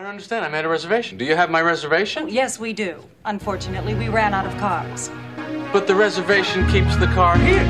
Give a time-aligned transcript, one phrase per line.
[0.00, 0.46] I don't understand.
[0.46, 1.18] I made a reservation.
[1.18, 2.22] Do you have my reservation?
[2.22, 3.04] Oh, yes, we do.
[3.26, 5.10] Unfortunately, we ran out of cars.
[5.74, 7.62] But the reservation keeps the car here.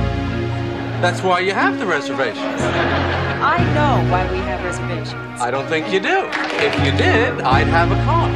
[1.02, 2.44] That's why you have the reservation.
[2.44, 5.40] I know why we have reservations.
[5.40, 6.30] I don't think you do.
[6.62, 8.28] If you did, I'd have a car.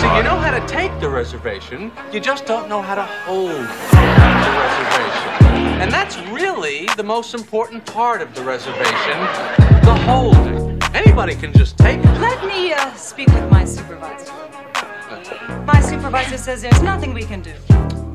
[0.00, 3.50] See, you know how to take the reservation, you just don't know how to hold
[3.50, 5.52] the reservation.
[5.80, 9.20] And that's really the most important part of the reservation
[9.84, 10.61] the holding.
[10.94, 12.20] Anybody can just take it.
[12.20, 14.32] Let me uh, speak with my supervisor.
[15.64, 17.54] My supervisor says there's nothing we can do.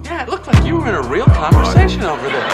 [0.04, 2.48] Yeah, it looked like you were in a real conversation over there.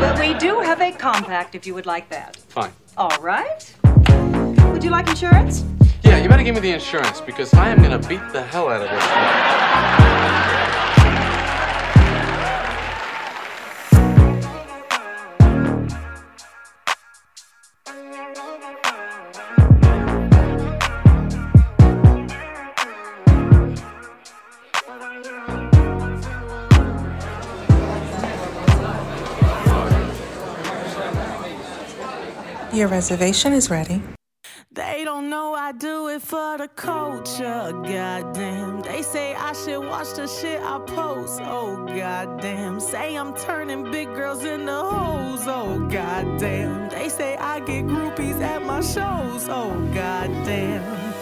[0.00, 2.36] But we do have a compact if you would like that.
[2.36, 2.72] Fine.
[2.96, 3.74] All right.
[4.72, 5.64] Would you like insurance?
[6.02, 8.82] Yeah, you better give me the insurance because I am gonna beat the hell out
[8.82, 10.63] of this
[32.74, 34.02] Your reservation is ready.
[34.72, 38.82] They don't know I do it for the culture, goddamn.
[38.82, 42.80] They say I should watch the shit I post, oh goddamn.
[42.80, 46.88] Say I'm turning big girls into hoes, oh goddamn.
[46.88, 51.14] They say I get groupies at my shows, oh goddamn.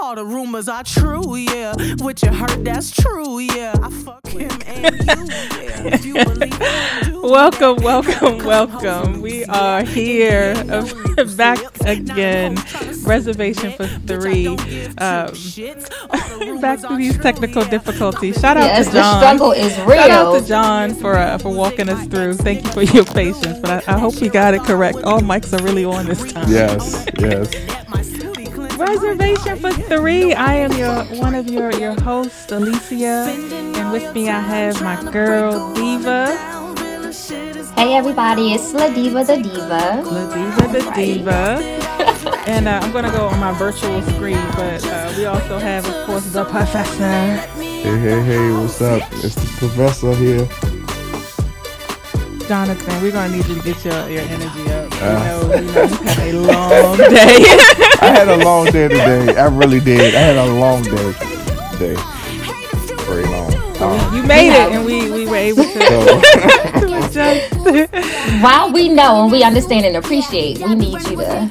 [0.00, 1.74] All the rumors are true, yeah.
[1.98, 3.74] What you heard, that's true, yeah.
[3.82, 5.24] I fuck him and you,
[5.62, 5.96] yeah.
[5.98, 9.20] You do, Welcome, welcome, welcome.
[9.22, 10.54] We are here
[11.36, 12.56] back again.
[13.02, 14.46] Reservation for three.
[14.48, 15.32] Um,
[16.60, 18.40] back to these technical difficulties.
[18.40, 19.20] Shout out Yes, to the John.
[19.20, 19.96] struggle is real.
[19.98, 22.34] Shout out to John for uh, for walking us through.
[22.34, 23.58] Thank you for your patience.
[23.60, 24.98] But I, I hope we got it correct.
[25.04, 26.50] All mics are really on this time.
[26.50, 27.50] Yes, yes.
[28.76, 30.34] Reservation for three.
[30.34, 33.26] I am your one of your your hosts, Alicia,
[33.76, 36.36] and with me I have my girl Diva.
[37.76, 40.02] Hey everybody, it's La Diva the Diva.
[40.04, 41.62] La Diva the Diva.
[42.46, 45.86] and uh, I'm going to go on my virtual screen, but uh, we also have,
[45.86, 47.04] of course, the professor.
[47.04, 49.02] Hey, hey, hey, what's up?
[49.22, 50.48] It's the professor here.
[52.48, 54.83] Jonathan, we're going to need you to get your, your energy up.
[55.04, 55.52] Uh.
[55.56, 57.44] you know, you know, you've had a long day.
[58.00, 59.36] I had a long day today.
[59.36, 60.14] I really did.
[60.14, 61.12] I had a long day
[61.72, 61.96] today.
[63.04, 63.52] Very long.
[63.82, 66.20] Um, you made it, and we, we were able to, so,
[67.10, 67.88] to.
[68.40, 71.50] While we know and we understand and appreciate, we need you to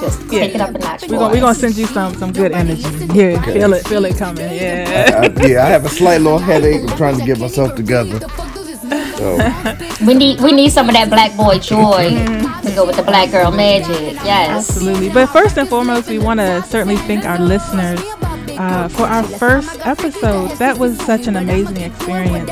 [0.00, 1.02] just take it up a notch.
[1.02, 2.82] We're for going we gonna send you some some good energy.
[3.12, 4.44] Here, feel it, feel it coming.
[4.44, 5.20] Yeah.
[5.22, 6.82] I, yeah, I have a slight little headache.
[6.88, 8.20] I'm trying to get myself together.
[9.20, 9.36] So,
[10.06, 12.08] We need we need some of that black boy joy
[12.62, 14.14] to go with the black girl magic.
[14.24, 14.70] Yes.
[14.70, 15.10] Absolutely.
[15.10, 18.00] But first and foremost, we want to certainly thank our listeners
[18.58, 20.56] uh, for our first episode.
[20.56, 22.50] That was such an amazing experience.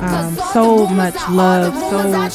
[0.00, 2.28] Um, so much love, so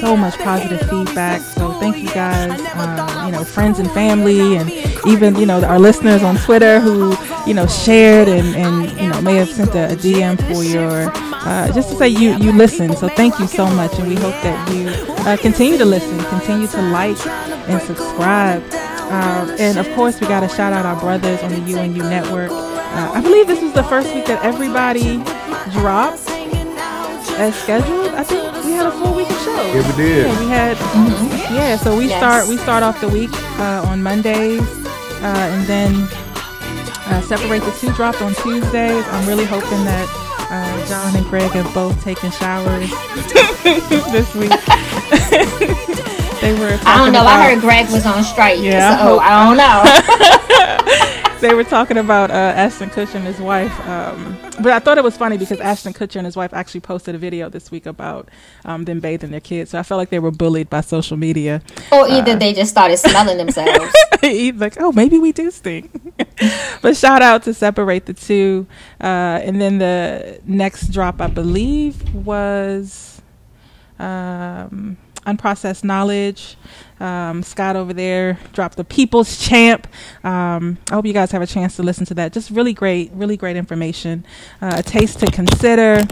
[0.00, 1.40] so much positive feedback.
[1.42, 4.68] So thank you guys, um, you know, friends and family, and
[5.06, 7.14] even you know our listeners on Twitter who
[7.46, 11.12] you know shared and and you know may have sent a, a DM for your
[11.44, 12.94] uh, just to say you you listen.
[12.96, 14.88] So thank you so much, and we hope that you
[15.26, 17.18] uh, continue to listen, continue to like
[17.68, 18.62] and subscribe.
[19.12, 22.50] Um, and of course, we got to shout out our brothers on the UNU network.
[22.50, 25.16] Uh, I believe this was the first week that everybody
[25.72, 26.22] dropped
[27.38, 28.08] as scheduled.
[28.14, 29.74] I think we had a full week of shows.
[29.74, 30.26] yeah, we did.
[30.26, 30.76] Yeah, we had.
[31.52, 32.18] Yeah, so we Yes.
[32.18, 34.62] start we start off the week uh, on Mondays,
[35.20, 35.94] uh, and then
[37.10, 39.04] uh, separate the two dropped on Tuesdays.
[39.08, 40.08] I'm really hoping that
[40.52, 42.90] uh, John and Greg have both taken showers
[44.12, 44.50] this week.
[46.40, 46.78] they were.
[46.84, 47.22] I don't know.
[47.24, 48.58] I heard Greg was on strike.
[48.60, 49.56] Yeah, I So hope- I don't
[51.32, 51.38] know.
[51.48, 53.72] they were talking about uh, Ashton Kutcher and his wife.
[53.88, 57.14] Um, but I thought it was funny because Ashton Kutcher and his wife actually posted
[57.14, 58.28] a video this week about
[58.64, 59.70] um, them bathing their kids.
[59.70, 61.62] So I felt like they were bullied by social media.
[61.90, 63.92] or either they just started smelling themselves.
[64.22, 65.90] Like, oh, maybe we do stink.
[66.82, 68.66] but shout out to separate the two.
[69.00, 73.22] Uh, and then the next drop, I believe, was
[73.98, 74.96] um,
[75.26, 76.56] unprocessed knowledge.
[77.00, 79.86] Um, Scott over there dropped the People's Champ.
[80.24, 82.32] Um, I hope you guys have a chance to listen to that.
[82.32, 84.24] Just really great, really great information.
[84.60, 86.04] Uh, a taste to consider.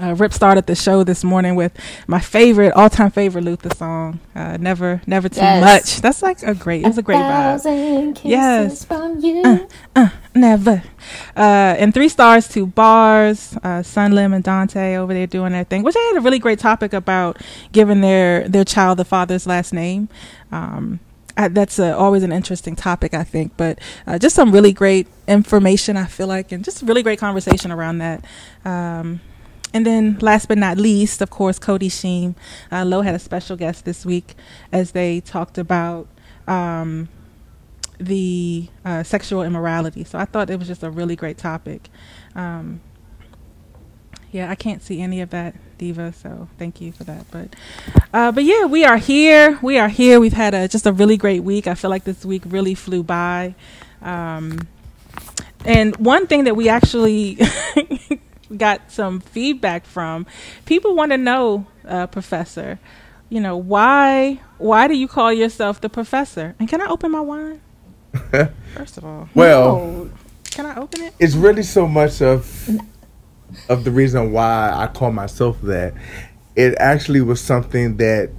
[0.00, 1.72] Uh, Rip started the show this morning with
[2.06, 5.62] my favorite, all-time favorite Luther song, uh, "Never, Never Too Yes.
[5.62, 8.14] Much." That's like a great, it's a great vibe.
[8.14, 8.84] Kisses Yes.
[8.84, 9.68] from you.
[10.34, 10.82] Never.
[11.36, 15.82] Uh, and three stars to bars, uh, Sunlim and Dante over there doing their thing,
[15.82, 17.38] which I had a really great topic about
[17.72, 20.08] giving their their child the father's last name.
[20.50, 21.00] Um,
[21.36, 23.52] I, that's a, always an interesting topic, I think.
[23.56, 27.70] But uh, just some really great information, I feel like, and just really great conversation
[27.70, 28.24] around that.
[28.64, 29.20] Um,
[29.72, 32.34] and then, last but not least, of course, Cody Sheem.
[32.72, 34.34] Uh, Lo had a special guest this week
[34.72, 36.08] as they talked about
[36.48, 37.08] um,
[37.98, 40.04] the uh, sexual immorality.
[40.04, 41.88] So I thought it was just a really great topic.
[42.34, 42.80] Um,
[44.32, 46.12] yeah, I can't see any of that, Diva.
[46.12, 47.26] So thank you for that.
[47.30, 47.54] But,
[48.12, 49.58] uh, but yeah, we are here.
[49.62, 50.20] We are here.
[50.20, 51.66] We've had a just a really great week.
[51.66, 53.54] I feel like this week really flew by.
[54.02, 54.68] Um,
[55.64, 57.38] and one thing that we actually
[58.56, 60.26] got some feedback from
[60.66, 62.78] people want to know, uh, Professor.
[63.28, 64.40] You know why?
[64.58, 66.54] Why do you call yourself the professor?
[66.58, 67.60] And can I open my wine?
[68.74, 70.10] First of all, Well- No.
[70.50, 71.14] can I open it?
[71.20, 72.68] it's really so much of
[73.68, 75.94] of the reason why I call myself that.
[76.56, 78.30] It actually was something that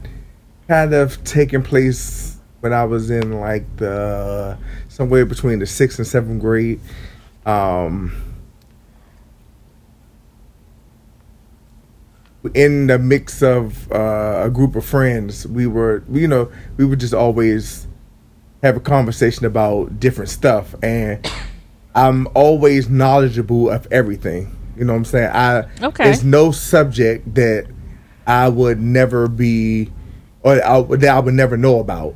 [0.67, 4.57] kind of taken place when I was in like the
[4.89, 6.79] somewhere between the sixth and seventh grade.
[7.45, 8.11] Um,
[12.53, 16.99] in the mix of uh, a group of friends, we were, you know, we would
[16.99, 17.87] just always
[18.63, 21.29] have a conversation about different stuff, and
[21.95, 24.55] I'm always knowledgeable of everything.
[24.77, 25.31] You know what I'm saying?
[25.33, 26.05] I Okay.
[26.05, 27.67] There's no subject that
[28.25, 29.91] I would never be,
[30.41, 32.15] or I, that I would never know about.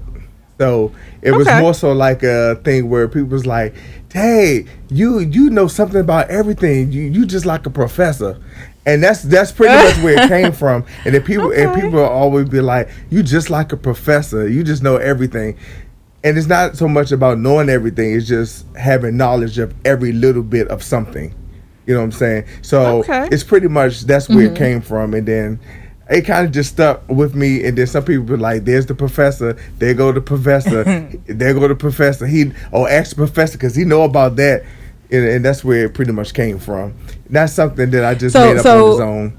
[0.58, 3.76] So it was more so like a thing where people was like,
[4.14, 6.92] "Hey, you you know something about everything.
[6.94, 8.40] You you just like a professor."
[8.86, 10.86] And that's that's pretty much where it came from.
[11.06, 14.48] And then people and people will always be like, "You just like a professor.
[14.48, 15.58] You just know everything."
[16.24, 20.44] And it's not so much about knowing everything; it's just having knowledge of every little
[20.44, 21.34] bit of something.
[21.86, 22.46] You know what I'm saying?
[22.62, 23.28] So Okay.
[23.32, 24.56] it's pretty much that's where it mm-hmm.
[24.56, 25.60] came from, and then
[26.10, 27.64] it kind of just stuck with me.
[27.64, 29.58] And then some people be like, "There's the professor.
[29.80, 30.84] There go the professor.
[31.26, 32.28] there go the professor.
[32.28, 34.64] He oh, ask the professor because he know about that."
[35.12, 36.96] And, and that's where it pretty much came from.
[37.30, 39.38] That's something that I just So- made up so- on his own.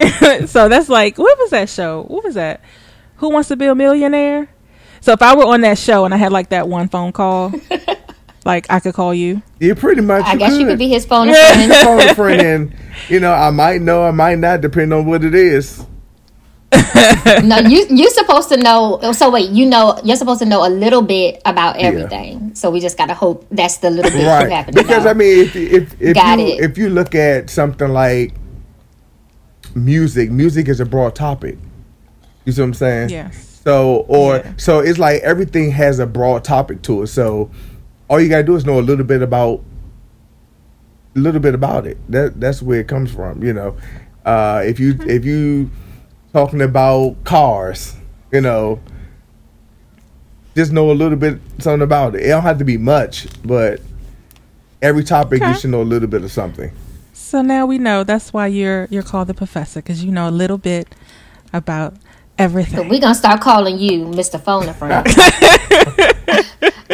[0.48, 2.02] so that's like what was that show?
[2.08, 2.60] What was that?
[3.16, 4.48] Who wants to be a millionaire?
[5.00, 7.52] So if I were on that show and I had like that one phone call,
[8.44, 9.40] like I could call you.
[9.60, 10.24] You pretty much.
[10.26, 11.72] I guess you could be his phone friend.
[11.72, 12.76] phone friend, and
[13.08, 15.84] you know I might know, I might not, depending on what it is.
[17.44, 19.00] no, you you're supposed to know.
[19.12, 22.54] So wait, you know you're supposed to know a little bit about everything.
[22.54, 25.10] So we just gotta hope that's the little bit you right happen because know.
[25.10, 26.60] i mean if if, if Got you it.
[26.60, 28.34] if you look at something like
[29.74, 31.58] music music is a broad topic
[32.44, 33.60] you see what i'm saying Yes.
[33.64, 34.52] so or Yeah.
[34.56, 37.50] so it's like everything has a broad topic to it so
[38.08, 39.62] all you gotta do is know a little bit about
[41.16, 43.76] a little bit about it that that's where it comes from you know
[44.24, 45.70] uh if you if you
[46.34, 47.94] talking about cars
[48.32, 48.80] you know
[50.56, 53.80] just know a little bit something about it it don't have to be much but
[54.82, 56.70] every topic you should know a little bit of something
[57.12, 60.34] So now we know that's why you're you're called the professor because you know a
[60.42, 60.86] little bit
[61.52, 61.94] about
[62.38, 62.88] everything.
[62.88, 64.38] We're gonna start calling you Mr.
[64.40, 65.06] Phone a friend.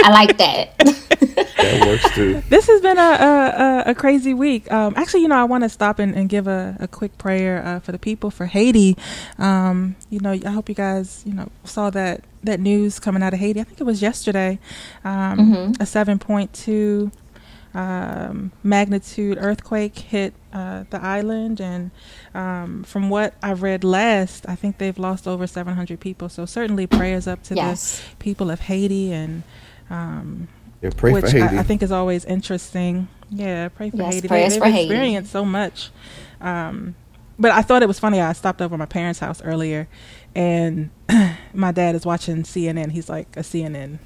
[0.05, 1.07] I like that.
[1.21, 4.71] that works too This has been a a, a, a crazy week.
[4.73, 7.63] Um, actually, you know, I want to stop and, and give a, a quick prayer
[7.65, 8.97] uh, for the people for Haiti.
[9.39, 13.35] Um, you know, I hope you guys, you know, saw that that news coming out
[13.35, 13.61] of Haiti.
[13.61, 14.59] I think it was yesterday.
[15.05, 17.11] Um, A seven point two
[17.75, 21.91] um, magnitude earthquake hit uh, the island, and
[22.35, 26.29] um, from what I read last, I think they've lost over seven hundred people.
[26.29, 28.01] So certainly prayers up to Yes.
[28.01, 29.43] the people of Haiti and.
[29.91, 30.47] Um,
[30.83, 33.09] yeah pray which for haiti I, I think is always interesting.
[33.33, 34.29] Yeah, pray for Yes, Haiti.
[34.29, 34.87] prayers they, for they've Haiti.
[34.93, 35.91] experienced so much.
[36.41, 36.97] Um,
[37.39, 38.21] but I thought it was funny.
[38.21, 39.87] I stopped over at my parents' house earlier,
[40.35, 40.91] and
[41.55, 42.91] my dad is watching CNN.
[42.91, 43.99] He's like a CNN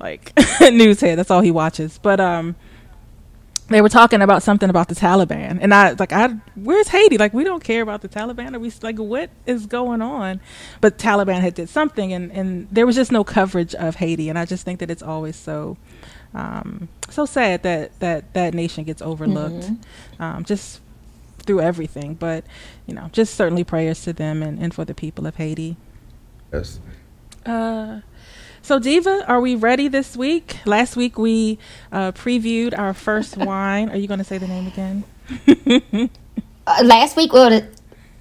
[0.00, 1.18] like news head.
[1.18, 1.98] That's all he watches.
[2.02, 2.56] But um,
[3.72, 7.18] they were talking about something about the Taliban, and I like, I where's Haiti?
[7.18, 8.54] Like, we don't care about the Taliban.
[8.54, 10.40] Are we like, what is going on?
[10.80, 14.38] But Taliban had did something, and and there was just no coverage of Haiti, and
[14.38, 15.76] I just think that it's always so.
[16.34, 19.70] Um, so sad that that that nation gets overlooked,
[20.18, 20.80] um, just
[21.40, 22.14] through everything.
[22.14, 22.44] But
[22.86, 25.76] you know, just certainly prayers to them and, and for the people of Haiti.
[26.52, 26.80] yes
[27.44, 28.00] Uh,
[28.62, 30.58] so Diva, are we ready this week?
[30.64, 31.58] Last week we
[31.90, 33.90] uh, previewed our first wine.
[33.90, 35.04] Are you going to say the name again?
[36.66, 37.68] Uh, last week we ordered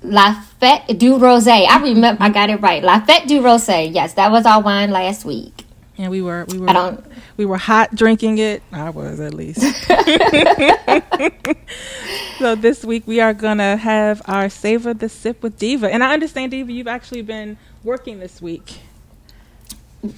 [0.01, 1.67] La Fête du Rosé.
[1.67, 2.83] I remember I got it right.
[2.83, 3.93] La Fête du Rosé.
[3.93, 5.65] Yes, that was our wine last week.
[5.97, 7.05] And we were we were I don't.
[7.37, 8.63] we were hot drinking it.
[8.71, 9.61] I was at least.
[12.39, 16.13] so this week we are gonna have our savor the sip with Diva, and I
[16.13, 18.79] understand Diva, you've actually been working this week.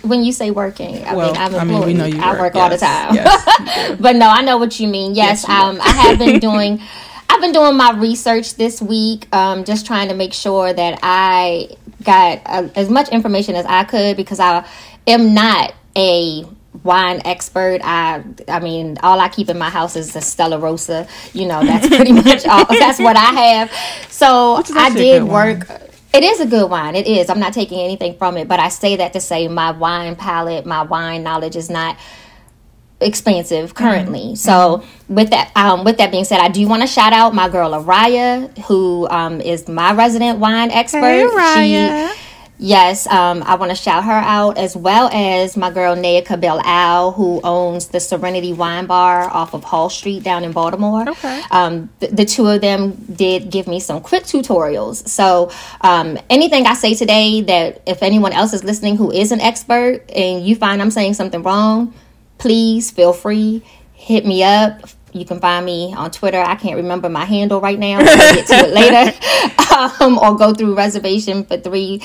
[0.03, 1.67] When you say working, I Well, mean I'm I employed.
[1.67, 3.15] mean, we know you I work, work all the time.
[3.15, 5.15] yes, but no, I know what you mean.
[5.15, 6.81] Yes, Yes, you um, I have been doing.
[7.29, 11.69] I've been doing my research this week, um, just trying to make sure that I
[12.03, 14.65] got uh, as much information as I could because I
[15.07, 16.45] am not a
[16.83, 17.81] wine expert.
[17.83, 21.07] I I mean, all I keep in my house is the Stella Rosa.
[21.33, 22.65] You know, that's pretty much all.
[22.65, 23.71] That's what I have.
[24.09, 25.67] So I did work.
[26.13, 26.95] It is a good wine.
[26.95, 27.29] It is.
[27.29, 30.65] I'm not taking anything from it, but I say that to say my wine palate,
[30.65, 31.97] my wine knowledge is not
[33.01, 34.19] expansive currently.
[34.19, 34.35] Mm-hmm.
[34.35, 37.49] So with that, um, with that being said, I do want to shout out my
[37.49, 41.01] girl Araya, who um, is my resident wine expert.
[41.01, 42.13] Hey, Araya.
[42.13, 42.19] She,
[42.57, 46.61] yes, um, I want to shout her out as well as my girl Naya Cabell
[46.63, 51.09] Al, who owns the Serenity Wine Bar off of Hall Street down in Baltimore.
[51.09, 51.41] Okay.
[51.51, 55.07] Um, the, the two of them did give me some quick tutorials.
[55.07, 59.41] So um, anything I say today that if anyone else is listening who is an
[59.41, 61.93] expert and you find I'm saying something wrong,
[62.37, 64.81] please feel free hit me up
[65.13, 68.45] you can find me on twitter i can't remember my handle right now i'll get
[68.45, 69.17] to it later
[70.03, 72.01] um, or go through reservation for three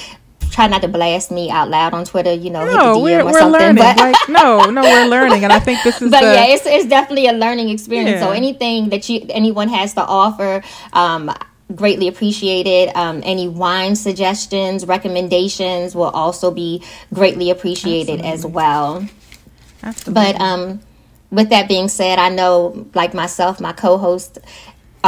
[0.58, 3.02] try not to blast me out loud on twitter you know hit the No, DM
[3.02, 3.76] we're, or we're something learning.
[3.76, 6.32] but like, no, no, we're learning, and I think this is but the.
[6.34, 8.20] yeah, it's, it's definitely a learning experience.
[8.20, 10.62] So anything that you anyone has to offer,
[10.92, 11.30] um,
[11.74, 12.90] greatly appreciated.
[12.96, 16.82] Um, any wine suggestions, recommendations will also be
[17.14, 19.06] greatly appreciated as well.
[19.82, 20.14] Absolutely.
[20.14, 20.80] But um,
[21.30, 24.38] with that being said, I know, like myself, my co-host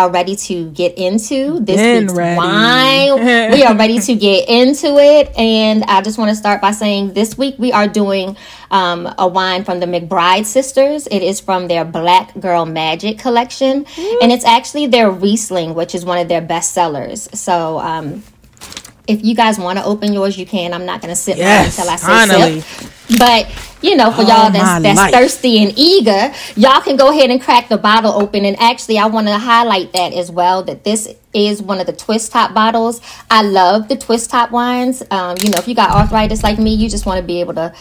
[0.00, 2.38] are ready to get into this Been week's ready.
[2.38, 3.52] wine.
[3.52, 7.12] we are ready to get into it, and I just want to start by saying
[7.12, 8.36] this week we are doing
[8.70, 11.06] um, a wine from the McBride sisters.
[11.06, 13.84] It is from their Black Girl Magic collection,
[14.22, 17.28] and it's actually their Riesling, which is one of their best sellers.
[17.38, 17.78] So.
[17.78, 18.22] Um,
[19.10, 20.72] if you guys want to open yours, you can.
[20.72, 22.60] I'm not going to sit Yes, until I say finally.
[22.60, 22.90] sip.
[23.18, 23.48] But
[23.82, 25.12] you know, for All y'all that's that's life.
[25.12, 28.44] thirsty and eager, y'all can go ahead and crack the bottle open.
[28.44, 30.62] And actually, I want to highlight that as well.
[30.62, 33.00] That this is one of the twist top bottles.
[33.30, 35.02] I love the twist top wines.
[35.10, 37.54] Um, you know, if you got arthritis like me, you just want to be able
[37.54, 37.72] to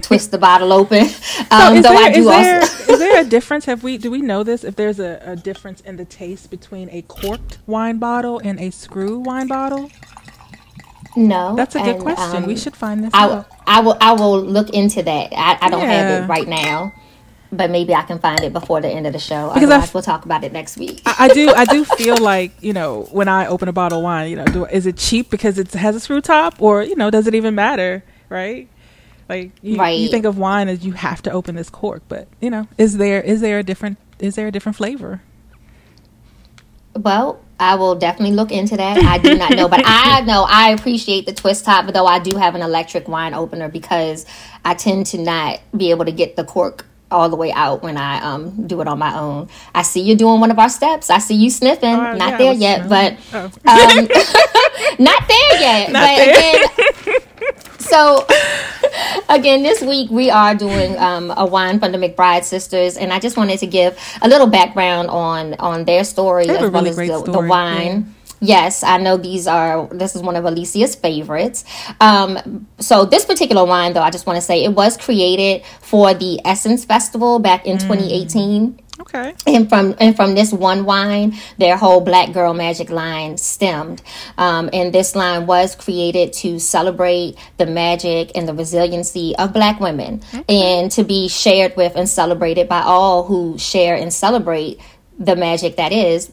[0.02, 1.06] twist the bottle open.
[1.06, 2.92] So Um, is, though there, I do is, also.
[2.92, 3.64] is there a difference?
[3.64, 4.62] Have we do we know this?
[4.62, 8.70] If there's a, a difference in the taste between a corked wine bottle and a
[8.70, 9.90] screw wine bottle?
[11.16, 12.46] No, That's a good and, question.
[12.46, 13.48] we um, should find this I, out.
[13.66, 15.32] I will I will look into that.
[15.32, 16.92] I, I don't have it right now,
[17.50, 19.52] but maybe I can find it before the end of the show.
[19.52, 21.02] Because I Otherwise, f- we'll talk about it next week.
[21.06, 21.50] I, I do.
[21.50, 24.44] I do feel like you know when I open a bottle of wine, you know,
[24.44, 27.34] do is it cheap because it has a screw top, or you know, does it
[27.34, 28.04] even matter?
[28.28, 28.68] Right?
[29.28, 32.50] Like you, you think of wine as you have to open this cork, but you
[32.50, 35.22] know, is there is there a different is there a different flavor?
[36.94, 38.98] Well, I will definitely look into that.
[38.98, 42.36] I do not know, but I know I appreciate the twist top, though I do
[42.36, 44.26] have an electric wine opener because
[44.64, 47.96] I tend to not be able to get the cork all the way out when
[47.96, 49.48] I um do it on my own.
[49.74, 51.08] I see you doing one of our steps.
[51.08, 51.94] I see you sniffing.
[51.94, 53.52] Oh, not yeah, there yet, but smelling.
[53.64, 54.08] um,
[54.98, 55.92] not there yet.
[55.92, 56.64] Not but there.
[56.64, 57.25] again,
[57.88, 58.26] so
[59.28, 63.18] again, this week we are doing um, a wine from the McBride sisters, and I
[63.18, 66.90] just wanted to give a little background on on their story as a well really
[66.90, 68.14] as the, the wine.
[68.40, 69.86] Yes, I know these are.
[69.88, 71.64] This is one of Alicia's favorites.
[72.00, 76.12] Um, so this particular wine, though, I just want to say it was created for
[76.12, 79.34] the Essence Festival back in 2018 Okay.
[79.46, 84.02] and from and from this one wine, their whole Black Girl Magic line stemmed.
[84.38, 89.80] Um, and this line was created to celebrate the magic and the resiliency of Black
[89.80, 94.80] women, and to be shared with and celebrated by all who share and celebrate
[95.18, 96.30] the magic that is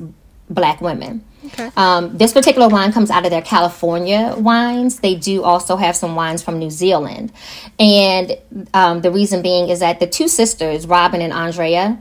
[0.49, 1.23] Black women.
[1.45, 1.69] Okay.
[1.75, 4.99] Um, this particular wine comes out of their California wines.
[4.99, 7.33] They do also have some wines from New Zealand.
[7.77, 8.37] And
[8.73, 11.99] um, the reason being is that the two sisters, Robin and Andrea,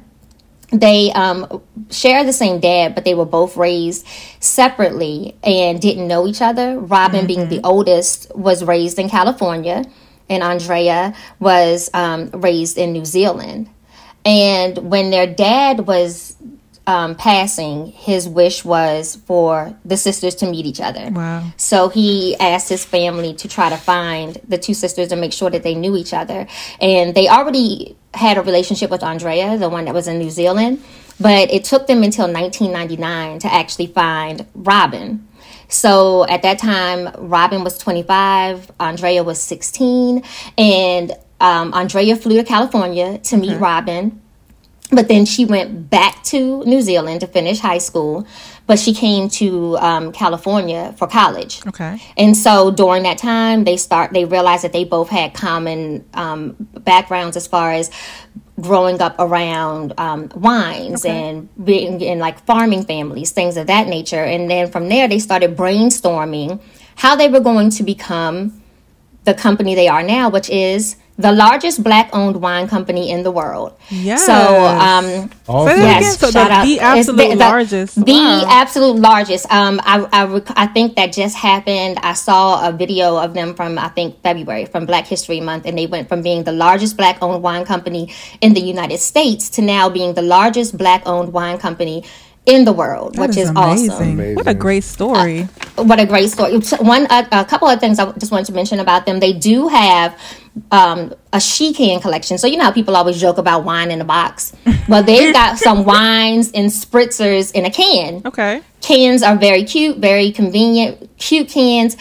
[0.73, 4.07] they um, share the same dad, but they were both raised
[4.41, 6.79] separately and didn't know each other.
[6.79, 9.85] Robin, being the oldest, was raised in California,
[10.31, 13.69] and Andrea was um, raised in New Zealand.
[14.25, 16.37] And when their dad was
[16.87, 21.11] um, passing, his wish was for the sisters to meet each other.
[21.11, 21.53] Wow.
[21.57, 25.51] So he asked his family to try to find the two sisters and make sure
[25.51, 26.47] that they knew each other.
[26.81, 30.83] And they already had a relationship with Andrea, the one that was in New Zealand,
[31.21, 35.29] but it took them until 1999 to actually find Robin.
[35.69, 40.23] So at that time, Robin was 25, Andrea was 16,
[40.59, 44.22] and um, Andrea flew to California to meet Robin.
[44.93, 48.27] But then she went back to New Zealand to finish high school.
[48.67, 51.67] but she came to um, California for college.
[51.67, 52.01] Okay.
[52.17, 56.57] And so during that time, they start they realized that they both had common um,
[56.85, 57.91] backgrounds as far as
[58.61, 64.23] growing up around um, wines and being in like farming families, things of that nature.
[64.23, 66.61] And then from there, they started brainstorming
[66.95, 68.63] how they were going to become
[69.25, 73.75] the company they are now, which is the largest black-owned wine company in the world.
[73.91, 74.25] Yes.
[74.25, 75.79] So, um, Awesome.
[75.81, 76.19] Yes.
[76.19, 76.65] So shout the, out.
[76.65, 78.05] the absolute the- the- largest.
[78.05, 78.45] the Wow.
[78.49, 79.53] absolute largest.
[79.53, 81.99] Um, I, I, rec- I think that just happened.
[82.03, 85.77] I saw a video of them from I think February from Black History Month, and
[85.77, 88.09] they went from being the largest black-owned wine company
[88.41, 92.05] in the United States to now being the largest black-owned wine company
[92.45, 94.35] in the world, That which is, awesome.
[94.35, 95.43] What a great story.
[95.77, 96.59] What a great story!
[96.81, 99.21] One, uh, a couple of things I just wanted to mention about them.
[99.21, 100.19] They do have
[100.71, 102.37] um, a she can collection.
[102.39, 104.53] So you know how people always joke about wine in a box.
[104.89, 108.23] Well, they've got some wines and spritzers in a can.
[108.27, 108.63] Okay.
[108.83, 111.97] Cans are very cute, very convenient, cute cans.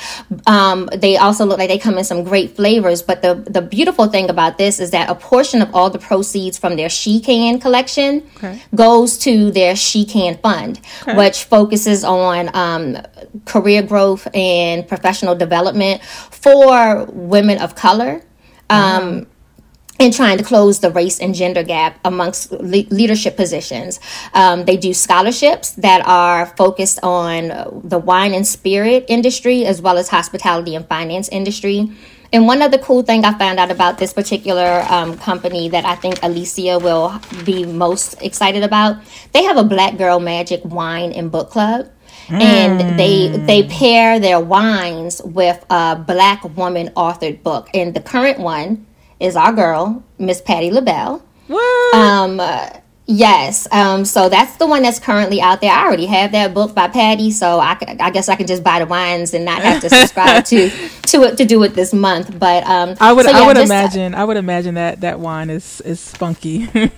[0.48, 3.04] Um, they also look like they come in some great flavors.
[3.04, 6.58] But the the beautiful thing about this is that a portion of all the proceeds
[6.58, 8.60] from their She Can collection Okay.
[8.74, 10.82] goes to their She Can Fund,
[11.16, 12.98] which focuses on um,
[13.46, 18.24] career growth and professional development for women of color.
[18.72, 19.28] Um,
[20.00, 24.00] and trying to close the race and gender gap amongst le- leadership positions.
[24.34, 30.00] Um, they do scholarships that are focused on the wine and spirit industry as well
[30.00, 31.92] as hospitality and finance industry.
[32.34, 35.96] And one other cool thing I found out about this particular um, company that I
[35.96, 38.98] think Alicia will be most excited about,
[39.34, 41.90] they have a Black Girl Magic wine and book club.
[42.30, 47.70] And they they pair their wines with a black woman authored book.
[47.74, 48.86] And the current one
[49.20, 51.24] is our girl, Miss Patti LaBelle.
[51.48, 51.96] What?
[51.96, 52.40] Um,
[53.12, 53.68] yes.
[53.72, 55.72] Um, so that's the one that's currently out there.
[55.72, 58.86] I already have that book by Patti, so I guess I can just buy the
[58.86, 60.70] wines and not have to subscribe to
[61.08, 62.38] to it to do it this month.
[62.40, 65.50] But um, I would so I would just- imagine I would imagine that that wine
[65.50, 66.68] is is spunky.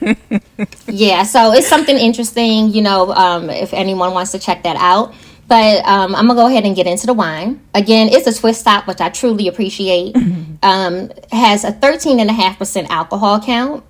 [0.87, 5.13] Yeah, so it's something interesting, you know, um, if anyone wants to check that out.
[5.47, 7.61] But um, I'm gonna go ahead and get into the wine.
[7.73, 10.15] Again, it's a twist stop, which I truly appreciate.
[10.63, 13.83] um, has a 13.5% alcohol count.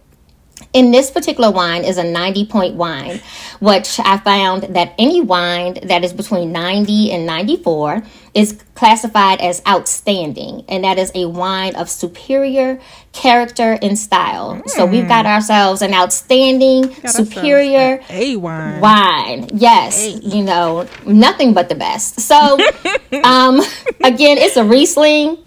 [0.73, 3.21] In this particular wine is a 90 point wine,
[3.59, 8.01] which I found that any wine that is between 90 and 94
[8.33, 12.81] is classified as outstanding, and that is a wine of superior
[13.11, 14.63] character and style.
[14.65, 18.81] So we've got ourselves an outstanding, superior A wine.
[18.81, 19.49] wine.
[19.53, 22.19] Yes, you know, nothing but the best.
[22.21, 22.35] So,
[23.23, 23.61] um,
[24.03, 25.37] again, it's a Riesling.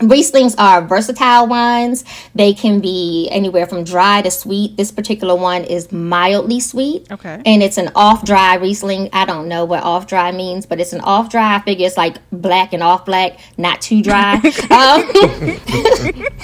[0.00, 2.04] Rieslings are versatile wines.
[2.34, 4.76] They can be anywhere from dry to sweet.
[4.76, 7.10] This particular one is mildly sweet.
[7.10, 7.42] Okay.
[7.44, 9.10] And it's an off dry Riesling.
[9.12, 11.56] I don't know what off dry means, but it's an off dry.
[11.56, 14.34] I figure it's like black and off black, not too dry.
[14.34, 14.40] um,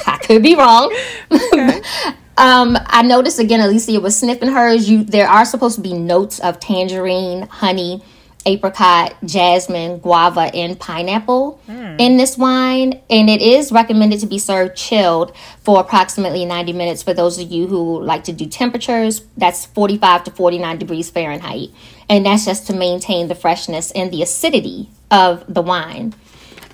[0.07, 0.95] I could be wrong.
[2.39, 4.91] Um, I noticed again, Alicia was sniffing hers.
[4.91, 8.03] You, there are supposed to be notes of tangerine, honey,
[8.47, 11.61] apricot, jasmine, guava, and pineapple
[11.99, 17.03] in this wine, and it is recommended to be served chilled for approximately 90 minutes.
[17.03, 21.69] For those of you who like to do temperatures, that's 45 to 49 degrees Fahrenheit,
[22.09, 26.15] and that's just to maintain the freshness and the acidity of the wine.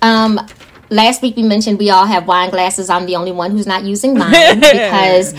[0.01, 0.39] Um,
[0.89, 2.89] last week we mentioned we all have wine glasses.
[2.89, 5.33] I'm the only one who's not using mine because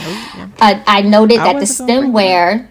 [0.61, 2.69] uh, I noted that the wasn't gonna bring stemware.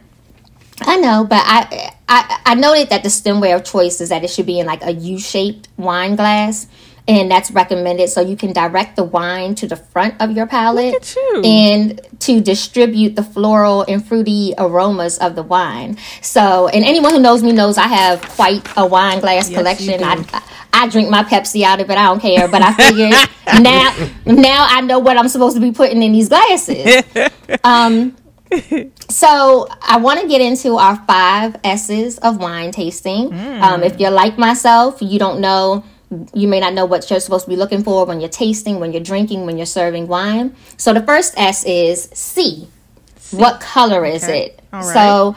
[0.82, 4.30] I know, but I, I I noted that the stemware of choice is that it
[4.30, 6.67] should be in like a U-shaped wine glass,
[7.08, 10.93] and that's recommended so you can direct the wine to the front of your palate
[10.93, 11.41] at you.
[11.43, 15.97] and to distribute the floral and fruity aromas of the wine.
[16.21, 20.04] So, and anyone who knows me knows I have quite a wine glass you collection.
[20.04, 20.23] I
[20.71, 21.97] I drink my Pepsi out of it.
[21.97, 23.12] I don't care, but I figured
[23.63, 23.91] now
[24.26, 27.04] now I know what I'm supposed to be putting in these glasses.
[27.65, 28.15] Um,
[29.10, 33.34] so I want to get into our five S's of wine tasting.
[33.34, 35.84] Um, if you're like myself, you don't know.
[36.34, 38.92] You may not know what you're supposed to be looking for when you're tasting, when
[38.94, 40.56] you're drinking, when you're serving wine.
[40.78, 42.68] So the first S is C.
[43.32, 44.46] What color is Okay.
[44.48, 44.62] it?
[44.72, 44.84] Right.
[44.86, 45.36] So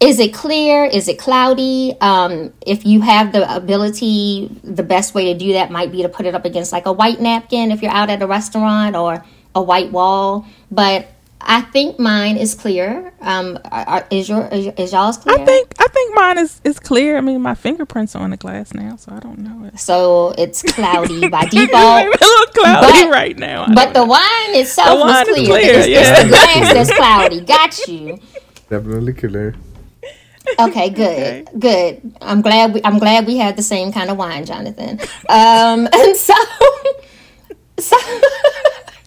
[0.00, 0.84] is it clear?
[0.84, 1.94] Is it cloudy?
[2.00, 6.08] Um, if you have the ability, the best way to do that might be to
[6.08, 9.24] put it up against like a white napkin if you're out at a restaurant or
[9.54, 10.44] a white wall.
[10.72, 11.06] But
[11.42, 13.12] I think mine is clear.
[13.20, 15.38] Um, are, are- is your is, is y'all's clear?
[15.38, 17.16] I think I think mine is is clear.
[17.16, 19.78] I mean, my fingerprints are on the glass now, so I don't know it.
[19.80, 20.34] so.
[20.38, 22.06] It's cloudy by Maybe default.
[22.06, 23.64] a little cloudy But- right now.
[23.64, 25.46] I But don't the wine itself The wine was is clear.
[25.46, 26.22] clear, it's, it's yeah.
[26.22, 27.40] the glass that's cloudy.
[27.56, 28.18] Got you.
[28.68, 29.54] Definitely clear.
[30.58, 32.12] Okay, good, good.
[32.20, 34.98] I'm glad we I'm glad we had the same kind of wine, Jonathan.
[35.28, 36.34] Um, and so,
[37.78, 37.96] so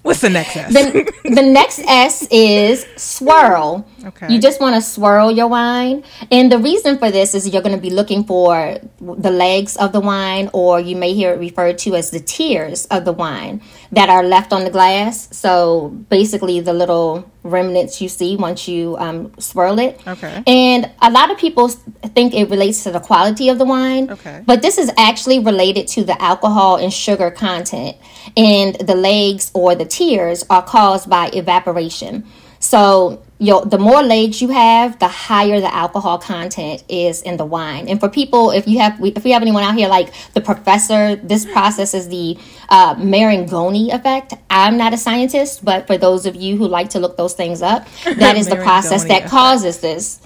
[0.03, 0.73] What's the next S?
[0.73, 3.85] the, the next S is swirl.
[4.05, 4.33] Okay.
[4.33, 6.03] You just want to swirl your wine.
[6.31, 9.91] And the reason for this is you're going to be looking for the legs of
[9.91, 13.61] the wine, or you may hear it referred to as the tears of the wine
[13.91, 15.29] that are left on the glass.
[15.35, 20.01] So basically, the little remnants you see once you um, swirl it.
[20.07, 20.43] Okay.
[20.47, 24.09] And a lot of people think it relates to the quality of the wine.
[24.11, 24.43] Okay.
[24.45, 27.97] But this is actually related to the alcohol and sugar content.
[28.37, 32.25] And the legs or the tears are caused by evaporation.
[32.63, 37.89] So the more legs you have, the higher the alcohol content is in the wine.
[37.89, 41.17] And for people, if you have, if we have anyone out here like the professor,
[41.17, 42.37] this process is the
[42.69, 44.35] uh, Marangoni effect.
[44.49, 47.61] I'm not a scientist, but for those of you who like to look those things
[47.61, 49.29] up, that is the process that effect.
[49.29, 50.21] causes this.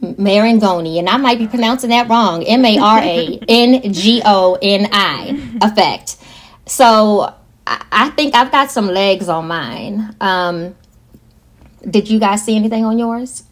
[0.00, 2.42] Marangoni, and I might be pronouncing that wrong.
[2.44, 6.16] M A R A N G O N I effect.
[6.66, 7.32] So
[7.66, 10.14] I, I think I've got some legs on mine.
[10.20, 10.74] Um,
[11.90, 13.44] did you guys see anything on yours?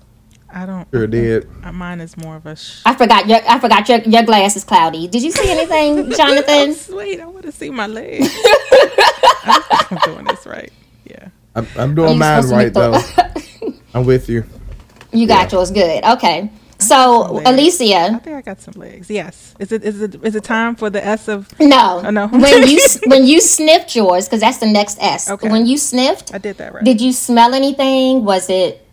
[0.54, 0.86] I don't.
[0.92, 1.48] Sure did.
[1.64, 2.54] uh, Mine is more of a.
[2.56, 5.08] Sh- I forgot your I forgot your your glass is cloudy.
[5.08, 6.74] Did you see anything, Jonathan?
[6.74, 7.20] Sweet.
[7.20, 8.22] I want to see my leg.
[9.44, 10.72] I'm doing this right.
[11.04, 11.28] Yeah.
[11.54, 12.98] I'm, I'm doing mine right make though.
[13.94, 14.44] I'm with you.
[15.12, 16.04] You got yours good.
[16.04, 16.50] Okay.
[16.82, 19.08] So Alicia, I think I got some legs.
[19.10, 19.54] Yes.
[19.58, 21.48] Is it is it is it time for the S of?
[21.60, 22.26] no, Oh, no.
[22.44, 25.30] when you when you sniffed yours, because that's the next S.
[25.30, 25.48] Okay.
[25.50, 26.84] When you sniffed, I did that right.
[26.84, 28.24] Did you smell anything?
[28.24, 28.86] Was it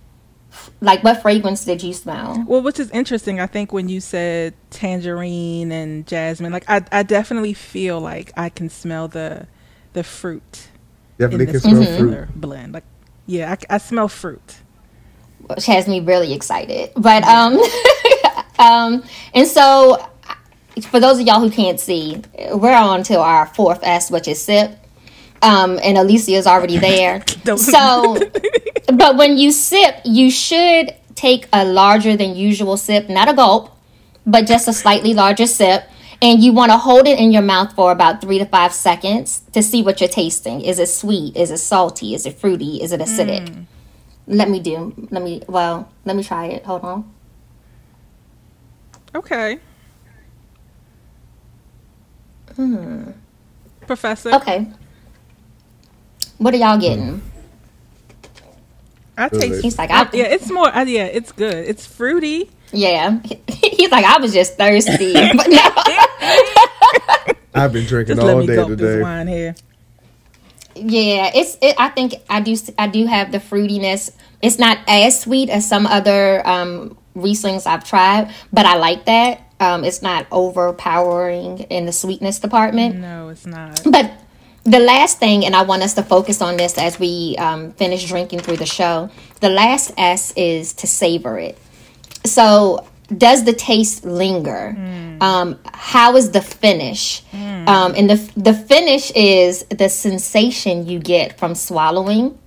[0.82, 2.44] like what fragrance did you smell?
[2.48, 3.40] Well, which is interesting.
[3.40, 8.50] I think when you said tangerine and jasmine, like I, I definitely feel like I
[8.50, 9.48] can smell the,
[9.94, 10.70] the fruit
[11.18, 12.28] Definitely in can smell fruit.
[12.42, 12.74] blend.
[12.74, 12.86] Like,
[13.26, 14.58] yeah, I, I smell fruit.
[15.56, 16.92] Which has me really excited.
[16.96, 17.60] But um,
[18.60, 20.10] um, and so
[20.82, 24.42] for those of y'all who can't see, we're on to our fourth S, which is
[24.42, 24.72] sip.
[25.42, 27.24] Um, and Alicia's already there.
[27.58, 28.16] So,
[28.94, 33.76] but when you sip, you should take a larger than usual sip, not a gulp,
[34.24, 35.84] but just a slightly larger sip.
[36.22, 39.42] And you want to hold it in your mouth for about three to five seconds
[39.54, 40.62] to see what you're tasting.
[40.62, 41.36] Is it sweet?
[41.36, 42.14] Is it salty?
[42.14, 42.84] Is it fruity?
[42.84, 43.66] Is it acidic?
[44.30, 44.94] Let me do.
[45.10, 45.42] Let me.
[45.48, 46.64] Well, let me try it.
[46.66, 47.12] Hold on.
[49.16, 49.58] Okay.
[52.56, 53.12] Hmm.
[53.88, 54.36] Professor.
[54.36, 54.68] Okay.
[56.38, 57.24] What are y'all getting?
[59.18, 59.64] I taste.
[59.64, 60.74] He's like, I, I, yeah, it's more.
[60.74, 61.68] Uh, yeah, it's good.
[61.68, 62.52] It's fruity.
[62.72, 63.20] yeah.
[63.48, 67.34] He's like, I was just thirsty, but no.
[67.56, 69.56] I've been drinking Just let all me day gulp this today.
[70.80, 71.58] Yeah, it's.
[71.62, 72.56] It, I think I do.
[72.78, 74.12] I do have the fruitiness.
[74.42, 79.42] It's not as sweet as some other um, Rieslings I've tried, but I like that.
[79.60, 82.96] Um, it's not overpowering in the sweetness department.
[82.96, 83.82] No, it's not.
[83.84, 84.12] But
[84.64, 88.08] the last thing, and I want us to focus on this as we um, finish
[88.08, 89.10] drinking through the show.
[89.42, 91.58] The last S is to savor it.
[92.26, 92.86] So,
[93.18, 94.76] does the taste linger?
[95.22, 97.24] Um, how is the finish?
[97.34, 102.38] Um, and the the finish is the sensation you get from swallowing.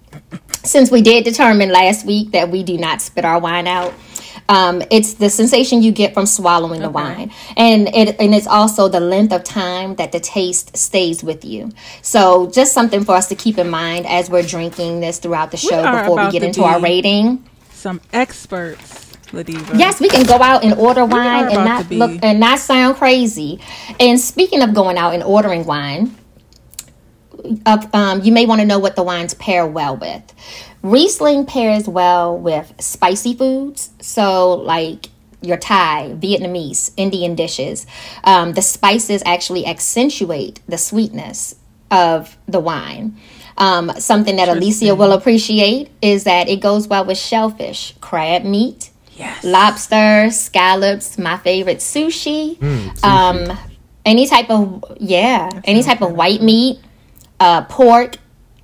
[0.64, 3.94] Since we did determine last week that we do not spit our wine out,
[4.48, 8.88] um, it's the sensation you get from swallowing the wine, and it and it's also
[8.88, 11.70] the length of time that the taste stays with you.
[12.02, 15.56] So, just something for us to keep in mind as we're drinking this throughout the
[15.56, 17.48] show before we get to into our rating.
[17.70, 19.78] Some experts, Ladiva.
[19.78, 23.60] Yes, we can go out and order wine and not look and not sound crazy.
[23.98, 26.16] And speaking of going out and ordering wine,
[27.66, 30.22] uh, um, you may want to know what the wines pair well with.
[30.82, 35.08] Riesling pairs well with spicy foods, so like
[35.40, 37.86] your Thai, Vietnamese, Indian dishes.
[38.24, 41.56] Um, the spices actually accentuate the sweetness
[41.90, 43.16] of the wine.
[43.58, 48.91] Um, something that Alicia will appreciate is that it goes well with shellfish, crab meat,
[49.22, 49.44] Yes.
[49.44, 52.60] lobster, scallops, my favorite sushi,
[53.04, 53.58] um,
[54.04, 56.80] any type of yeah, any type of white meat,
[57.38, 58.16] uh, pork,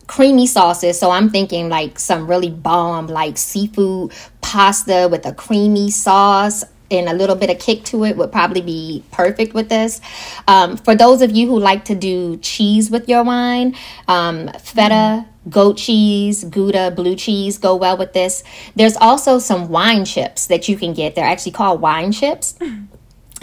[0.08, 0.98] creamy sauces.
[0.98, 7.08] So I'm thinking like some really bomb like seafood pasta with a creamy sauce and
[7.08, 10.00] a little bit of kick to it would probably be perfect with this.
[10.46, 13.74] Um, for those of you who like to do cheese with your wine,
[14.06, 18.42] um, feta, goat cheese, Gouda, blue cheese go well with this.
[18.76, 21.14] There's also some wine chips that you can get.
[21.14, 22.54] They're actually called wine chips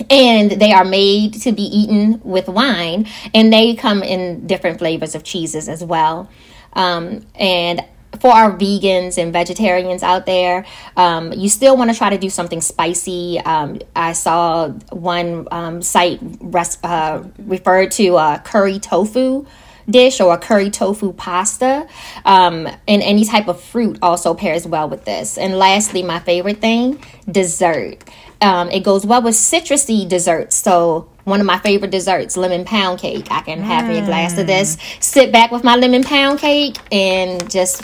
[0.09, 5.15] and they are made to be eaten with wine and they come in different flavors
[5.15, 6.29] of cheeses as well
[6.73, 7.81] um, and
[8.19, 10.65] for our vegans and vegetarians out there,
[10.95, 13.39] um, you still want to try to do something spicy.
[13.39, 19.45] Um, I saw one um, site res- uh, referred to uh, curry tofu
[19.89, 21.87] dish or a curry tofu pasta.
[22.23, 25.37] Um, and any type of fruit also pairs well with this.
[25.37, 28.03] And lastly, my favorite thing dessert.
[28.41, 30.55] Um, it goes well with citrusy desserts.
[30.55, 33.27] So, one of my favorite desserts, lemon pound cake.
[33.31, 37.49] I can have a glass of this, sit back with my lemon pound cake, and
[37.49, 37.81] just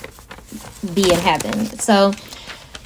[0.93, 1.65] be in heaven.
[1.79, 2.11] So,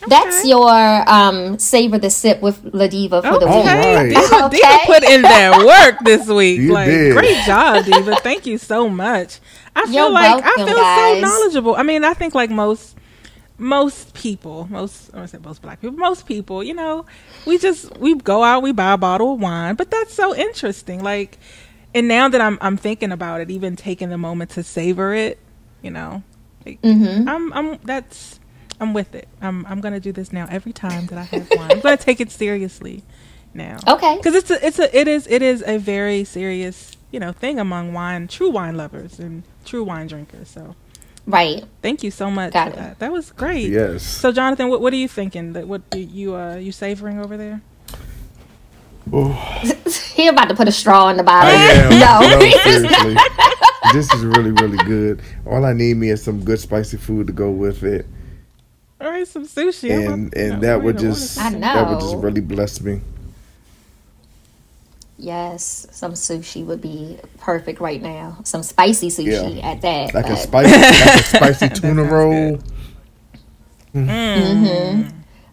[0.08, 0.69] that's your
[1.10, 3.67] um, savor the sip with Ladiva for the Okay, week.
[3.67, 4.10] Alright.
[4.30, 4.58] Diva, Okay.
[4.62, 6.60] Diva put in that work this week.
[6.60, 7.13] You like, did.
[7.13, 8.15] great job, Diva.
[8.17, 9.39] Thank you so much.
[9.75, 11.15] I feel You're like I feel guys.
[11.15, 11.75] so knowledgeable.
[11.75, 12.95] I mean, I think like most
[13.58, 17.06] most people, most I want to say most black people, most people, you know,
[17.46, 21.04] we just we go out, we buy a bottle of wine, but that's so interesting.
[21.04, 21.38] Like,
[21.94, 25.39] and now that I'm I'm thinking about it, even taking the moment to savor it,
[25.82, 26.24] you know,
[26.65, 27.30] like, Mm-hmm.
[27.30, 28.39] I'm I'm that's
[28.82, 29.28] I'm with it.
[29.41, 31.72] I'm I'm gonna do this now every time that I have wine.
[31.72, 33.04] I'm gonna take it seriously
[33.54, 33.78] now.
[33.88, 34.18] Okay.
[34.18, 37.58] Because it's a, it's a it is it is a very serious you know thing
[37.60, 40.50] among wine true wine lovers and true wine drinkers.
[40.50, 40.76] So
[41.28, 41.64] Right.
[41.82, 42.76] thank you so much Got it.
[42.76, 43.00] that.
[43.00, 43.70] That was great.
[43.72, 44.04] Yes.
[44.04, 45.54] So Jonathan, what what are you thinking?
[45.54, 47.62] That what do you uh you savoring over there?
[50.16, 51.52] He about to put a straw in the bottle.
[52.00, 52.20] No.
[52.22, 53.16] no, seriously.
[53.94, 55.22] this is really, really good.
[55.46, 58.06] All I need me is some good spicy food to go with it,
[59.02, 59.92] All right, some sushi.
[59.94, 62.82] I'm and and no, that would a minute, what just that would just really bless
[62.82, 63.02] me.
[65.17, 68.38] Yes, some sushi would be perfect right now.
[68.43, 69.69] Some spicy sushi Yeah.
[69.71, 70.13] at that.
[70.13, 72.60] Like a spicy, like a spicy tuna sounds roll.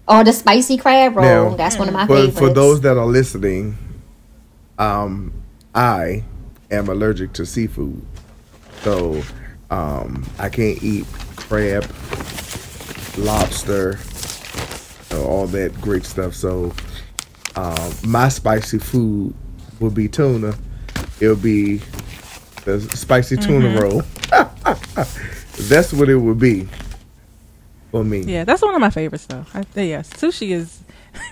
[0.09, 1.51] or the spicy crab roll.
[1.51, 2.39] Now, That's one of my But favorites.
[2.39, 3.77] for those that are listening,
[4.79, 5.33] um,
[5.75, 6.25] I
[6.71, 8.03] am allergic to seafood,
[8.83, 9.23] so
[9.71, 11.85] um, I can't eat crab,
[13.17, 13.99] lobster,
[15.11, 16.35] you know, all that great stuff.
[16.35, 16.73] So
[17.55, 19.35] um, my spicy food
[19.83, 20.55] would be tuna.
[21.21, 21.81] It would be
[22.65, 24.03] the spicy tuna roll.
[25.69, 26.69] That's what it would be
[27.91, 28.21] for me.
[28.23, 29.45] Yeah, that's one of my favorites though.
[29.53, 30.83] I, yeah, sushi is.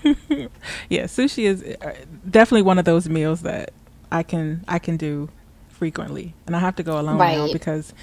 [0.90, 1.94] yeah, sushi is uh,
[2.28, 3.72] definitely one of those meals that
[4.12, 5.30] I can I can do
[5.70, 7.52] frequently, and I have to go alone now Right.
[7.52, 7.94] because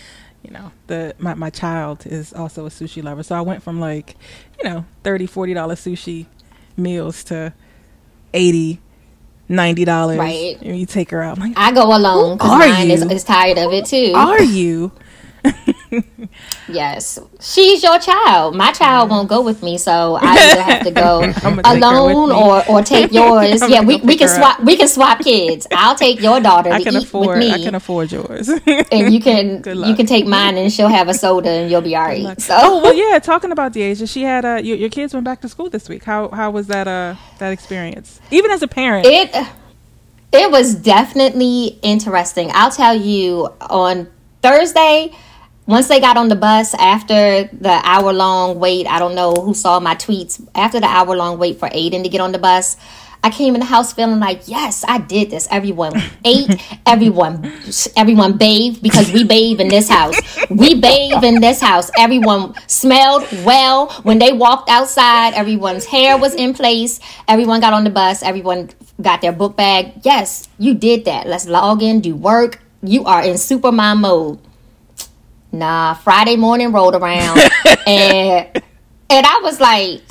[0.44, 3.22] you know the my my child is also a sushi lover.
[3.22, 4.16] So I went from like
[4.58, 6.26] you know 30 40 dollar sushi
[6.76, 7.54] meals to
[8.34, 8.80] 80
[9.50, 10.18] 90 dollars.
[10.18, 10.58] Right.
[10.62, 11.40] And you take her out.
[11.40, 13.10] Like, I go alone because mine is, you?
[13.10, 14.14] is tired of it too.
[14.16, 14.92] are you?
[16.70, 18.56] Yes, she's your child.
[18.56, 21.74] My child won't go with me, so I either have to go I'ma take her
[21.74, 23.62] with alone or or take yours.
[23.70, 24.60] Yeah, we, we can swap.
[24.62, 25.68] We can swap kids.
[25.72, 27.38] I'll take your daughter I to can eat afford.
[27.38, 28.50] with me, I can afford yours.
[28.50, 31.96] and you can you can take mine, and she'll have a soda, and you'll be
[31.96, 32.42] all right.
[32.42, 33.20] So oh well, yeah.
[33.20, 36.04] Talking about Deasia, she had uh, your, your kids went back to school this week.
[36.04, 38.20] How how was that uh that experience?
[38.32, 39.34] Even as a parent, it
[40.34, 42.50] it was definitely interesting.
[42.54, 44.08] I'll tell you on
[44.42, 45.14] Thursday,
[45.68, 49.54] once they got on the bus after the hour long wait, I don't know who
[49.54, 50.42] saw my tweets.
[50.56, 52.78] After the hour long wait for Aiden to get on the bus,
[53.22, 55.46] I came in the house feeling like, yes, I did this.
[55.52, 57.52] Everyone ate, everyone,
[57.98, 60.16] everyone bathed because we bathe in this house.
[60.50, 61.92] We bathe in this house.
[61.98, 65.34] Everyone smelled well when they walked outside.
[65.34, 67.02] Everyone's hair was in place.
[67.28, 68.24] Everyone got on the bus.
[68.24, 68.70] Everyone
[69.02, 69.94] got their book bag.
[70.04, 71.28] Yes, you did that.
[71.28, 72.62] Let's log in, do work.
[72.82, 74.40] You are in super mom mode.
[75.58, 77.40] Nah, Friday morning rolled around
[77.88, 78.48] and
[79.10, 80.02] and I was like,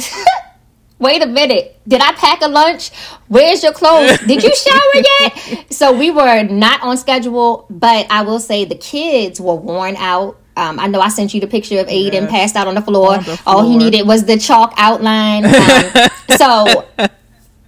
[0.99, 2.91] wait a minute, did I pack a lunch?
[3.29, 4.19] Where's your clothes?
[4.27, 5.73] Did you shower yet?
[5.73, 10.37] so we were not on schedule, but I will say the kids were worn out.
[10.57, 12.31] Um, I know I sent you the picture of Aiden Yes.
[12.31, 13.17] passed out on the floor.
[13.19, 15.45] On the All he needed was the chalk outline.
[15.45, 16.89] Um, so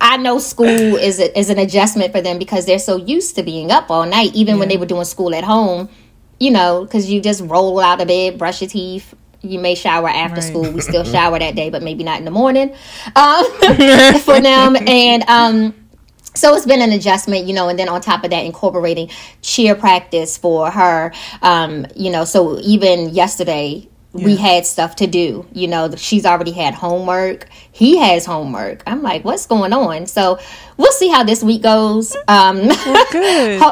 [0.00, 3.42] I know school is a, is an adjustment for them because they're so used to
[3.44, 5.90] being up all night, even when they were doing school at home.
[6.38, 9.14] You know, because you just roll out of bed, brush your teeth.
[9.42, 10.48] You may shower after Right.
[10.48, 10.72] school.
[10.72, 12.74] We still shower that day, but maybe not in the morning
[13.16, 13.44] um,
[14.24, 14.76] for them.
[14.86, 15.74] And um,
[16.34, 19.10] so it's been an adjustment, you know, and then on top of that, incorporating
[19.42, 21.12] cheer practice for her.
[21.42, 23.88] Um, you know, so even yesterday,
[24.24, 25.46] we had stuff to do.
[25.52, 27.48] You know, she's already had homework.
[27.72, 28.82] He has homework.
[28.86, 30.06] I'm like, what's going on?
[30.06, 30.38] So
[30.76, 32.16] we'll see how this week goes.
[32.26, 32.68] Um,
[33.12, 33.62] good.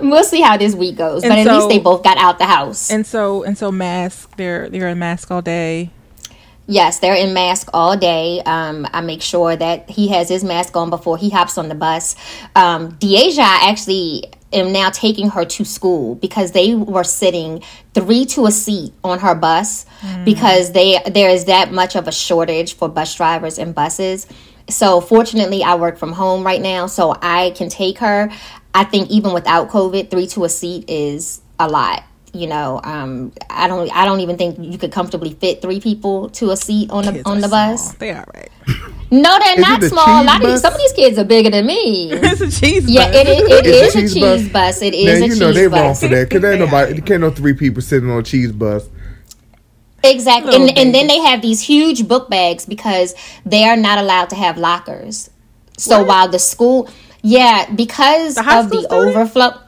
[0.00, 1.22] we'll see how this week goes.
[1.22, 2.90] And but at so- least they both got out the house.
[2.90, 4.36] and so and so mask.
[4.36, 5.90] They're they're in mask all day.
[6.68, 8.40] Yes, they're in mask all day.
[8.44, 11.76] Um, I make sure that he has his mask on before he hops on the
[11.76, 12.16] bus.
[12.56, 17.62] Um, Deja actually am now taking her to school because they were sitting
[17.94, 20.24] three to a seat on her bus mm.
[20.24, 24.26] because they there is that much of a shortage for bus drivers and buses.
[24.68, 28.30] So fortunately, I work from home right now, so I can take her.
[28.74, 32.04] I think even without COVID, three to a seat is a lot.
[32.36, 33.90] You know, um, I don't.
[33.96, 37.12] I don't even think you could comfortably fit three people to a seat on the
[37.12, 37.82] Kids on the bus.
[37.82, 37.96] small.
[37.98, 38.50] They all right.
[39.08, 40.20] No, they're Is not it small.
[40.20, 42.10] A lot of these, some of these kids are bigger than me.
[42.12, 42.90] it's a cheese.
[42.90, 43.14] Yeah, bus.
[43.14, 43.38] it is.
[43.50, 44.82] It It's is a cheese bus.
[44.82, 45.80] It is now a you cheese know they bus.
[45.80, 48.88] wrong for that because ain't nobody, can't no three people sitting on a cheese bus.
[50.02, 50.52] Exactly.
[50.52, 54.30] Little And, and then they have these huge book bags because they are not allowed
[54.30, 55.30] to have lockers.
[55.78, 56.88] So while the school,
[57.22, 58.92] yeah, because The of the student?
[58.92, 59.60] overflow,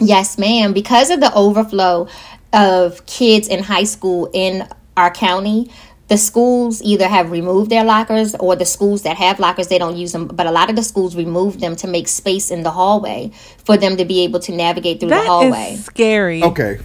[0.00, 2.08] yes, ma'am, because of the overflow
[2.52, 5.70] of kids in high school in our county,
[6.08, 9.96] the schools either have removed their lockers or the schools that have lockers they don't
[9.96, 12.70] use them but a lot of the schools remove them to make space in the
[12.72, 13.30] hallway
[13.64, 16.42] for them to be able to navigate through That the hallway is scary.
[16.42, 16.80] Okay,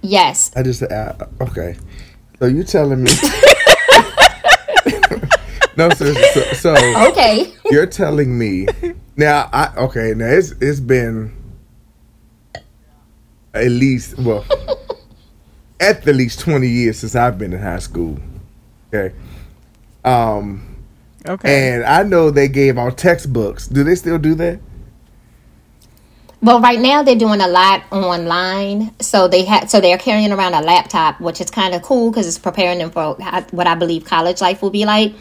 [0.00, 1.12] yes I just uh,
[1.42, 1.76] okay.
[2.38, 3.10] So you telling me?
[5.76, 6.74] no, so, so, so
[7.10, 8.66] okay you're telling me
[9.16, 9.48] now?
[9.52, 10.14] I okay.
[10.14, 11.43] Now it's it's been
[13.54, 14.44] at least well
[15.80, 18.18] at the least twenty years since I've been in high school.
[18.92, 19.14] Okay.
[20.04, 20.70] Um,
[21.26, 21.72] Okay.
[21.72, 23.66] and I know they gave out textbooks.
[23.66, 24.60] Do they still do that?
[26.42, 30.52] Well, right now they're doing a lot online, so they had so they're carrying around
[30.52, 33.14] a laptop, which is kind of cool because it's preparing them for
[33.52, 35.14] what I believe college life will be like.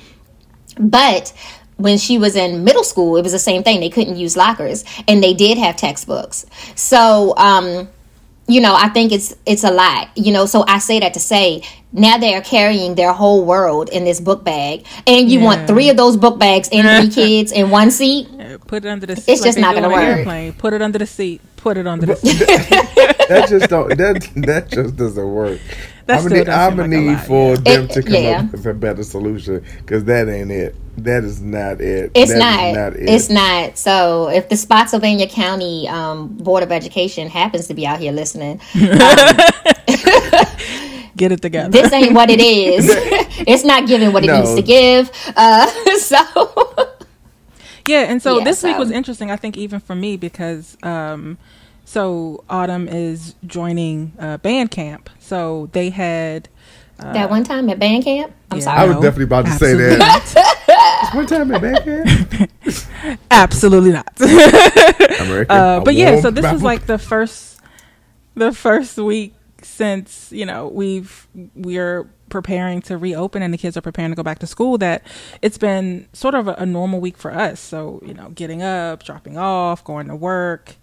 [0.77, 1.31] But
[1.77, 3.79] when she was in middle school, it was the same thing.
[3.79, 6.45] They couldn't use lockers, and they did have textbooks.
[6.75, 7.87] So, um,
[8.47, 10.10] you know, I think it's it's a lot.
[10.17, 13.89] You know, so I say that to say now they are carrying their whole world
[13.89, 15.45] in this book bag, and you Yeah.
[15.45, 18.27] want three of those book bags and three kids in one seat.
[18.67, 19.32] Put it under the seat.
[19.32, 20.03] It's just not gonna work.
[20.03, 20.53] Airplane.
[20.53, 21.41] Put it under the seat.
[21.58, 22.39] Put it under the seat.
[23.29, 25.60] that just don't that that just doesn't work.
[26.05, 27.55] That I'm still gonna, I'm gonna a need lot, for yeah.
[27.61, 28.41] them It- to come yeah.
[28.45, 30.75] up with a better solution because that ain't it.
[30.97, 32.11] That is not it.
[32.13, 32.37] It's That
[32.69, 32.93] is not.
[32.95, 33.09] it.
[33.09, 33.77] It's not.
[33.77, 38.59] So if the Spotsylvania County um, Board of Education happens to be out here listening,
[41.15, 41.69] Get it together.
[41.69, 42.87] this ain't what it is.
[43.47, 44.39] it's not giving what it No.
[44.39, 45.11] needs to give.
[45.35, 45.67] Uh,
[45.99, 46.17] so
[47.85, 51.37] Yeah, and so Yeah, this week was interesting, I think, even for me because um,
[51.85, 55.09] so Autumn is joining uh, band camp.
[55.19, 56.49] So they had
[56.97, 58.63] that one time at band camp, I'm Yeah.
[58.63, 58.79] sorry.
[58.79, 61.09] I was definitely about to say that.
[61.13, 62.51] One time at band camp.
[63.31, 64.09] absolutely not.
[64.21, 65.55] American.
[65.55, 67.59] uh, but yeah, so this was like the first,
[68.35, 73.81] the first week since you know we've we're preparing to reopen and the kids are
[73.81, 74.77] preparing to go back to school.
[74.77, 75.03] That
[75.41, 77.59] it's been sort of a, a normal week for us.
[77.59, 80.75] So you know, getting up, dropping off, going to work.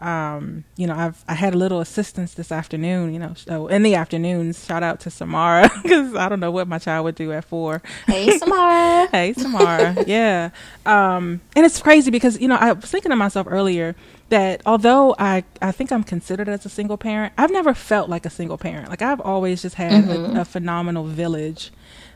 [0.00, 3.12] Um, you know, I've I had a little assistance this afternoon.
[3.12, 6.66] You know, so in the afternoons, shout out to Samara because I don't know what
[6.68, 7.80] my child would do at four.
[8.06, 9.08] Hey, Samara.
[9.12, 9.96] Hey, Samara.
[10.06, 10.50] yeah.
[10.84, 13.94] Um, and it's crazy because, you know, I was thinking to myself earlier
[14.30, 18.26] that although I, I think I'm considered as a single parent, I've never felt like
[18.26, 18.88] a single parent.
[18.88, 21.70] Like I've always just had a, a phenomenal village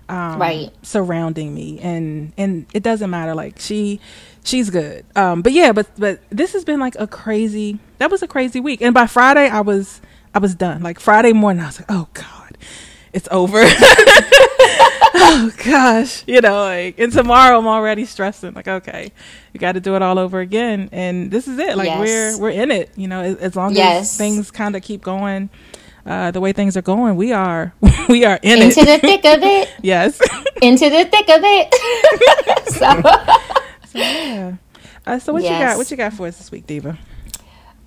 [0.09, 0.71] um, Right.
[0.83, 1.79] surrounding me.
[1.81, 3.35] And, and it doesn't matter.
[3.35, 4.01] Like she,
[4.45, 5.05] she's good.
[5.17, 8.61] Um, but yeah, but, but this has been like a crazy, that was a crazy
[8.61, 8.81] week.
[8.83, 10.01] And by Friday I was,
[10.35, 10.83] I was done.
[10.83, 12.57] Like Friday morning, I was like, oh God,
[13.13, 13.63] it's over.
[15.15, 18.53] oh gosh, you know, like and tomorrow I'm already stressing.
[18.55, 19.11] Like, okay,
[19.53, 21.77] you got to do it all over again, and this is it.
[21.77, 21.99] Like Yes.
[22.39, 22.91] we're we're in it.
[22.97, 24.13] You know, as, as long Yes.
[24.13, 25.49] as things kind of keep going.
[26.09, 27.75] Uh, the way things are going, we are
[28.09, 28.87] we are in Into it.
[28.87, 29.69] the thick of it.
[29.83, 30.19] yes.
[30.63, 31.75] Into the thick of it.
[33.93, 34.53] so, yeah.
[35.07, 35.77] Uh, so what you got?
[35.77, 36.97] What you got for us this week, Diva?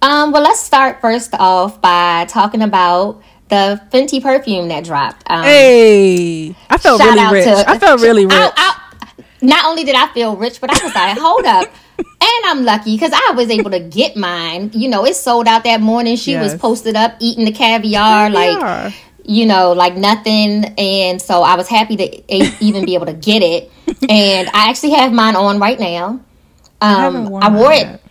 [0.03, 5.23] um, well, let's start first off by talking about the Fenty perfume that dropped.
[5.29, 7.45] Um, Hey, I felt really rich.
[7.45, 8.33] to- I felt really rich.
[8.35, 11.65] I- I- not only did I feel rich, but I was like, hold up.
[11.97, 14.71] And I'm lucky because I was able to get mine.
[14.73, 16.15] You know, it sold out that morning.
[16.15, 18.93] She was posted up eating the caviar, like
[19.25, 20.65] you know, like nothing.
[20.77, 23.71] And so I was happy to even be able to get it.
[24.09, 26.19] And I actually have mine on right now.
[26.81, 27.81] Um, worn I, wore it.
[27.81, 28.01] yet.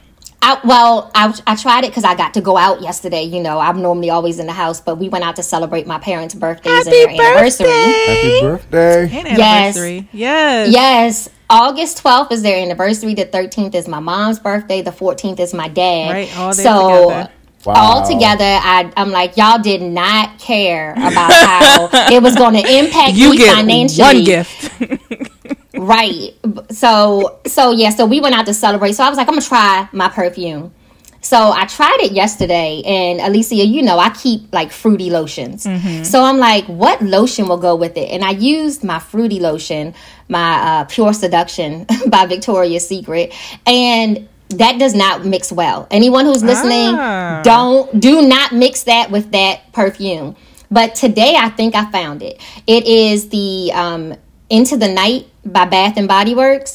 [0.43, 3.25] I, well, I, I tried it because I got to go out yesterday.
[3.25, 5.99] You know, I'm normally always in the house, but we went out to celebrate my
[5.99, 7.69] parents' birthdays and their anniversary.
[7.69, 9.03] Happy birthday.
[9.03, 9.77] And Yes.
[10.13, 10.73] Yes.
[10.73, 11.29] Yes.
[11.51, 13.15] August 12th is their anniversary.
[13.15, 14.83] The 13th is my mom's birthday.
[14.83, 16.13] The 14th is my dad.
[16.13, 17.33] Right, all so together.
[17.67, 17.75] Wow.
[17.77, 22.61] all together, I, I'm like, y'all did not care about how it was going to
[22.79, 24.15] impact You me get financially.
[24.19, 24.71] one gift.
[25.75, 26.35] Right.
[26.71, 28.93] So so yeah, so we went out to celebrate.
[28.93, 30.75] So I was like, I'm gonna try my perfume.
[31.23, 35.65] So I tried it yesterday, and Alicia, you know, I keep like fruity lotions.
[35.67, 36.05] Mm-hmm.
[36.05, 38.11] So I'm like, what lotion will go with it?
[38.11, 39.95] And I used my fruity lotion,
[40.29, 43.35] my uh, Pure Seduction by Victoria's Secret,
[43.67, 45.87] and that does not mix well.
[45.91, 47.43] Anyone who's listening, Ah.
[47.45, 50.35] don't do not mix that with that perfume.
[50.73, 52.41] But today, I think I found it.
[52.67, 54.15] It is the um,
[54.49, 56.75] Into the Night by Bath and Body Works.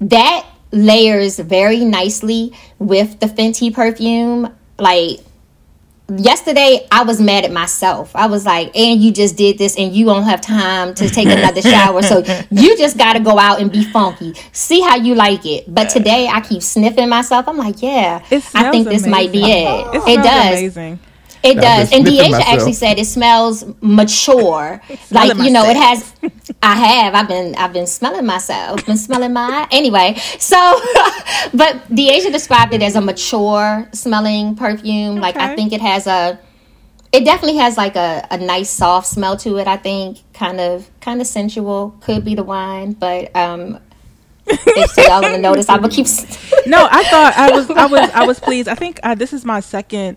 [0.00, 4.54] That layers very nicely with the Fenty perfume.
[4.78, 5.20] Like
[6.16, 8.14] yesterday, I was mad at myself.
[8.14, 11.28] I was like, "And you just did this, and you don't have time to take
[11.28, 12.18] another shower, so
[12.50, 14.34] you just got to go out and be funky.
[14.52, 17.48] See how you like it." But today, I keep sniffing myself.
[17.48, 18.22] I'm like, "Yeah,
[18.54, 19.94] I think this might be it.
[19.94, 21.00] It, It, does." amazing.
[21.42, 21.92] It I've does.
[21.92, 22.48] And sniffing Deasia myself.
[22.48, 24.80] actually said it smells mature.
[25.10, 26.14] like, you know, it has
[26.62, 27.14] I have.
[27.14, 28.84] I've been I've been smelling myself.
[28.86, 30.16] Been smelling my anyway.
[30.38, 30.56] So
[31.54, 35.16] but Deasia described it as a mature smelling perfume.
[35.16, 36.38] Like I think it has a
[37.10, 40.18] it definitely has like a, a nice soft smell to it, I think.
[40.34, 41.96] Kind of kind of sensual.
[42.00, 43.78] Could be the wine, but um
[44.46, 46.06] if so y'all gonna notice, I'm gonna keep
[46.66, 48.68] No, I thought I was I was I was pleased.
[48.68, 50.16] I think uh, this is my second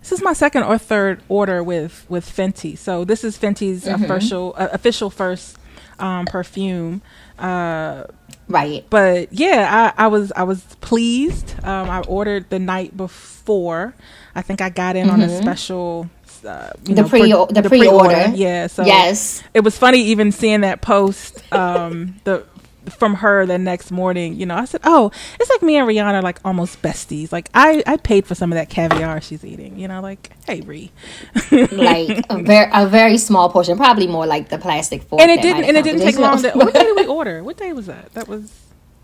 [0.00, 2.76] this is my second or third order with with Fenty.
[2.76, 4.04] So this is Fenty's Mm-hmm.
[4.04, 5.56] official uh, official first
[5.98, 7.02] um, perfume.
[7.38, 8.04] Uh,
[8.48, 8.84] Right.
[8.90, 11.54] but yeah, I, I was I was pleased.
[11.62, 13.94] Um, I ordered the night before.
[14.34, 16.08] I think I got in on a special.
[16.44, 16.94] Uh, Mm-hmm.
[16.94, 18.32] The know, pre- for- the pre-order.
[18.34, 18.66] Yeah.
[18.68, 19.42] So Yes.
[19.52, 22.44] it was funny even seeing that post um the
[22.90, 26.14] from her the next morning you know i said oh it's like me and rihanna
[26.14, 29.78] are like almost besties like i i paid for some of that caviar she's eating
[29.78, 30.90] you know like hey Ree.
[31.72, 35.20] like a very a very small portion, probably more like the plastic fork.
[35.20, 37.56] and it didn't and it didn't take long to what day did we order what
[37.56, 38.52] day was that that was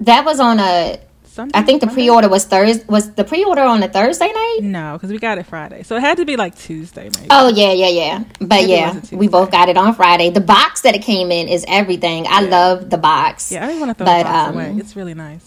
[0.01, 1.01] that was on a.
[1.37, 2.03] sunday I think the Monday?
[2.03, 2.85] pre-order was Thursday.
[2.89, 4.59] Was the pre-order on a Thursday night?
[4.63, 7.49] no because we got it friday so it had to be like tuesday maybe Oh
[7.61, 8.25] yeah, yeah, yeah.
[8.41, 10.31] But Maybe yeah, we both got it on Friday.
[10.31, 12.25] The box that it came in is everything.
[12.29, 13.53] I love the box.
[13.53, 15.47] yeah i didn't want to throw But, the box um, away it's really nice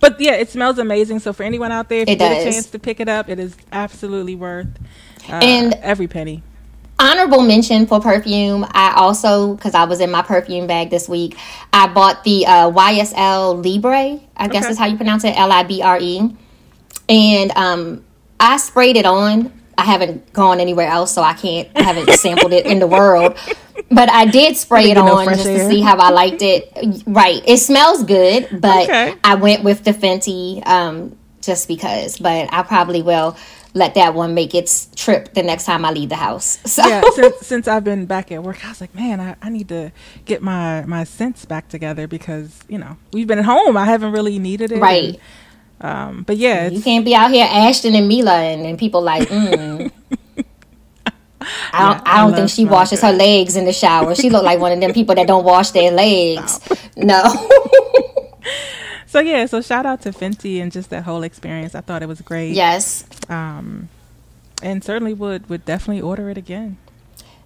[0.00, 2.44] but yeah it smells amazing so for anyone out there if you It get a
[2.50, 4.68] chance to pick it up it is absolutely worth
[5.28, 6.42] uh, And- every penny
[7.00, 8.64] Honorable mention for perfume.
[8.72, 11.36] I also, because I was in my perfume bag this week,
[11.72, 14.20] I bought the uh, YSL Libre.
[14.36, 14.72] I guess Okay.
[14.72, 15.36] is how you pronounce it.
[15.38, 16.36] L I B R E.
[17.08, 18.04] And um,
[18.38, 19.50] I sprayed it on.
[19.78, 21.68] I haven't gone anywhere else, so I can't.
[21.74, 23.38] I haven't sampled it in the world.
[23.90, 25.56] But I did spray it Get no on just air.
[25.58, 27.02] to see how I liked it.
[27.06, 29.14] Right, it smells good, but Okay.
[29.24, 32.18] I went with the Fenty um, just because.
[32.18, 33.36] But I probably will
[33.74, 36.58] let that one make its trip the next time I leave the house.
[36.66, 39.48] So yeah, since since I've been back at work, I was like, man, I, I
[39.50, 39.92] need to
[40.24, 43.76] get my my scents back together because you know we've been at home.
[43.76, 45.20] I haven't really needed it, Right.
[45.80, 49.00] and, um, but yeah, You can't be out here Ashton and Mila and, and people
[49.02, 49.90] like, mm.
[51.72, 54.14] I don't, I I don't love think she washes her legs in the shower.
[54.14, 56.60] She looked like one of them people that don't wash their legs.
[56.96, 57.22] No.
[59.10, 59.46] So yeah.
[59.46, 61.74] So shout out to Fenty and just that whole experience.
[61.74, 62.52] I thought it was great.
[62.52, 63.04] yes.
[63.28, 63.88] Um,
[64.62, 66.76] and certainly would would definitely order it again.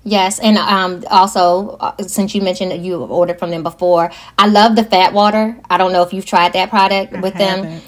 [0.07, 4.47] Yes, and um, also uh, since you mentioned that you ordered from them before, I
[4.49, 5.57] love the Fat Water.
[5.71, 7.85] I don't know if you've tried that product with them, haven't.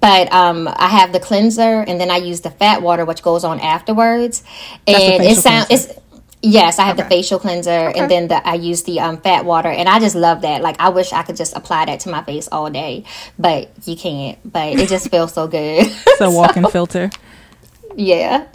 [0.00, 3.44] but um, I have the cleanser, and then I use the Fat Water, which goes
[3.44, 4.42] on afterwards.
[4.86, 5.92] the And it sounds it's
[6.42, 9.68] yes, I have the facial cleanser, and then the, I use the um, Fat Water,
[9.68, 10.62] and I just love that.
[10.62, 13.04] Like I wish I could just apply that to my face all day,
[13.38, 14.38] but you can't.
[14.50, 15.86] But it just feels so good.
[15.86, 17.10] It's a walk-in filter.
[17.96, 18.46] yeah.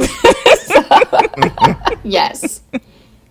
[2.04, 2.62] yes.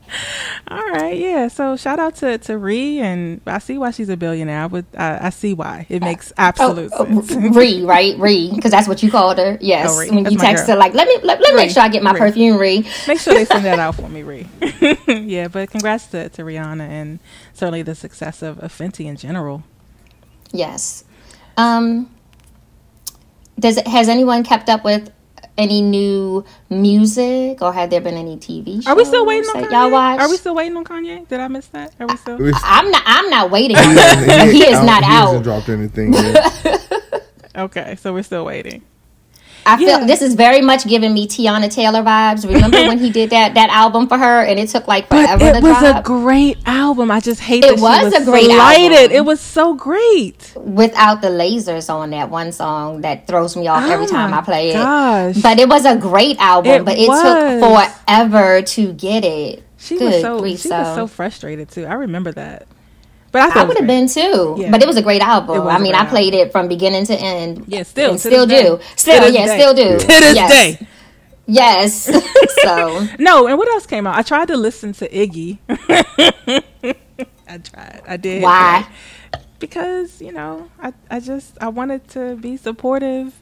[0.68, 1.48] All right, yeah.
[1.48, 4.62] So shout out to to Ree, and I see why she's a billionaire.
[4.62, 7.32] I would, I, I see why it makes absolute Oh, sense.
[7.57, 8.18] Ree, right?
[8.18, 9.59] Ree, because that's what you called her.
[9.61, 9.88] Yes.
[9.90, 10.74] Oh, When That's you text girl.
[10.76, 12.18] her, like, let me let, let me make sure I get my Ree.
[12.18, 12.86] perfume, Ree.
[13.07, 14.46] Make sure they send that out for me, Ree.
[15.09, 17.20] yeah, but congrats to, to Rihanna and
[17.52, 19.62] certainly the success of, of Fenty in general.
[20.52, 21.04] Yes.
[21.57, 22.11] Um.
[23.59, 25.11] Does it, has anyone kept up with
[25.59, 28.86] any new music, or have there been any TV shows?
[28.86, 29.72] Are we still waiting on that Kanye?
[29.72, 30.20] y'all watch?
[30.20, 31.26] Are we still waiting on Kanye?
[31.28, 31.94] Did I miss that?
[32.00, 32.36] Are we still?
[32.36, 33.02] We- I'm not.
[33.07, 33.76] I'm not waiting.
[33.76, 33.82] he,
[34.52, 35.42] he is don't- not he hasn't out.
[35.44, 36.82] dropped anything yet.
[37.57, 38.82] Okay, so we're still waiting.
[39.66, 40.06] I feel Yeah.
[40.06, 42.46] this is very much giving me Teyana Taylor vibes.
[42.46, 45.56] Remember when he did that that album for her, and it took like forever But
[45.56, 45.96] it was drop?
[45.96, 47.10] a great album.
[47.10, 48.92] I just hate It that she was was a great slighted.
[48.98, 49.16] album.
[49.16, 50.52] It was so great.
[50.56, 54.40] without the lasers on that one song that throws me off every Oh time I
[54.40, 55.42] play it.
[55.42, 57.22] But it was a great album, It but it was.
[57.22, 57.60] took
[58.06, 59.62] forever to get it.
[59.78, 61.86] She Good was so grief, she was so- so frustrated too.
[61.86, 62.66] I remember that.
[63.37, 64.57] But I I would have been too.
[64.59, 64.70] Yeah.
[64.70, 65.66] But it was a great album.
[65.66, 67.64] I mean, I played it from beginning to end.
[67.66, 68.80] Yeah, still, still do.
[68.97, 69.99] Still, yeah, still do.
[69.99, 70.51] To this yes.
[70.51, 70.87] day.
[71.47, 72.05] Yes.
[72.62, 74.16] so No, and what else came out?
[74.16, 75.59] I tried to listen to Iggy.
[77.49, 78.03] I tried.
[78.07, 78.43] I did.
[78.43, 78.89] Why?
[79.59, 83.34] Because you know, I I just I wanted to be supportive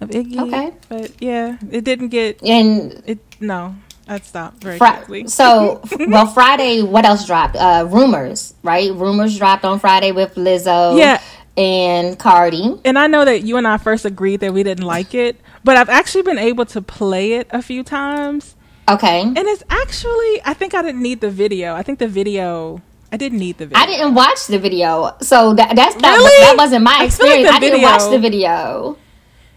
[0.00, 0.40] of Iggy.
[0.46, 0.72] Okay.
[0.88, 3.18] But yeah, it didn't get and it.
[3.40, 3.76] No,
[4.06, 5.28] I stopped very Fri- quickly.
[5.40, 6.82] so well Friday.
[6.82, 7.56] What else dropped?
[7.56, 8.92] Uh, Rumors, right?
[8.92, 10.98] Rumors dropped on Friday with Lizzo.
[10.98, 11.20] Yeah.
[11.56, 12.80] And Cardi.
[12.84, 15.76] and I know that you and I first agreed that we didn't like it, but
[15.76, 18.56] I've actually been able to play it a few times,
[18.88, 19.20] Okay.
[19.20, 21.76] and it's actually I think I didn't need the video.
[21.76, 22.82] I think the video
[23.12, 23.80] I didn't need the video.
[23.80, 26.44] I didn't watch the video, so that, that's not Really?
[26.44, 27.48] that wasn't my I like experience.
[27.48, 28.96] I didn't watch the video.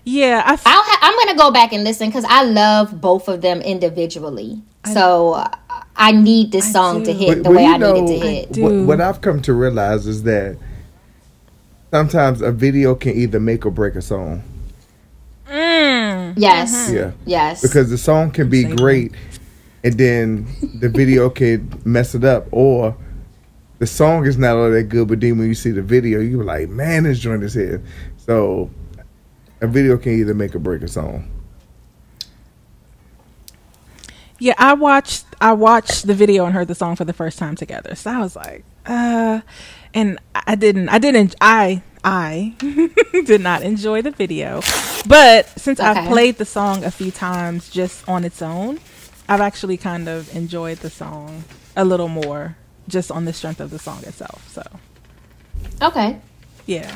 [0.10, 0.54] Yeah, I.
[0.54, 3.62] F- I'll ha- I'm gonna go back and listen because I love both of them
[3.62, 4.62] individually.
[4.94, 5.50] So uh,
[5.98, 8.26] I need this song to hit But- the but way you I need it to
[8.28, 8.58] hit.
[8.64, 10.58] What, what I've come to realize is that
[11.92, 14.44] sometimes a video can either make or break a song.
[15.50, 16.90] mm, Yes.
[16.90, 17.12] Yeah.
[17.26, 17.62] Yes.
[17.62, 19.12] Because the song can be Same great
[19.84, 20.48] and then
[20.80, 22.96] the video can mess it up or
[23.80, 26.46] the song is not all that good, but then when you see the video, you're
[26.46, 27.84] like, man, this joint is here.
[28.26, 28.70] So
[29.62, 31.30] a video can either make or break a song.
[34.40, 37.56] Yeah, I watched I watched the video and heard the song for the first time
[37.56, 37.96] together.
[37.96, 39.42] So I was like, uh
[39.94, 42.56] and I didn't I didn't I I
[43.26, 44.62] did not enjoy the video.
[45.08, 48.80] But since I've played the song a few times just on its own,
[49.28, 51.44] I've actually kind of enjoyed the song
[51.76, 54.48] a little more just on the strength of the song itself.
[54.50, 54.64] So,
[55.82, 56.20] okay.
[56.66, 56.96] yeah.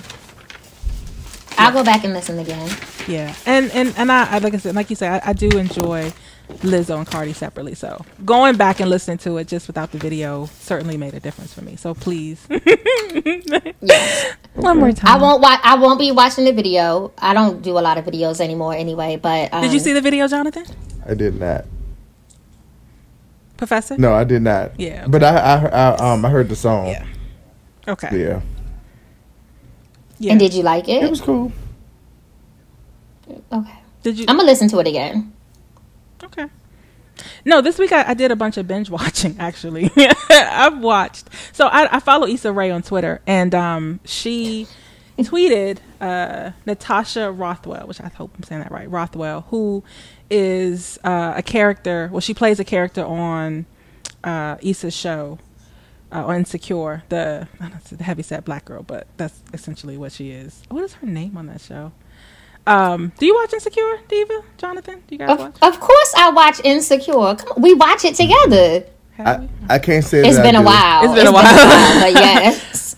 [1.57, 2.69] I'll go back and listen again.
[3.07, 5.49] Yeah, and and and I, I like I said, like you said, I, I do
[5.57, 6.11] enjoy
[6.59, 7.75] Lizzo and Cardi separately.
[7.75, 11.53] So going back and listening to it just without the video certainly made a difference
[11.53, 11.75] for me.
[11.75, 12.45] So please,
[13.81, 14.35] Yes.
[14.55, 15.15] one more time.
[15.15, 15.41] I won't.
[15.41, 15.59] watch.
[15.63, 17.11] I won't be watching the video.
[17.17, 19.17] I don't do a lot of videos anymore, anyway.
[19.17, 20.65] But um, Did you see the video, Jonathan?
[21.05, 21.65] I did not.
[23.57, 23.95] Professor?
[23.97, 24.79] No, I did not.
[24.79, 26.87] Yeah, But I, I, I um I heard the song.
[26.87, 27.05] Yeah.
[27.87, 28.09] Okay.
[28.19, 28.41] Yeah.
[30.21, 30.31] Yeah.
[30.31, 31.09] And did you like It it?
[31.09, 31.51] was cool.
[33.51, 33.79] Okay.
[34.03, 34.25] Did you?
[34.27, 35.33] I'm gonna listen to it again.
[36.23, 36.45] Okay.
[37.43, 39.35] No, this week I, I did a bunch of binge watching.
[39.39, 39.89] Actually,
[40.29, 41.27] I've watched.
[41.53, 44.67] So I, I follow Issa Rae on Twitter, and um, she
[45.17, 49.83] tweeted uh, Natasha Rothwell, which I hope I'm saying that right, Rothwell, who
[50.29, 52.09] is uh, a character.
[52.11, 53.65] Well, she plays a character on
[54.23, 55.39] uh, Issa's show.
[56.13, 60.11] Uh, on Insecure, the I don't know, the heavyset black girl, but that's essentially what
[60.11, 60.61] she is.
[60.69, 61.93] What is her name on that show?
[62.67, 65.03] Um, do you watch Insecure, Diva, Jonathan?
[65.07, 65.55] Do you guys Of, watch?
[65.61, 67.13] of course, I watch Insecure.
[67.13, 68.85] Come on, we watch it together.
[69.17, 69.47] I.
[69.69, 71.03] I can't say It's that I been a while.
[71.05, 71.43] It's been a while.
[72.01, 72.95] but yes.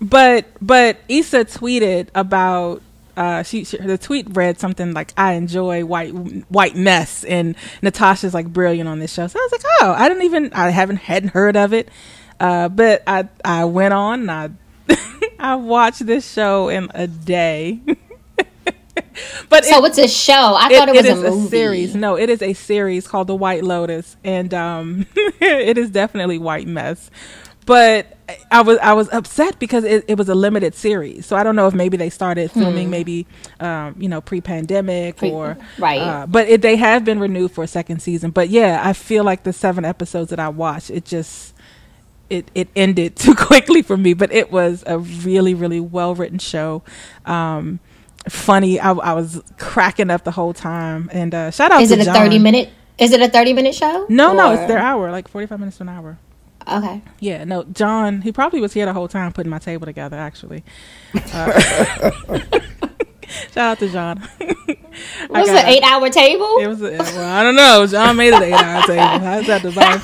[0.00, 2.82] but but Issa tweeted about
[3.16, 6.10] uh she, she the tweet read something like I enjoy white
[6.50, 9.26] white mess and Natasha's like brilliant on this show.
[9.26, 11.88] So I was like, "Oh, I didn't even I haven't hadn't heard of it."
[12.38, 14.50] Uh but I I went on and I
[15.38, 17.80] I watched this show in a day.
[19.48, 20.54] but So it, it's a show.
[20.58, 21.48] I thought it, was is a movie.
[21.48, 21.94] series.
[21.94, 26.66] No, it is a series called The White Lotus, and um, it is definitely white
[26.66, 27.10] mess.
[27.66, 28.15] But
[28.50, 31.54] I was I was upset because it, it was a limited series, so I don't
[31.54, 33.26] know if maybe they started filming maybe
[33.60, 36.00] um, you know pre pandemic Pre- or right.
[36.00, 38.30] Uh, but it, they have been renewed for a second season.
[38.30, 41.54] But yeah, I feel like the seven episodes that I watched, it just
[42.28, 44.12] it it ended too quickly for me.
[44.12, 46.82] But it was a really really well written show.
[47.26, 47.78] Um,
[48.28, 48.80] funny.
[48.80, 51.08] I, I was cracking up the whole time.
[51.12, 52.14] And uh, shout out Is to it a John.
[52.14, 52.70] thirty minute?
[52.98, 54.06] Is it a thirty minute show?
[54.08, 56.18] No, no, it's their hour, like forty five minutes to an hour.
[56.68, 57.00] Okay.
[57.20, 58.22] Yeah, no, John.
[58.22, 60.16] He probably was here the whole time putting my table together.
[60.16, 60.64] Actually,
[61.32, 61.60] uh,
[63.52, 64.28] shout out to John.
[65.28, 66.56] What's got- an eight hour table?
[66.58, 66.82] It was.
[66.82, 67.86] A, well, I don't know.
[67.86, 69.24] John made it an eight hour table.
[69.24, 70.00] How's that design?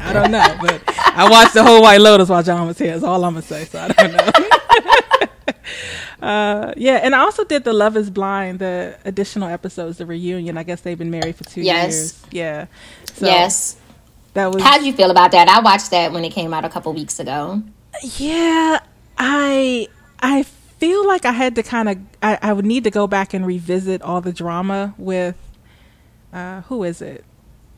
[0.00, 2.92] I don't know, but I watched the whole White Lotus while John was here.
[2.92, 3.64] That's all I'm gonna say.
[3.66, 4.30] So I don't know.
[6.26, 10.56] uh, yeah, and I also did the Love Is Blind, the additional episodes, the reunion.
[10.58, 11.92] I guess they've been married for two Yes.
[11.92, 12.22] years.
[12.30, 12.66] Yeah.
[13.14, 13.76] So yes.
[14.34, 14.62] That was.
[14.62, 15.48] How'd you feel about that?
[15.48, 17.62] I watched that when it came out a couple weeks ago.
[18.16, 18.78] Yeah,
[19.18, 19.88] I
[20.20, 23.34] I feel like I had to kind of I, I would need to go back
[23.34, 25.36] and revisit all the drama with
[26.32, 27.24] uh who is it?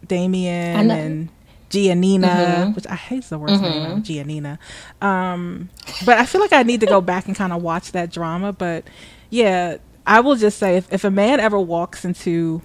[0.06, 1.28] Damian and
[1.70, 2.20] Giannina,
[2.66, 2.76] Mhm.
[2.76, 4.58] which I hate the worst name ever, Giannina.
[5.00, 5.70] Um
[6.04, 8.52] but I feel like I need to go back and kind of watch that drama,
[8.52, 8.84] but
[9.30, 12.60] yeah, I will just say if, if a man ever walks into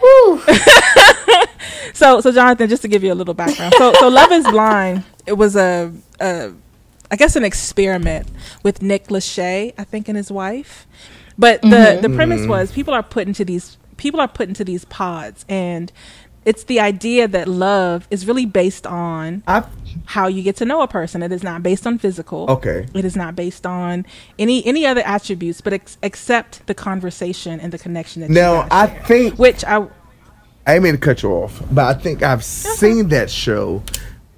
[0.00, 0.40] Whew.
[1.92, 3.74] so so Jonathan, just to give you a little background.
[3.78, 6.52] So so Love is Blind, it was a, a
[7.10, 8.28] I guess an experiment
[8.62, 10.86] with Nick Lachey, I think, and his wife.
[11.38, 12.02] But the Mm-hmm.
[12.02, 15.92] the premise was people are put into these people are put into these pods, and
[16.44, 19.64] it's the idea that love is really based on I
[20.06, 21.22] how you get to know a person.
[21.22, 22.46] It is not based on physical.
[22.48, 22.86] Okay.
[22.94, 24.06] It is not based on
[24.38, 28.66] any any other attributes, but ex- except the conversation and the connection that you now
[28.70, 29.02] I share.
[29.04, 29.86] think which I
[30.68, 33.82] I ain't mean to cut you off, but I think I've seen that show.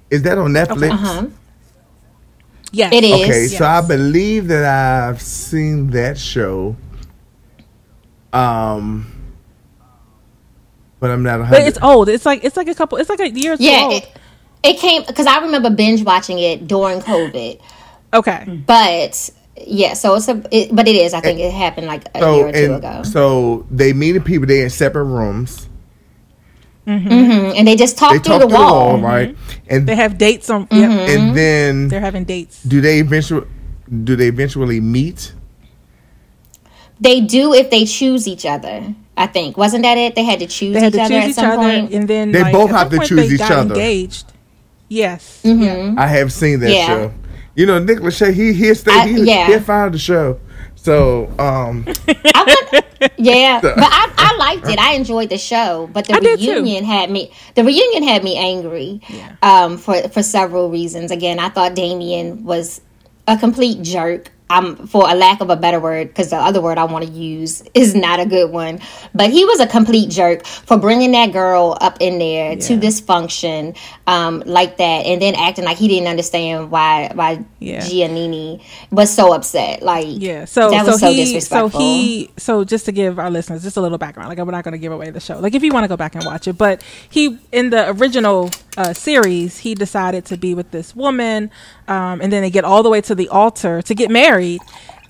[0.09, 0.91] Is that on Netflix?
[0.91, 1.27] Uh-huh.
[2.71, 3.13] yes It is.
[3.21, 6.77] Okay, so I believe that I've seen that show.
[8.31, 9.11] Um,
[11.01, 11.35] but I'm not.
[11.41, 12.07] a But hundred- it's old.
[12.07, 12.97] It's like it's like a couple.
[12.97, 13.93] It's like a year or Yeah, old.
[13.95, 14.09] it,
[14.63, 17.59] it came because I remember binge watching it during COVID.
[18.13, 18.61] okay.
[18.65, 19.29] But
[19.67, 21.13] yeah, so it's a, it, but it is.
[21.13, 24.13] I think it happened like a so year or two and ago, so they meet
[24.13, 24.47] the people.
[24.47, 25.67] They in separate rooms.
[26.87, 28.93] Mhm, and they just talk They through talk the through the wall.
[28.93, 29.35] wall, right?
[29.69, 30.65] And They have dates on.
[30.67, 30.81] Mm-hmm.
[30.81, 31.09] Yep.
[31.09, 32.63] and then They're having dates.
[32.63, 33.45] do they eventually
[34.03, 35.33] do they eventually meet?
[36.99, 38.93] They do if they choose each other.
[39.17, 40.15] I think wasn't that it?
[40.15, 41.93] They had to choose They had each to other choose at each some other, point.
[41.93, 43.75] and then They like, both have to choose they each got other.
[43.75, 44.25] Engaged.
[44.89, 45.41] Yes.
[45.43, 45.99] Mm-hmm.
[45.99, 46.87] I have seen that Yeah.
[46.87, 47.13] show.
[47.55, 49.47] You know, Nick Lachey, he he stay I- he yeah.
[49.47, 50.39] he found the show.
[50.81, 54.79] So um, I would, yeah, but I, I liked it.
[54.79, 57.31] I enjoyed the show, but the I reunion had me.
[57.53, 58.99] The reunion had me angry,
[59.43, 61.11] um, for for several reasons.
[61.11, 62.81] Again, I thought Damian was
[63.27, 64.31] a complete jerk.
[64.51, 67.11] Um, for a lack of a better word, because the other word I want to
[67.11, 68.79] use is not a good one.
[69.13, 72.79] But he was a complete jerk for bringing that girl up in there to Yeah.
[72.79, 73.75] this function
[74.07, 77.79] um, like that, and then acting like he didn't understand why why Yeah.
[77.79, 79.81] Giannini was so upset.
[79.83, 80.45] Like, Yeah.
[80.45, 83.77] So that so, was so, he so he so just to give our listeners just
[83.77, 84.27] a little background.
[84.29, 85.39] Like we're not going to give away the show.
[85.39, 88.49] Like if you want to go back and watch it, but he in the original
[88.77, 91.51] uh, series he decided to be with this woman,
[91.87, 94.61] um, and then they get all the way to the altar to get married.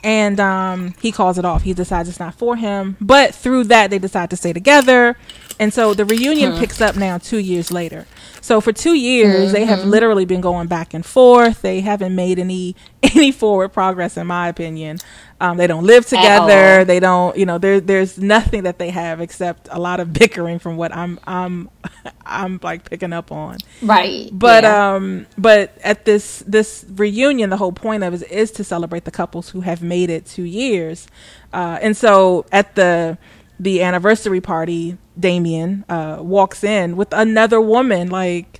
[0.04, 1.62] And um, he calls it off.
[1.62, 2.98] He decides it's not for him.
[3.00, 5.16] But through that, they decide to stay together.
[5.62, 8.08] And so the reunion picks up now two years later.
[8.42, 11.62] So for two years, they have literally been going back and forth.
[11.62, 14.98] They haven't made any any forward progress, in my opinion.
[15.40, 16.84] Um, they don't live together.
[16.84, 20.58] They don't, you know, there there's nothing that they have except a lot of bickering
[20.58, 21.70] from what I'm I'm
[22.26, 23.60] I'm like picking up on.
[23.84, 24.30] right?
[24.34, 24.96] But yeah.
[24.96, 29.12] um, but at this this reunion, the whole point of it is to celebrate the
[29.12, 31.08] couples who have made it two years,
[31.54, 33.20] uh, and so at the
[33.62, 38.60] the anniversary party, Damian uh, walks in with another woman, like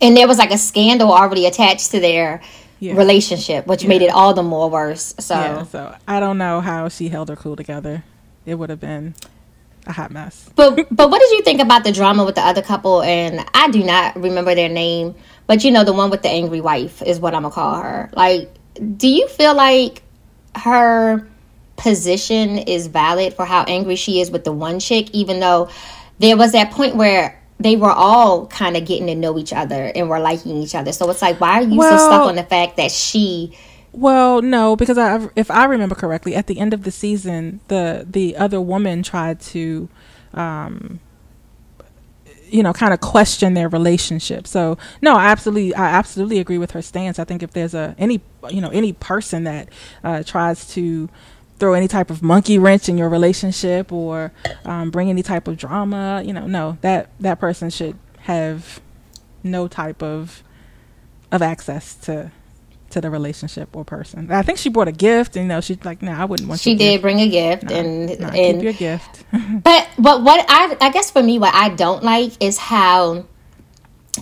[0.00, 2.40] and there was like a scandal already attached to their
[2.80, 2.94] Yeah.
[2.96, 5.14] relationship, which made it all the more worse.
[5.18, 5.62] So yeah.
[5.64, 8.04] So I don't know how she held her cool together.
[8.46, 9.14] It would have been
[9.86, 10.48] a hot mess.
[10.54, 13.02] but but what did you think about the drama with the other couple?
[13.02, 15.14] And I do not remember their name,
[15.46, 18.10] but you know the one with the angry wife is what I'm gonna call her.
[18.12, 18.50] Like,
[18.98, 20.02] do you feel like
[20.54, 21.26] her
[21.78, 25.70] position is valid for how angry she is with the one chick, even though
[26.18, 29.90] there was that point where they were all kind of getting to know each other
[29.94, 30.92] and were liking each other.
[30.92, 33.56] So it's like, why are you so stuck on the fact that she
[33.92, 38.06] Well, no, because I, if I remember correctly, at the end of the season, the
[38.08, 39.88] the other woman tried to,
[40.34, 41.00] um,
[42.48, 44.46] you know, kind of question their relationship.
[44.46, 47.18] So, no, I absolutely, I absolutely agree with her stance.
[47.18, 48.20] I think if there's a any,
[48.50, 49.68] you know, any person that
[50.04, 51.08] uh, tries to
[51.58, 54.32] throw any type of monkey wrench in your relationship or
[54.64, 58.80] um, bring any type of drama, you know, no, that that person should have
[59.42, 60.42] no type of
[61.32, 62.30] of access to
[62.90, 64.30] to the relationship or person.
[64.32, 66.60] I think she brought a gift, and you know, she's like, "No, I wouldn't want."
[66.60, 67.02] she did gift.
[67.02, 69.24] bring a gift Nah, and nah, and keep your gift.
[69.62, 73.26] But but what I I guess for me what I don't like is how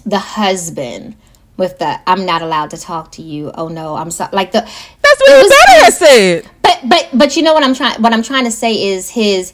[0.05, 1.17] the husband
[1.57, 3.51] with the I'm not allowed to talk to you.
[3.55, 4.31] Oh no, I'm sorry.
[4.33, 6.51] Like the That's what it the was- better had said.
[6.67, 9.53] But but but you know what I'm trying what I'm trying to say is his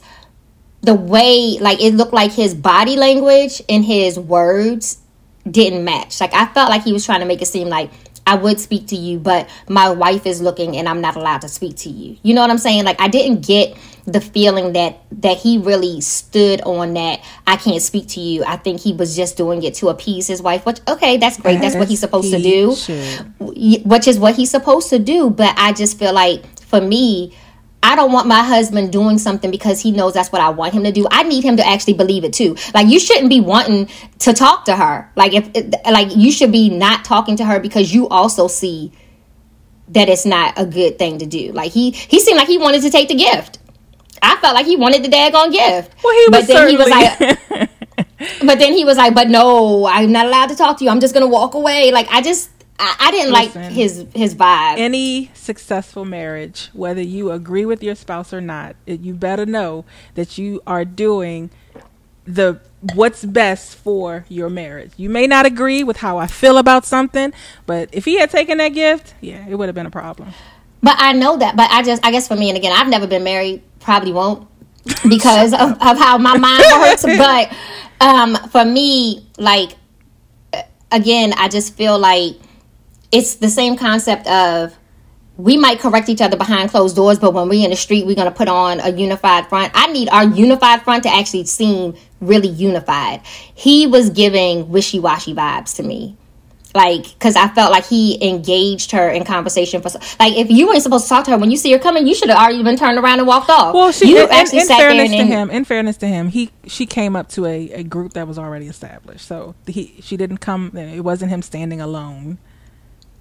[0.81, 4.99] the way like it looked like his body language and his words
[5.49, 6.19] didn't match.
[6.19, 7.91] Like I felt like he was trying to make it seem like
[8.25, 11.49] I would speak to you, but my wife is looking and I'm not allowed to
[11.49, 12.17] speak to you.
[12.23, 12.85] You know what I'm saying?
[12.85, 17.81] Like I didn't get the feeling that that he really stood on that I can't
[17.81, 18.43] speak to you.
[18.45, 21.61] I think he was just doing it to appease his wife, which okay, that's great.
[21.61, 22.75] That's what he's supposed to do
[23.85, 25.29] which is what he's supposed to do.
[25.29, 26.43] But I just feel like
[26.73, 27.31] for me,
[27.83, 30.83] I don't want my husband doing something because he knows that's what I want him
[30.85, 31.05] to do.
[31.11, 32.55] I need him to actually believe it too.
[32.73, 35.11] Like you shouldn't be wanting to talk to her.
[35.15, 35.49] Like if
[35.85, 38.91] like you should be not talking to her because you also see
[39.89, 41.51] that it's not a good thing to do.
[41.51, 43.59] Like he he seemed like he wanted to take the gift.
[44.23, 45.93] I felt like he wanted the daggone gift.
[46.03, 47.69] Well, he was but then he was certainly- like,
[48.47, 50.89] but then he was like, "But no, I'm not allowed to talk to you.
[50.89, 52.49] I'm just gonna walk away." Like I just,
[52.79, 53.61] I, I didn't Listen.
[53.61, 54.77] like his his vibe.
[54.77, 59.85] any successful marriage, whether you agree with your spouse or not, it, you better know
[60.15, 61.49] that you are doing
[62.25, 62.59] the
[62.95, 64.91] what's best for your marriage.
[64.97, 67.33] You may not agree with how I feel about something,
[67.65, 70.33] but if he had taken that gift, yeah, it would have been a problem.
[70.81, 71.55] But I know that.
[71.55, 73.61] But I just, I guess for me, and again, I've never been married.
[73.79, 74.47] Probably won't
[75.07, 77.03] because of, of how my mind works.
[77.17, 77.55] But
[78.01, 79.75] um, for me, like
[80.91, 82.35] again, I just feel like
[83.13, 84.77] it's the same concept of
[85.37, 88.15] we might correct each other behind closed doors, but when we're in the street, we're
[88.15, 89.71] going to put on a unified front.
[89.75, 93.21] I need our unified front to actually seem really unified.
[93.23, 96.17] He was giving wishy washy vibes to me.
[96.75, 99.89] Like, because I felt like he engaged her in conversation for
[100.19, 102.15] like if you weren't supposed to talk to her when you see her coming, you
[102.15, 103.75] should have already been turned around and walked off.
[103.75, 106.49] Well, she you in, in, in there fairness to him, in fairness to him, he
[106.65, 109.27] she came up to a, a group that was already established.
[109.27, 110.75] So he she didn't come.
[110.75, 112.39] It wasn't him standing alone.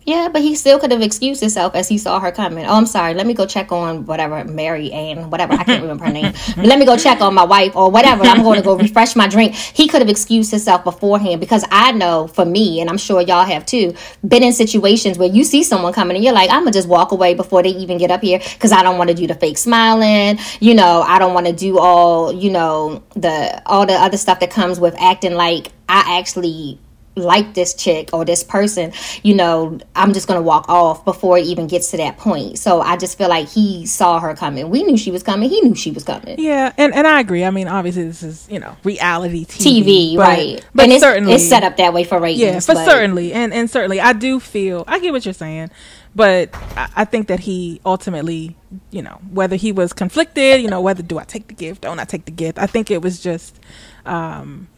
[0.04, 2.66] Yeah, but he still could have excused himself as he saw her coming.
[2.66, 3.14] Oh, I'm sorry.
[3.14, 5.52] Let me go check on whatever Mary Ann, whatever.
[5.52, 6.32] I can't remember her name.
[6.56, 8.24] But let me go check on my wife or whatever.
[8.24, 9.54] I'm going to go refresh my drink.
[9.54, 13.44] He could have excused himself beforehand because I know for me, and I'm sure y'all
[13.44, 13.94] have too,
[14.26, 17.12] been in situations where you see someone coming and you're like, I'm gonna just walk
[17.12, 19.58] away before they even get up here because I don't want to do the fake
[19.58, 20.38] smiling.
[20.60, 24.40] You know, I don't want to do all you know the all the other stuff
[24.40, 26.78] that comes with acting like I actually
[27.14, 28.92] like this chick or this person,
[29.22, 32.58] you know, I'm just gonna walk off before it even gets to that point.
[32.58, 34.70] So I just feel like he saw her coming.
[34.70, 35.50] We knew she was coming.
[35.50, 36.36] He knew she was coming.
[36.38, 37.44] Yeah, and, and I agree.
[37.44, 40.66] I mean, obviously, this is you know reality TV, TV, but- right?
[40.74, 42.40] But and it's, certainly, it's set up that way for ratings.
[42.40, 45.70] yeah, for but- certainly, and and certainly, I do feel I get what you're saying,
[46.14, 48.56] but I, I think that he ultimately,
[48.90, 51.98] you know, whether he was conflicted, you know, whether do I take the gift, don't
[51.98, 52.58] I take the gift?
[52.58, 53.60] I think it was just
[54.06, 54.68] um,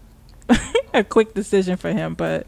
[0.94, 2.46] a quick decision for him, but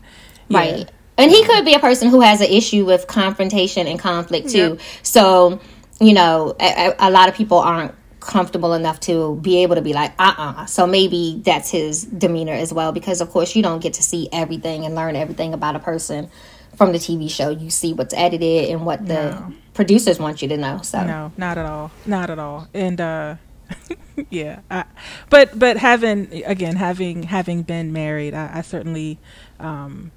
[0.49, 0.59] yeah.
[0.59, 0.91] Right.
[1.19, 4.79] And he could be a person who has an issue with confrontation and conflict too.
[5.03, 5.61] So,
[5.99, 9.83] you know, a, a a lot of people aren't comfortable enough to be able to
[9.83, 13.63] be like, uh uh So maybe that's his demeanor as well, because of course you
[13.63, 16.29] don't get to see everything and learn everything about a person
[16.77, 17.49] from the TV show.
[17.49, 20.81] You see what's edited and what the producers want you to know.
[20.83, 21.91] So, No, not at all.
[22.05, 22.69] Not at all.
[22.75, 23.37] And uh
[24.31, 24.61] yeah.
[24.71, 24.85] I,
[25.31, 29.19] but but having again having having been married, I, I certainly
[29.61, 30.11] um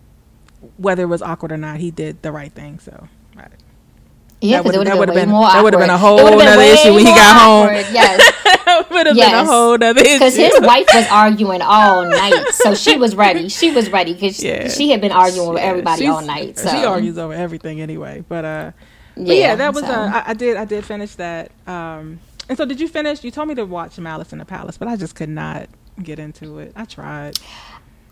[0.78, 2.80] whether it was awkward or not, he did the right thing.
[2.80, 3.48] So I-
[4.42, 6.24] yeah, That because it would have been, been- more that would've been a whole It
[6.24, 7.68] would've been nother way issue when he got home.
[7.94, 8.34] Yes.
[8.90, 12.74] would have been a whole other issue because his wife was arguing all night, so
[12.74, 13.50] she was ready.
[13.50, 14.70] She was ready because Yeah.
[14.70, 16.58] she had been arguing with everybody she's- all night.
[16.58, 18.24] So she argues over everything anyway.
[18.30, 18.72] But uh,
[19.18, 21.52] but yeah, that was so- uh, I, I did I did finish that.
[21.68, 22.20] Um,
[22.50, 23.24] and so did you finish?
[23.24, 25.70] You told me to watch Malice in the Palace, but I just could not
[26.04, 26.74] get into it.
[26.76, 27.40] I tried.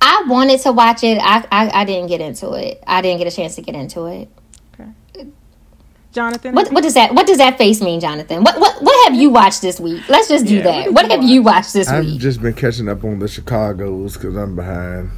[0.01, 1.19] I wanted to watch it.
[1.21, 2.83] I, I I didn't get into it.
[2.87, 4.29] I didn't get a chance to get into it.
[4.73, 4.91] Okay.
[6.13, 8.43] Jonathan, What what does that what does that face mean, Jonathan?
[8.43, 10.07] What what what have you watched this week?
[10.09, 10.93] Let's just do Yeah, that.
[10.93, 12.15] what What, did you have you watched this week?
[12.15, 15.11] I've just been catching up on the Chicago's because I'm behind.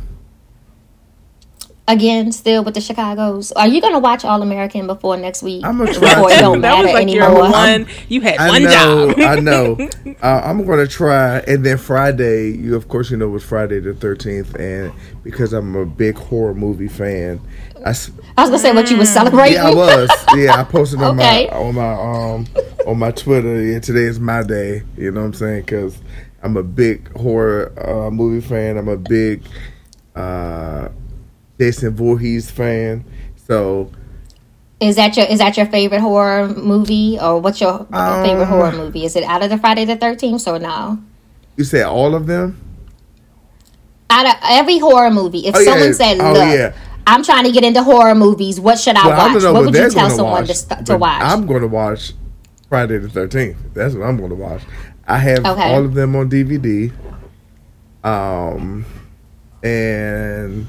[1.89, 3.51] Again, still with the Chicago's.
[3.53, 5.65] Are you gonna watch All American before next week?
[5.65, 7.29] I'm gonna before try it don't that matter was like anymore.
[7.31, 7.87] your one.
[8.09, 9.19] You had I one know, job.
[9.19, 9.89] I know.
[10.21, 13.93] Uh, I'm gonna try, and then Friday, you of course you know was Friday the
[13.93, 17.41] 13th, and because I'm a big horror movie fan,
[17.83, 19.53] I was gonna say what you was celebrating.
[19.55, 21.47] yeah I was yeah I posted on Okay.
[21.51, 22.47] my on my um
[22.85, 23.63] on my Twitter.
[23.63, 24.83] Yeah, today is my day.
[24.95, 25.61] You know what I'm saying?
[25.61, 25.97] Because
[26.43, 28.77] I'm a big horror uh, movie fan.
[28.77, 29.43] I'm a big
[30.15, 30.89] uh,
[31.60, 33.03] Jason Voorhees fan.
[33.47, 33.91] So
[34.80, 38.72] Is that your is that your favorite horror movie, or what's your favorite Um, horror
[38.72, 39.03] movie?
[39.05, 40.99] Is it out of the Friday the Thirteenth or no?
[41.57, 42.57] you said all of them?
[44.10, 45.72] Out of every horror movie, if Oh, yeah.
[45.72, 46.72] someone said, Oh, "Look, yeah.
[47.05, 48.60] I'm trying to get into horror movies.
[48.60, 50.97] What should I Well, watch?" don't What what would you tell someone watch, to, to
[50.97, 51.22] watch?
[51.22, 52.14] I'm going to watch
[52.70, 53.57] Friday the 13th.
[53.74, 54.62] That's what I'm going to watch.
[55.07, 55.74] I have Okay.
[55.74, 56.91] all of them on DVD.
[58.03, 58.86] Um,
[59.64, 60.66] and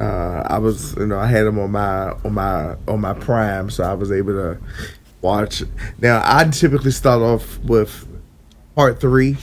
[0.00, 3.70] uh, I was, you know, I had them on my on my on my Prime,
[3.70, 4.58] so I was able to
[5.22, 5.62] watch.
[6.00, 8.06] Now, I typically start off with
[8.74, 9.36] part three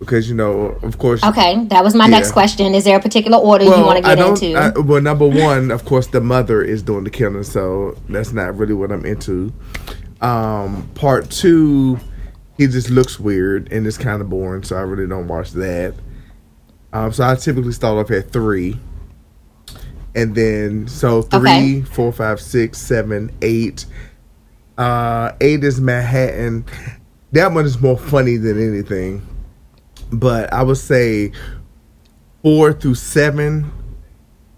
[0.00, 2.10] because you know, of course, okay, that was my Yeah.
[2.18, 2.74] next question.
[2.74, 4.56] Is there a particular order you want to get into?
[4.58, 8.56] I, well, number one, of course, the mother is doing the killing, so that's not
[8.58, 9.52] really what I'm into.
[10.20, 11.98] Um, part two,
[12.58, 15.94] he just looks weird and it's kind of boring, so I really don't watch that.
[16.92, 18.78] Um, so I typically start off at three,
[20.14, 21.82] and then so three, Okay.
[21.82, 23.86] four, five, six, seven, eight.
[24.78, 26.64] Uh, eight is Manhattan.
[27.32, 29.26] That one is more funny than anything,
[30.12, 31.32] but I would say
[32.42, 33.70] four through seven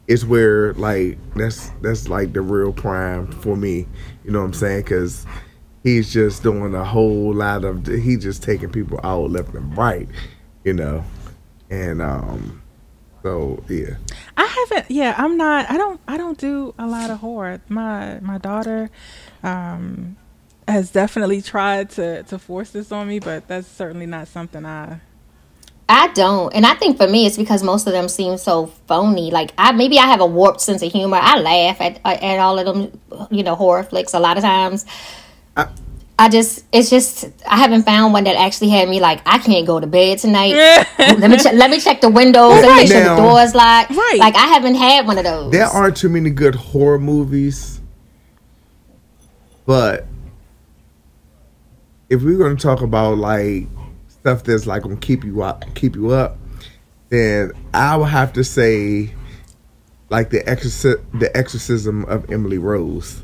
[0.07, 3.87] is where like that's that's like the real prime for me.
[4.25, 4.83] You know what I'm saying?
[4.83, 5.25] Because
[5.83, 10.09] he's just doing a whole lot of he just taking people out left and right.
[10.65, 11.05] You know,
[11.71, 12.63] and um,
[13.25, 13.97] so yeah.
[14.37, 14.91] I haven't.
[14.91, 15.71] Yeah, I'm not.
[15.71, 15.99] I don't.
[16.07, 17.61] I don't do a lot of horror.
[17.69, 18.91] My my daughter,
[19.43, 20.17] um,
[20.69, 25.01] has definitely tried to to force this on me, but that's certainly not something I.
[25.87, 29.31] I don't, and I think for me it's because most of them seem so phony.
[29.31, 31.19] Like I maybe I have a warped sense of humor.
[31.21, 33.01] I laugh at at all of them,
[33.31, 34.85] you know, horror flicks a lot of times.
[35.57, 35.69] I-
[36.17, 39.67] I just, it's just, I haven't found one that actually had me like, I can't
[39.67, 40.53] go to bed tonight.
[40.99, 42.53] let me check, let me check the windows.
[42.53, 43.91] Let me make sure Now- the door's locked.
[43.91, 44.17] Right.
[44.19, 45.51] Like I haven't had one of those.
[45.51, 47.81] There aren't too many good horror movies,
[49.67, 50.07] but
[52.09, 53.67] if we're going to talk about like
[54.07, 56.39] stuff that's like going to keep you up, keep you up,
[57.09, 59.13] then I would have to say
[60.11, 63.24] like the exorci- the exorcism of Emily Rose.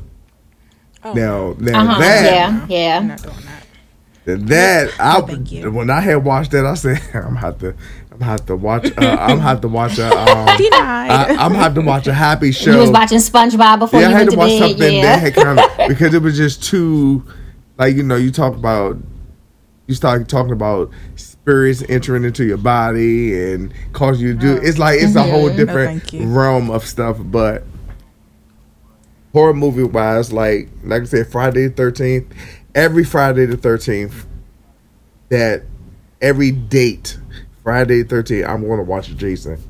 [1.03, 1.99] Now, now Uh-huh.
[1.99, 2.99] that Yeah, I'm yeah.
[2.99, 4.47] not doing that.
[4.47, 5.71] that I thank you.
[5.71, 7.73] when I had watched that, I said I'm have to
[8.11, 11.81] I'm have to watch uh, I'm have to watch a um, I, I'm have to
[11.81, 12.71] watch a happy show.
[12.73, 14.59] You was watching SpongeBob before yeah, I you had went to to watch bed.
[14.69, 15.01] something Yeah.
[15.01, 17.23] that had kind of because it was just too,
[17.79, 18.97] like you know, you talk about,
[19.87, 24.59] you start talking about spirits entering into your body and cause you to do.
[24.61, 25.57] It's like it's a whole Mm-hmm.
[25.57, 26.27] different thank you.
[26.27, 27.63] realm of stuff, but
[29.33, 32.33] horror movie wise, like like I said, Friday the Thirteenth,
[32.75, 34.25] every Friday the Thirteenth,
[35.29, 35.63] that
[36.21, 37.17] every date,
[37.63, 39.61] Friday the Thirteenth, I'm to watch Jason.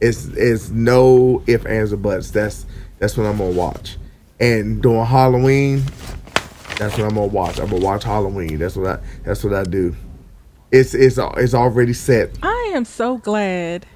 [0.00, 2.30] It's it's no if ands or buts.
[2.30, 2.66] That's
[2.98, 3.96] that's what I'm gonna watch.
[4.40, 5.82] And during Halloween,
[6.78, 7.58] that's what I'm gonna watch.
[7.58, 8.58] I'm gonna watch Halloween.
[8.58, 9.96] That's what I that's what I do.
[10.70, 12.38] It's it's it's already set.
[12.42, 13.86] I am so glad.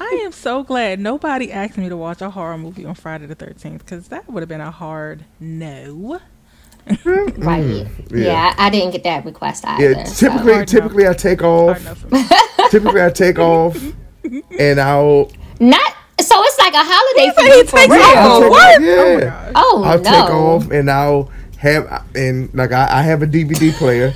[0.00, 3.36] I am so glad nobody asked me to watch a horror movie on Friday the
[3.36, 6.20] 13th because that would have been a hard no.
[6.86, 7.42] Mm-hmm.
[7.42, 7.86] Right.
[8.10, 8.24] yeah.
[8.24, 9.92] Yeah, I, I didn't get that request either.
[9.92, 10.80] Yeah, typically Hard no.
[10.80, 11.82] typically I take off.
[11.82, 12.24] Hard no for me.
[12.70, 13.76] typically I take off,
[14.58, 15.36] and I'll so.
[15.60, 18.02] Not so it's like a holiday for said he you for takes real.
[18.02, 18.16] off.
[18.16, 18.74] I'll take what?
[18.76, 19.52] off, yeah.
[19.54, 20.10] Oh, oh I'll no.
[20.10, 24.14] take off and I'll have and like I, I have a DVD player,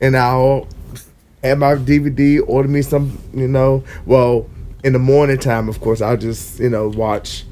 [0.00, 0.68] and I'll
[1.42, 2.40] have my DVD.
[2.46, 3.82] Order me some, you know.
[4.06, 4.48] Well,
[4.84, 7.44] in the morning time, of course, I'll just you know watch,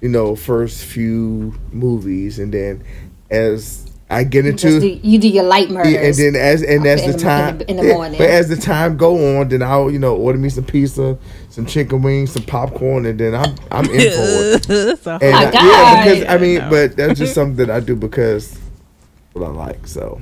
[0.00, 2.82] you know, first few movies, and then
[3.30, 5.92] as I get Just into do, you do your light murders.
[5.92, 8.18] yeah, and then as and as the the- time in the- in the yeah, morning.
[8.18, 11.16] but as the time go on, then I'll you know order me some pizza,
[11.48, 14.66] some chicken wings, some popcorn, and then I'm I'm in for it.
[14.70, 16.70] It's a And oh my I- yeah, because I mean, No.
[16.70, 18.58] but that's just something that I do because
[19.32, 19.86] what I like.
[19.86, 20.20] So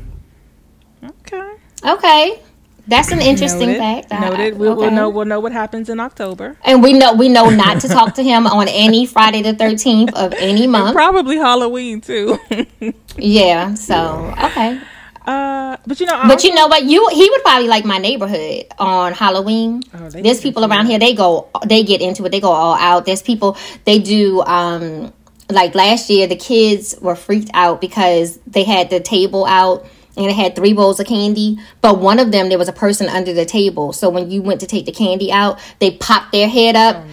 [1.03, 1.51] okay.
[1.87, 2.41] Okay.
[2.89, 3.79] That's an interesting Noted.
[3.79, 4.13] fact.
[4.13, 4.59] I- Noted.
[4.59, 5.09] We'll, we'll know.
[5.11, 6.57] We'll know what happens in October.
[6.65, 10.15] And we know we know not to talk to him on any Friday the thirteenth
[10.15, 10.95] of any month.
[10.95, 12.39] Probably Halloween too.
[13.17, 13.75] Yeah.
[13.75, 14.81] So okay.
[15.27, 16.85] uh, but you know, I But you know what?
[16.85, 19.83] You he would probably like my neighborhood on Halloween.
[19.93, 20.99] Oh, There's people around here.
[21.01, 21.49] They go.
[21.67, 22.31] They get into it.
[22.31, 23.05] They go all out.
[23.07, 23.57] There's people.
[23.85, 24.41] They do.
[24.43, 25.13] um
[25.51, 29.85] Like last year, the kids were freaked out because they had the table out.
[30.19, 33.09] And it had three bowls of candy, but one of them there was a person
[33.09, 33.93] under the table.
[33.93, 37.05] So when you went to take the candy out, they popped their head up,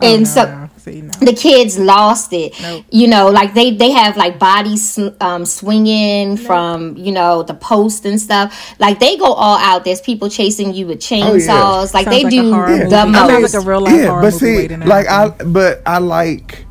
[0.00, 1.10] and so no, see, no.
[1.20, 2.54] the kids lost it.
[2.60, 2.84] Nope.
[2.90, 8.04] You know, like they they have like bodies um, swinging from you know the post
[8.04, 8.74] and stuff.
[8.78, 9.84] Like they go all out.
[9.84, 11.94] There's people chasing you with chainsaws.
[11.94, 12.84] Like Sounds they like a do horror movie.
[12.84, 13.54] the Sounds most.
[13.54, 16.64] like a real life horror but see, like I but I like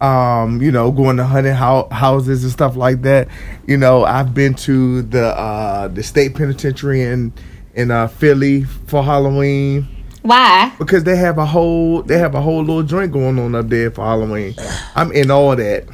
[0.00, 3.28] um you know going to hunting hou- houses and stuff like that.
[3.66, 7.32] You know, I've been to the uh the state penitentiary in
[7.74, 9.88] in uh Philly for Halloween.
[10.22, 10.72] Why?
[10.78, 13.90] because they have a whole they have a whole little joint going on up there
[13.92, 14.54] for Halloween.
[14.96, 15.86] I'm in all that.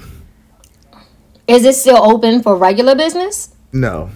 [1.46, 3.54] Is it still open for regular business?
[3.72, 4.10] No.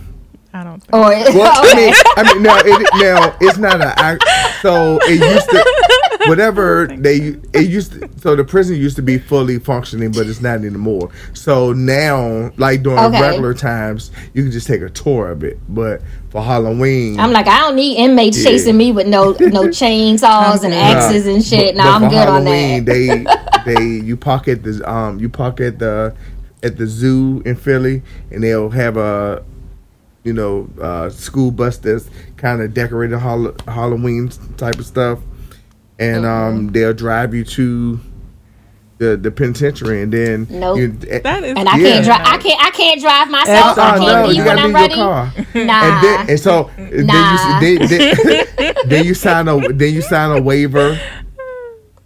[0.55, 0.95] I don't think.
[0.95, 1.01] Or
[1.39, 4.25] Well, I mean, I mean, now it now it's not a act.
[4.63, 5.86] So it used to
[6.29, 10.41] whatever they it used to, so the prison used to be fully functioning, but it's
[10.41, 11.11] not anymore.
[11.35, 13.21] So now, like during Okay.
[13.21, 15.59] regular times, you can just take a tour of it.
[15.69, 18.51] But for Halloween, I'm like I don't need inmates Yeah.
[18.51, 21.77] chasing me with no no chainsaws and axes and shit.
[21.77, 23.65] But- No, but I'm good on Halloween, that.
[23.65, 26.15] They they you park at the um you park at the
[26.63, 29.45] at the zoo in Philly, and they'll have a
[30.25, 35.21] you know uh, school bus that's kind of decorated Hall- Halloween type of stuff,
[35.99, 36.57] and Mm-hmm.
[36.59, 38.01] um they'll drive you to
[38.99, 40.79] the the penitentiary, and then Nope.
[40.79, 41.55] you, That is.
[41.57, 41.89] And I Yeah.
[41.91, 42.21] can't drive.
[42.25, 42.61] I can't.
[42.65, 43.77] I can't drive myself.
[43.79, 44.95] uh, I no, can't you leave when gotta I'm leave ready.
[44.95, 45.33] your car.
[45.55, 45.83] Nah.
[45.85, 47.61] And then, and so Nah.
[47.61, 48.17] then, you, then,
[48.57, 50.99] then, then you sign a then you sign a waiver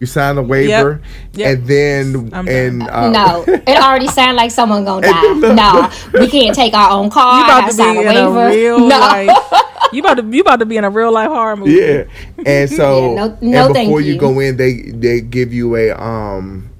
[0.01, 1.03] You sign a waiver,
[1.35, 1.47] Yep.
[1.59, 5.27] and then I'm and uh, no, it already sounds like someone gonna die.
[5.31, 7.39] And then- No, we can't take our own car.
[7.39, 8.87] You I about gotta sign be a in a real no.
[8.89, 9.37] life.
[9.93, 11.73] You about to you about to be in a real life horror movie.
[11.73, 12.05] Yeah,
[12.47, 14.15] and so Yeah, no- no and before you.
[14.15, 14.19] you.
[14.21, 16.71] go in, they they give you a um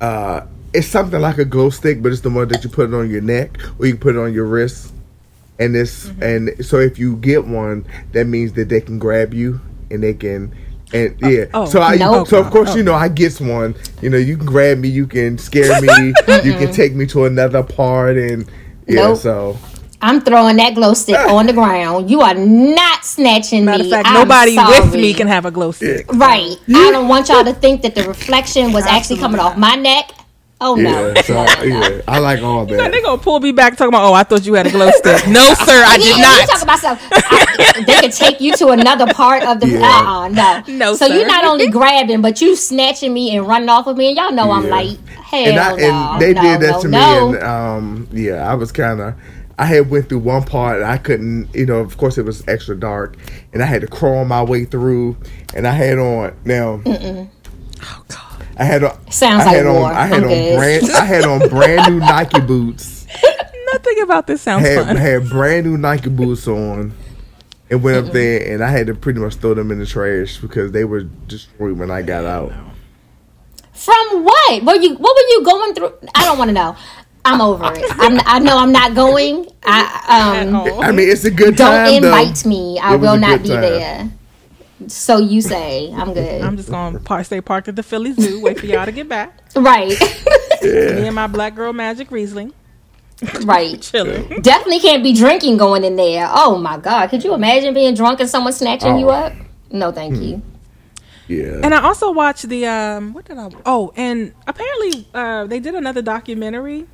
[0.00, 0.42] uh
[0.74, 3.08] it's something like a glow stick, but it's the one that you put it on
[3.10, 4.92] your neck or you put it on your wrist.
[5.58, 6.22] And this Mm-hmm.
[6.22, 9.60] and so if you get one, that means that they can grab you
[9.90, 10.54] and they can.
[10.94, 11.64] And oh, yeah, oh.
[11.64, 12.28] so I Nope.
[12.28, 12.76] so of course oh.
[12.76, 13.74] you know I gets one.
[14.00, 15.88] You know you can grab me, you can scare me,
[16.44, 18.46] you can take me to another part, and
[18.86, 19.08] yeah.
[19.08, 19.18] Nope.
[19.18, 19.58] So
[20.02, 22.10] I'm throwing that glow stick on the ground.
[22.10, 23.90] You are not snatching Matter me.
[23.90, 26.12] of fact, I'm nobody with me can have a glow stick.
[26.12, 26.56] Right.
[26.68, 30.10] I don't want y'all to think that the reflection was actually coming off my neck.
[30.64, 31.12] Oh no.
[31.14, 31.34] yeah, so
[31.64, 32.92] yeah, I like all that.
[32.92, 35.26] They gonna pull me back talking about, oh, I thought you had a glow stick.
[35.28, 36.62] No, sir, I did Yeah, you talk not.
[36.62, 37.08] about stuff.
[37.12, 39.68] I- they could take you to another part of the.
[39.68, 39.80] Yeah.
[39.82, 40.62] Uh-uh, no.
[40.68, 41.14] No, So sir.
[41.16, 44.32] you're not only grabbing, but you snatching me and running off of me, and y'all
[44.32, 46.12] know I'm like, hell and, I, no.
[46.12, 47.30] and they no, did that no, to no.
[47.30, 49.14] me and um yeah i was kind of
[49.58, 52.46] i had went through one part and i couldn't you know of course it was
[52.48, 53.16] extra dark
[53.54, 55.16] and i had to crawl my way through
[55.54, 56.82] and i had on now
[58.56, 59.10] I had on.
[59.10, 59.92] Sounds I had like on, war.
[59.92, 60.56] I had I'm on good.
[60.56, 60.90] brand.
[60.90, 63.06] I had on brand new Nike boots.
[63.72, 64.96] Nothing about this sounds Had fun.
[64.96, 66.92] had brand new Nike boots on,
[67.70, 70.38] and went up there, and I had to pretty much throw them in the trash
[70.38, 72.52] because they were destroyed when I got out.
[73.72, 74.62] From what?
[74.64, 74.94] Were you?
[74.96, 75.92] What were you going through?
[76.14, 76.76] I don't want to know.
[77.24, 77.84] I'm over it.
[77.98, 79.48] I'm, I know I'm not going.
[79.64, 80.56] I um.
[80.82, 81.84] I mean, it's a good time.
[81.86, 82.02] Don't time.
[82.02, 82.08] though.
[82.18, 82.78] invite me.
[82.78, 83.60] I It will not be time.
[83.62, 84.10] there.
[84.90, 86.42] So you say I'm good.
[86.42, 89.08] I'm just gonna park, stay parked at the Philly Zoo, wait for y'all to get
[89.08, 89.38] back.
[89.56, 89.94] right.
[90.62, 92.52] Me and my black girl magic Riesling
[93.44, 93.80] right.
[93.82, 94.40] chilling.
[94.42, 96.28] Definitely can't be drinking going in there.
[96.30, 97.08] Oh my god.
[97.10, 99.10] Could you imagine being drunk and someone snatching you Oh.
[99.10, 99.32] up?
[99.70, 100.22] No, thank Hmm.
[100.22, 100.42] you.
[101.28, 101.60] Yeah.
[101.62, 105.74] And I also watched the um what did I oh and apparently uh they did
[105.74, 106.86] another documentary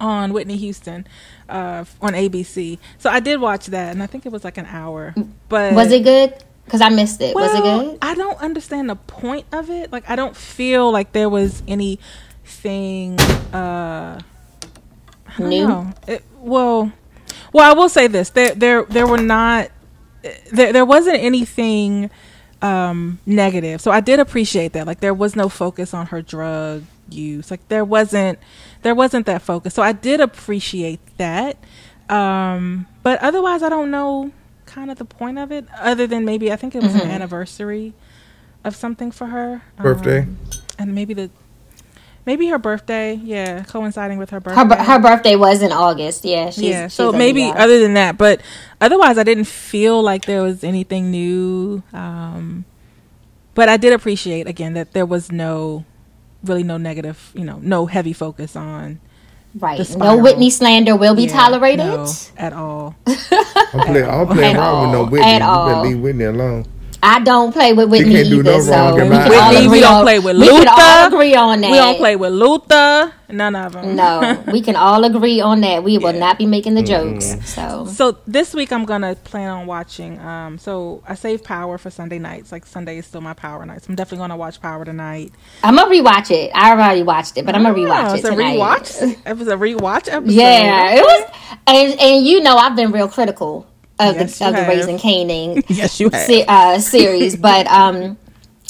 [0.00, 1.06] on Whitney Houston
[1.48, 2.78] uh on ABC.
[2.98, 5.14] So I did watch that and I think it was like an hour.
[5.48, 6.34] But Was it good?
[6.66, 7.34] Because I missed it.
[7.34, 7.98] was it good?
[8.02, 9.92] I don't understand the point of it.
[9.92, 13.18] Like I don't feel like there was anything
[13.52, 14.20] uh
[15.38, 15.92] New?
[16.08, 16.92] It, well
[17.52, 18.30] well I will say this.
[18.30, 19.70] There there there were not
[20.52, 22.10] there there wasn't anything
[22.62, 23.80] um negative.
[23.80, 24.86] So I did appreciate that.
[24.86, 27.50] Like there was no focus on her drug use.
[27.50, 28.40] Like there wasn't
[28.82, 29.74] there wasn't that focus.
[29.74, 31.58] So I did appreciate that.
[32.08, 34.32] Um but otherwise I don't know
[34.76, 37.06] kind of the point of it other than maybe I think it was Mm-hmm.
[37.06, 37.94] an anniversary
[38.62, 39.62] of something for her.
[39.78, 40.20] Birthday?
[40.20, 40.38] Um,
[40.78, 41.30] and maybe the
[42.26, 44.76] maybe her birthday, yeah, coinciding with her birthday.
[44.76, 46.26] Her, her birthday was in August.
[46.26, 46.50] Yeah.
[46.50, 48.42] She's, yeah, so a maybe other than that, but
[48.78, 51.82] otherwise, I didn't feel like there was anything new.
[51.94, 52.66] Um,
[53.54, 55.86] but I did appreciate again that there was no,
[56.44, 59.00] really no negative, you know, no heavy focus on
[59.58, 59.78] right.
[59.78, 60.16] the No.
[60.18, 61.86] Whitney slander will be Yeah, tolerated.
[61.86, 62.94] no, at all.
[63.06, 64.08] I'm playing.
[64.08, 65.04] I'm playing At around with no.
[65.06, 65.26] Whitney.
[65.32, 65.66] At You all.
[65.68, 66.66] better leave Whitney alone.
[67.02, 68.52] I don't play with Whitney can't do either.
[68.52, 69.50] no so wrong we can all.
[69.52, 71.70] Whitney, we agree don't on- play with We can all agree on that.
[71.70, 73.12] We don't play with Luther.
[73.28, 73.96] None of them.
[73.96, 75.82] No, we can all agree on that.
[75.82, 76.20] We will Yeah.
[76.20, 77.14] not be making the Mm-hmm.
[77.18, 77.50] jokes.
[77.50, 80.18] So So this week I'm gonna plan on watching.
[80.20, 82.52] Um, so I save Power for Sunday nights.
[82.52, 83.88] Like Sunday is still my Power nights.
[83.88, 85.32] I'm definitely gonna watch Power tonight.
[85.64, 86.50] I'm gonna rewatch it.
[86.54, 88.58] I already watched it, but I'm gonna Oh, rewatch it it's a tonight.
[88.58, 89.16] rewatch.
[89.26, 90.30] It was a rewatch episode.
[90.30, 91.30] Yeah, it was,
[91.66, 93.66] and and you know I've been real critical
[93.98, 94.62] of Yes, the you of the.
[94.68, 96.22] Raising Kanan Yes, you have.
[96.26, 98.16] se- uh, series, but um,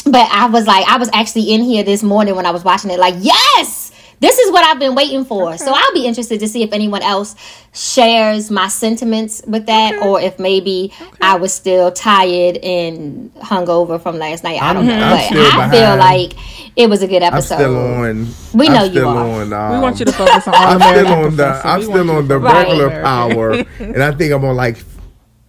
[0.05, 2.91] but I was like I was actually in here this morning when I was watching
[2.91, 5.59] it, like yes, this is what I've been waiting for.
[5.59, 7.35] So I'll be interested to see if anyone else
[7.75, 14.19] shares my sentiments with that, or if maybe I was still tired and hungover from
[14.19, 14.63] last night.
[14.63, 17.33] I don't I'm- know, I'm but still I feel like it was a good I'm
[17.35, 17.57] episode.
[17.57, 18.27] still on.
[18.55, 19.43] We know I'm you still are.
[19.43, 21.45] On, um, We want you to focus on all I'm still on the.
[21.45, 21.69] Professor.
[21.69, 23.03] I'm still on the regular American.
[23.03, 23.51] power,
[23.81, 24.77] and I think I'm on like.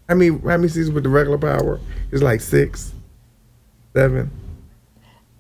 [0.09, 1.79] I mean, how many seasons with the regular power?
[2.11, 2.93] It's like six,
[3.93, 4.31] seven.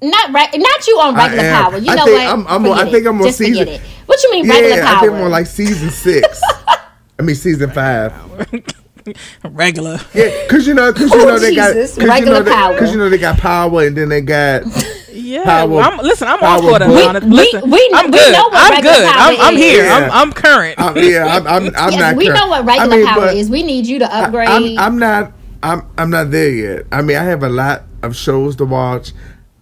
[0.01, 1.77] Not right, not you on regular power.
[1.77, 2.27] You I know think what?
[2.27, 3.07] I'm- I'm on- I think.
[3.07, 3.81] I'm on Just season- it.
[4.05, 4.95] What you mean regular yeah, power?
[4.97, 6.41] I think I'm on like season six.
[7.19, 8.13] I mean season five.
[9.43, 9.99] Regular.
[10.13, 12.51] Yeah, cause you know, cause you Oh, know they got, cause you Regular know they,
[12.51, 12.77] power.
[12.77, 14.63] cause you know they got power, and then they got
[15.27, 15.43] Yeah.
[15.43, 16.87] Power- well, I'm, listen, I'm all power for that.
[17.23, 18.33] We- Listen, we- I'm good.
[18.33, 19.05] know what I'm good.
[19.05, 19.59] I'm, I'm is.
[19.61, 19.87] here.
[19.87, 20.79] I'm, I'm current.
[20.79, 22.15] I'm, yeah, I'm, I'm, I'm yes, not.
[22.15, 22.39] we current.
[22.39, 23.49] know what regular I mean, power is.
[23.49, 24.47] We need you to upgrade.
[24.49, 25.33] I'm, I'm not.
[25.63, 26.85] I'm, I'm not there yet.
[26.91, 29.11] I mean, I have a lot of shows to watch,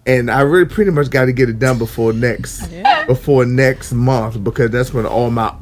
[0.06, 2.68] and I really pretty much got to get it done before next,
[3.06, 5.54] before next month because that's when all my,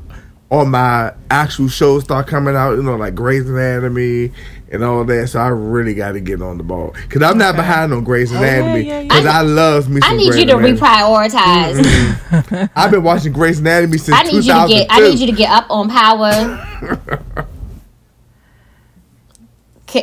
[0.51, 4.33] all my actual shows start coming out, you know, like Grey's Anatomy
[4.75, 5.29] and all that.
[5.29, 8.33] So I really got to get on the ball because I'm not behind on Grey's
[8.33, 9.03] oh, Anatomy yeah, yeah.
[9.05, 10.01] because I, love me.
[10.01, 10.79] Some I need Grey's you to Anatomy.
[10.79, 11.75] reprioritize.
[11.81, 12.65] Mm-hmm.
[12.77, 14.75] I've been watching Grey's Anatomy since I need you to 2002.
[14.75, 14.87] get.
[14.91, 17.47] I need you to get up on power.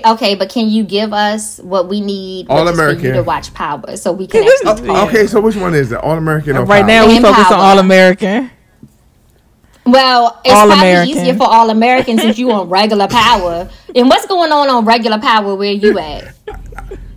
[0.05, 3.13] Okay, but can you give us what we need All which is for you American.
[3.15, 5.97] to watch Power so we can actually Oh, Okay, so which one is it?
[5.99, 6.88] All American or Right Power?
[6.88, 7.59] now we And focus on.
[7.59, 8.49] All American.
[9.86, 11.17] Well, it's All probably American.
[11.17, 13.69] easier for all Americans since you on regular power.
[13.95, 15.55] And what's going on on regular power?
[15.55, 16.36] Where you at?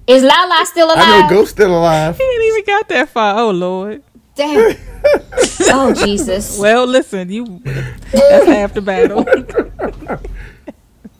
[0.06, 0.98] Is Lala still alive?
[0.98, 2.16] I know Ghost still alive.
[2.16, 3.38] He ain't even got that far.
[3.38, 4.02] Oh Lord.
[4.34, 4.76] Damn.
[5.70, 6.58] oh Jesus.
[6.58, 9.26] Well, listen, you that's half the battle.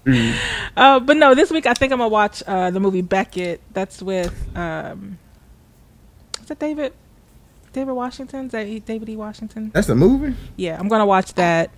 [0.77, 3.61] uh, but no, this week I think I'm gonna watch uh, the movie Beckett.
[3.73, 5.19] That's with um,
[6.41, 6.93] is that David?
[7.75, 8.47] David Washington?
[8.47, 9.17] Is that E- David E.
[9.17, 9.71] Washington?
[9.75, 10.35] That's a movie.
[10.57, 11.71] Yeah, I'm gonna watch that.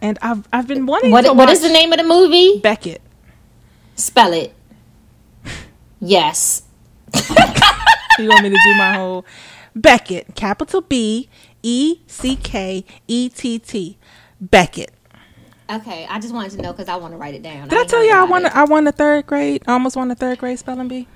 [0.00, 2.58] And I've I've been wanting What to What watch is the name of the movie?
[2.60, 3.00] Beckett.
[3.94, 4.52] Spell it.
[6.00, 6.62] Yes.
[8.18, 9.24] You want me to do my whole
[9.74, 11.30] Beckett, capital B
[11.62, 13.96] E C K E T T,
[14.38, 14.92] Beckett.
[15.70, 17.68] Okay, I just wanted to know because I want to write it down.
[17.68, 18.44] Did I ain't tell heard you I about won?
[18.44, 18.54] it.
[18.54, 19.62] I won the third grade.
[19.66, 21.08] I almost won the third grade spelling bee.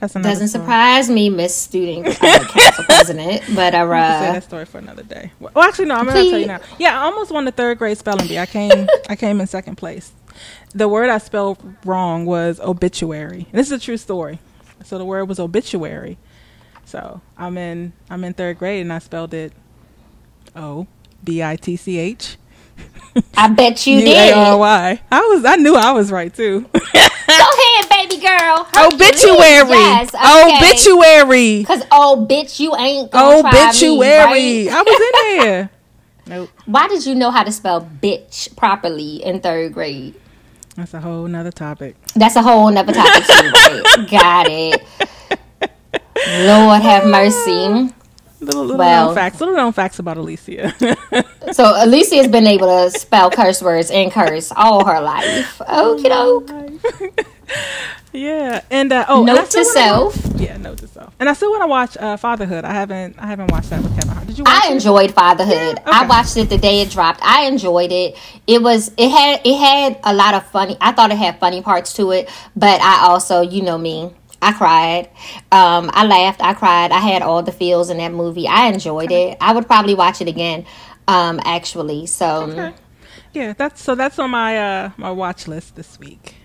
[0.00, 0.48] Doesn't story.
[0.48, 3.42] surprise me, Miss Student uh, Council President.
[3.54, 5.32] But uh, I'll say that story for another day.
[5.40, 5.96] Well, actually, no.
[5.96, 6.60] I'm gonna tell you now.
[6.78, 8.38] Yeah, I almost won the third grade spelling bee.
[8.38, 10.12] I came, I came in second place.
[10.74, 13.46] The word I spelled wrong was obituary.
[13.50, 14.38] And this is a true story.
[14.84, 16.18] So the word was obituary.
[16.84, 19.52] So I'm in, I'm in third grade, and I spelled it
[20.54, 20.86] O
[21.24, 22.36] B I T C H
[23.36, 24.08] I bet you did.
[24.08, 25.00] A R Y.
[25.10, 26.60] I was, I knew I was right too.
[26.72, 27.87] Go ahead,
[28.20, 28.66] girl.
[28.76, 29.70] obituary.
[29.70, 30.14] Yes.
[30.14, 30.56] Okay.
[30.56, 31.64] Obituary.
[31.64, 34.66] Cause oh, bitch, you ain't gonna try me, Obituary.
[34.68, 34.68] right?
[34.70, 35.70] I was in there.
[36.28, 36.50] Nope.
[36.66, 40.14] Why did you know how to spell bitch properly in third grade?
[40.76, 41.96] That's a whole nother topic.
[42.14, 43.32] That's a whole nother topic too.
[43.54, 44.10] right?
[44.10, 44.82] Got it.
[46.46, 47.90] Lord have mercy.
[48.40, 49.40] Little, little Well- known facts.
[49.40, 50.74] Little known facts about Alicia.
[51.52, 55.56] So Alicia's been able to spell curse words and curse all her life.
[55.60, 57.24] Okie doke.
[58.12, 60.16] Yeah, and uh, oh, I Note to self.
[60.26, 61.14] watch- yeah, note to self.
[61.20, 62.64] And I still want to watch uh, Fatherhood.
[62.64, 63.16] I haven't.
[63.18, 64.26] I haven't watched that with Kevin Hart.
[64.26, 64.44] Did you?
[64.44, 64.72] Watch I it?
[64.74, 65.78] enjoyed Fatherhood.
[65.84, 66.08] I Okay.
[66.08, 67.20] watched it the day it dropped.
[67.22, 68.16] I enjoyed it.
[68.46, 70.76] It was it had it had a lot of funny.
[70.80, 74.52] I thought it had funny parts to it, but I also, you know me, I
[74.52, 75.10] cried.
[75.52, 76.40] Um, I laughed.
[76.40, 76.92] I cried.
[76.92, 78.46] I had all the feels in that movie.
[78.48, 79.36] I enjoyed it.
[79.40, 80.64] I would probably watch it again.
[81.08, 82.74] Um, actually, so Okay.
[83.34, 83.94] Yeah, that's so.
[83.94, 86.36] That's on my uh my watch list this week.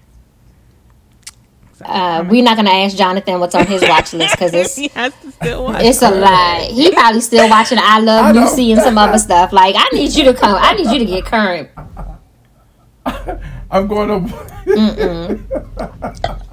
[1.76, 4.88] So, uh, we're not gonna ask Jonathan what's on his watch list because it's he
[4.90, 5.82] has to still watch.
[5.84, 6.68] It's a lie.
[6.72, 8.32] He probably still watching I Love I.
[8.32, 9.52] Lucy and some other stuff.
[9.52, 10.56] Like I need you to come.
[10.60, 11.70] I need you to get current.
[13.72, 15.40] I'm going to.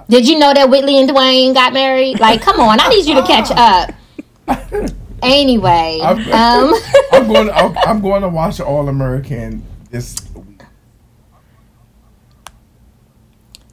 [0.09, 2.19] Did you know that Whitley and Dwayne got married?
[2.19, 3.91] Like, come on, I need you to catch up.
[5.23, 6.75] Anyway, I'm- um,
[7.13, 7.47] I'm going.
[7.49, 10.63] To, I'm, I'm going to watch All American this week.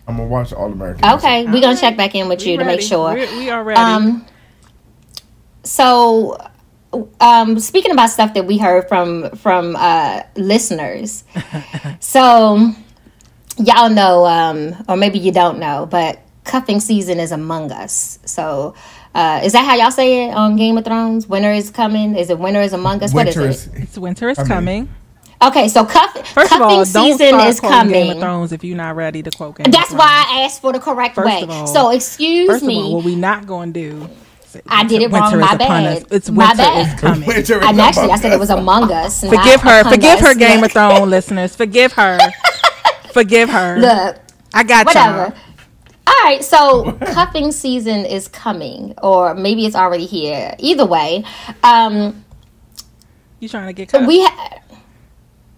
[0.08, 1.02] I'm gonna watch All American.
[1.02, 3.14] this okay, we're gonna check back in with We you to make sure.
[3.14, 3.80] we we are ready.
[3.80, 4.26] Um,
[5.64, 6.38] so,
[7.20, 11.24] um, speaking about stuff that we heard from from uh, listeners,
[12.00, 12.72] so
[13.58, 18.20] y'all know, um, or maybe you don't know, but cuffing season is among us.
[18.24, 18.76] So,
[19.14, 21.28] uh, is that how y'all say it on Game of Thrones?
[21.28, 22.16] Winter is coming.
[22.16, 23.14] Is it winter is among us?
[23.14, 23.68] Winter what is.
[23.68, 23.80] is it?
[23.84, 24.90] it's winter is I mean- coming.
[25.40, 28.20] Okay, so cuff, First of cuffing all, don't season start is quoting Game of.
[28.20, 30.00] Thrones if you're not ready to quote Game That's Thrones.
[30.00, 31.42] why I asked for the correct First way.
[31.44, 32.80] of all- so, excuse First me.
[32.80, 34.10] of all, what we not going to do.
[34.68, 35.38] I did it wrong.
[35.40, 35.98] My bad.
[35.98, 36.04] us.
[36.10, 36.88] It's My bad.
[36.96, 37.28] is coming.
[37.28, 39.20] Winter is and actually, among I said it was among us.
[39.22, 39.82] Forgive her.
[39.82, 40.34] upon Forgive her.
[40.34, 41.56] Game of Thrones listeners.
[41.56, 42.18] Forgive her.
[43.12, 43.78] Forgive her.
[43.78, 44.18] Look,
[44.56, 45.18] I got whatever.
[45.18, 45.34] y'all.
[46.08, 50.56] All right, so cuffing season is coming, or maybe it's already here.
[50.58, 51.24] Either way,
[51.64, 52.24] um,
[53.40, 54.08] You trying to get cut?
[54.08, 54.60] we ha-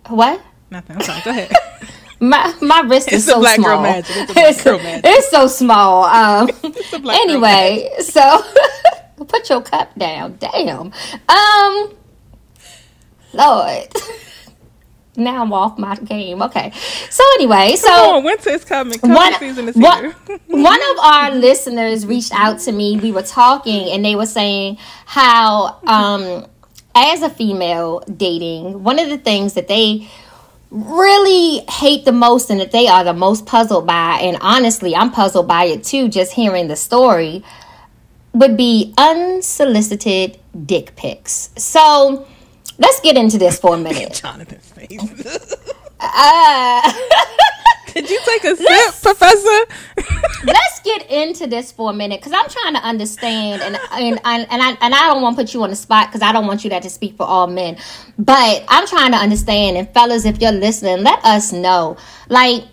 [0.10, 0.42] what?
[0.72, 0.98] Nothing.
[0.98, 1.22] I'm sorry.
[1.24, 1.52] Go ahead.
[2.22, 4.14] My my wrist is It's a so black girl magic.
[4.18, 5.06] It's a black girl magic.
[5.06, 6.04] it's so small.
[6.04, 6.50] Um,
[6.94, 8.44] a black girl anyway, so
[9.26, 10.36] put your cup down.
[10.38, 10.92] Damn.
[11.30, 11.96] Um,
[13.34, 13.88] Lord.
[15.16, 16.42] Now I'm off my game.
[16.42, 16.72] Okay.
[17.10, 19.00] So anyway, so Come on, winter is coming.
[19.00, 20.40] Cuffing one, season is one- here.
[20.48, 22.98] one of our listeners reached out to me.
[22.98, 26.46] We were talking, and they were saying how, um,
[27.00, 30.08] as a female dating, one of the things that they
[30.70, 35.12] really hate the most and that they are the most puzzled by, and honestly, I'm
[35.12, 37.44] puzzled by it too, just hearing the story,
[38.34, 41.50] would be unsolicited dick pics.
[41.58, 42.28] So
[42.78, 44.14] let's get into this for a minute.
[44.14, 45.00] Jonathan's face.
[46.02, 46.92] uh,
[47.94, 49.66] Did you take a sip, Professor?
[50.44, 54.48] let's get into this for a minute because I'm trying to understand, and and and,
[54.50, 56.48] and I and I don't want to put you on the spot because I don't
[56.48, 57.78] want you that to speak for all men,
[58.18, 59.78] but I'm trying to understand.
[59.78, 61.98] And fellas, if you're listening, let us know,
[62.28, 62.64] like.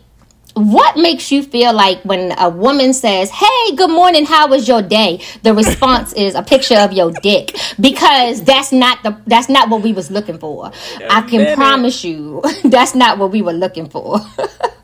[0.58, 4.80] What makes you feel like when a woman says, "Hey, good morning, how was your
[4.80, 9.68] day?" The response is a picture of your dick because that's not the that's not
[9.68, 10.72] what we was looking for.
[11.10, 14.18] I can promise you, that's not what we were looking for.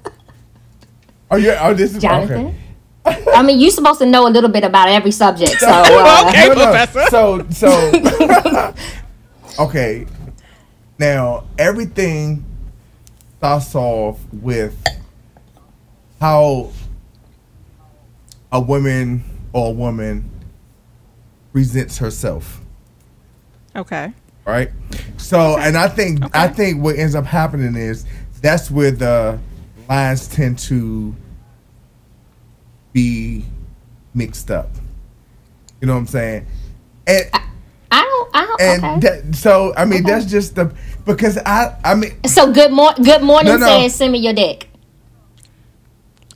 [1.33, 1.67] Oh yeah.
[1.67, 2.55] Oh, this is Jonathan?
[3.07, 3.25] okay.
[3.35, 6.49] I mean, you're supposed to know a little bit about every subject, so uh, Okay,
[6.49, 6.65] No, no.
[6.73, 7.07] Professor.
[7.11, 8.75] So so
[9.65, 10.07] okay.
[10.99, 12.45] Now everything
[13.39, 14.77] starts off with
[16.21, 16.71] how
[18.53, 20.31] a woman or a woman
[21.53, 22.61] presents herself.
[23.75, 24.13] Okay.
[24.45, 24.71] right?
[25.17, 28.05] So, and I think I think what ends up happening is
[28.43, 29.41] that's where the
[29.89, 31.17] lines tend to
[32.93, 33.45] be
[34.15, 34.71] mixed up.
[35.81, 36.47] You know what I'm saying?
[37.07, 37.25] And
[37.91, 38.31] I don't.
[38.35, 38.61] I don't.
[38.61, 39.21] and okay.
[39.23, 40.73] that, so I mean that's just the
[41.05, 43.03] because I I mean so good morning.
[43.05, 43.67] Good morning No, no.
[43.67, 44.69] says, "Send me your dick."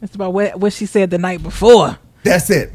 [0.03, 1.99] It's about what what she said the night before.
[2.23, 2.73] that's it.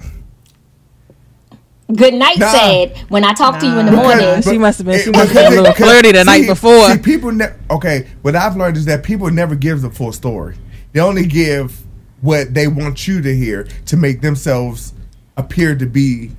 [1.93, 2.51] Good night Nah.
[2.51, 4.01] said, "When I talk to you in the Nah.
[4.03, 6.11] morning." She must have been- she it- must have because been a little because- flirty
[6.13, 6.89] the night before.
[6.91, 8.07] See, people ne- okay.
[8.21, 10.55] What I've learned is that people never give the full story.
[10.93, 11.77] They only give
[12.21, 14.93] what they want you to hear to make themselves
[15.37, 16.31] appear to be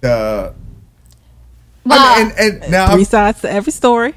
[0.00, 0.54] the.
[1.84, 4.14] Well, I mean, and, and now Three sides to every story.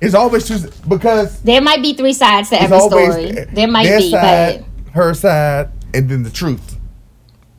[0.00, 3.44] it's always just because there might be three sides to every always story.
[3.52, 6.78] There might their be, side, her side, and then the truth.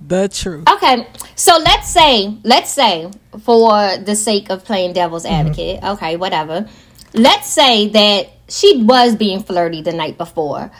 [0.05, 0.67] The truth.
[0.69, 1.07] okay.
[1.35, 5.33] So let's say, let's say, for the sake of playing devil's Mm-hmm.
[5.47, 6.67] advocate, okay, whatever.
[7.13, 10.71] Let's say that she was being flirty the night before.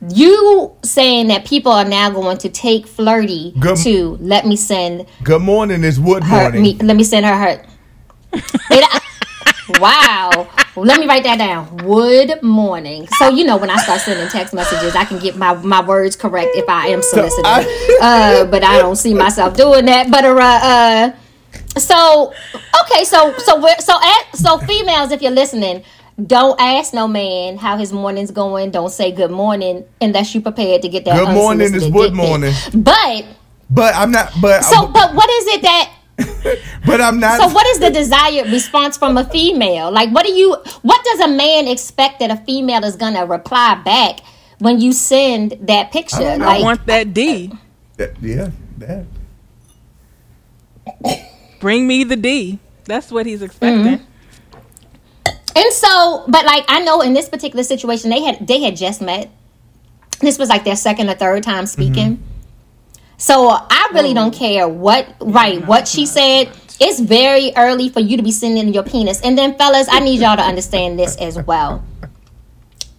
[0.00, 5.06] You saying that people are now going to take flirty Good- to let me send
[5.24, 6.62] Good morning is wood morning.
[6.62, 7.66] me, let me send her her.
[8.70, 9.02] It-
[9.80, 10.48] wow.
[10.76, 11.78] Let me write that down.
[11.78, 13.08] Wood morning.
[13.18, 16.14] So you know when i start sending text messages i can get my, my words
[16.14, 20.10] correct if i am solicited I- uh, but i don't see myself doing that.
[20.10, 21.12] But uh, uh
[21.76, 22.32] so
[22.84, 25.82] okay so so we're so at, so females if you're listening
[26.26, 30.82] don't ask no man how his morning's going don't say good morning unless you prepared
[30.82, 32.28] to get that Good morning is unsolicited wood dick pic.
[32.28, 32.54] morning.
[32.84, 33.24] but
[33.70, 34.32] But I'm not.
[34.40, 35.92] But so but what is it that
[36.86, 37.38] but I'm not.
[37.40, 39.92] so what is the desired response from a female?
[39.92, 43.80] Like what do you what does a man expect that a female is gonna reply
[43.84, 44.18] back
[44.58, 46.18] when you send that picture?
[46.18, 46.48] don't know.
[46.48, 47.52] I want that D.
[47.96, 49.04] That- yeah, that.
[51.60, 52.58] Bring me the D.
[52.84, 53.98] That's what he's expecting.
[53.98, 54.04] Mm-hmm.
[55.58, 59.00] And so but like I know in this particular situation they had they had just
[59.00, 59.30] met.
[60.20, 62.16] This was like their second or third time speaking.
[62.16, 62.22] Mm-hmm.
[63.18, 66.50] So I really don't care what right what she said.
[66.80, 69.20] It's very early for you to be sending your penis.
[69.22, 71.84] And then fellas, I need y'all to understand this as well.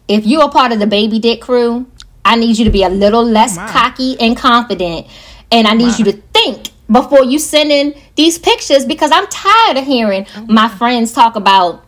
[0.09, 1.87] If you're part of the baby dick crew,
[2.25, 5.07] I need you to be a little less cocky and confident.
[5.51, 9.77] And I need you to think before you send in these pictures because I'm tired
[9.77, 11.85] of hearing my friends talk about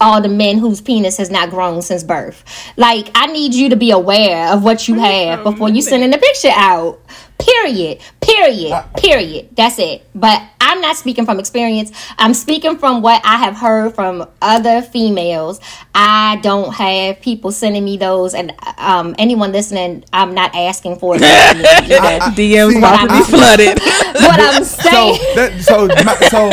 [0.00, 2.44] all the men whose penis has not grown since birth.
[2.76, 6.18] Like, I need you to be aware of what you have before you sending the
[6.18, 7.00] picture out.
[7.38, 7.98] Period.
[8.20, 8.84] Period.
[8.96, 9.48] Period.
[9.56, 10.06] That's it.
[10.14, 11.92] But I'm not speaking from experience.
[12.18, 15.60] I'm speaking from what I have heard from other females.
[15.94, 21.16] I don't have people sending me those, and um, anyone listening, I'm not asking for
[21.16, 21.20] it.
[21.22, 23.78] DM's See, about to I- be flooded.
[24.22, 25.36] what I'm So saying.
[25.36, 26.50] that so my, so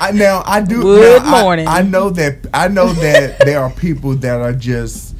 [0.00, 0.82] I, now I do.
[0.82, 1.68] Good now, I- morning.
[1.68, 5.14] I, know that I know that there are people that are just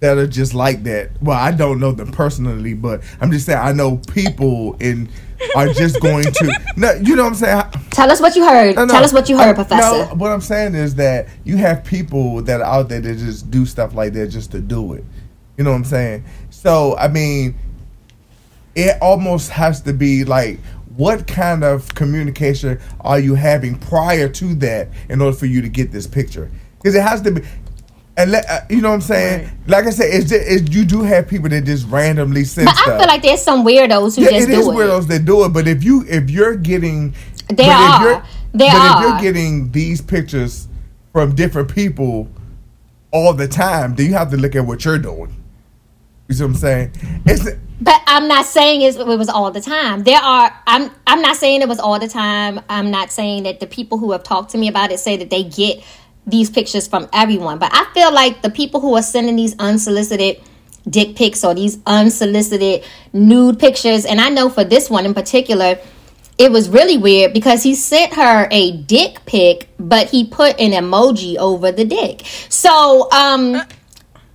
[0.00, 1.10] that are just like that.
[1.22, 5.08] Well, I don't know them personally, but I'm just saying I know people in
[5.56, 6.60] are just going to.
[6.76, 7.62] No, you know what I'm saying.
[7.90, 8.76] Tell us what you heard.
[8.76, 8.92] No, no.
[8.94, 10.06] Tell us what you heard, I- Professor.
[10.06, 13.50] No, what I'm saying is that you have people that are out there that just
[13.50, 15.04] do stuff like that just to do it.
[15.58, 16.24] You know what I'm saying?
[16.50, 17.54] So I mean,
[18.74, 20.58] it almost has to be like,
[20.96, 25.68] what kind of communication are you having prior to that in order for you to
[25.68, 26.50] get this picture?
[26.78, 27.42] Because it has to be.
[28.20, 29.44] And let, uh, you know what I'm saying?
[29.44, 29.52] Right.
[29.68, 32.76] Like I said, it's, just, it's you do have people that just randomly send But
[32.76, 32.88] stuff.
[32.94, 34.70] I feel like there's some weirdos who Yeah, just it do is it.
[34.70, 37.14] weirdos that do it, but if you if you're getting
[37.48, 38.02] There but if are.
[38.02, 38.22] you're-
[38.52, 40.68] There but if you're getting these pictures
[41.12, 42.28] from different people
[43.12, 45.34] all the time, then you have to look at what you're doing.
[46.28, 46.92] You see what I'm saying?
[47.26, 47.44] It's
[47.80, 50.04] But I'm not saying it was all the time.
[50.04, 50.54] There are.
[50.66, 50.90] I'm.
[51.06, 52.60] I'm not saying it was all the time.
[52.68, 55.30] I'm not saying that the people who have talked to me about it say that
[55.30, 55.82] they get
[56.30, 60.40] these pictures from everyone, but I feel like the people who are sending these unsolicited
[60.88, 65.78] dick pics or these unsolicited nude pictures, and I know for this one in particular,
[66.38, 70.72] it was really weird because he sent her a dick pic, but he put an
[70.72, 72.22] emoji over the dick.
[72.48, 73.60] So, um,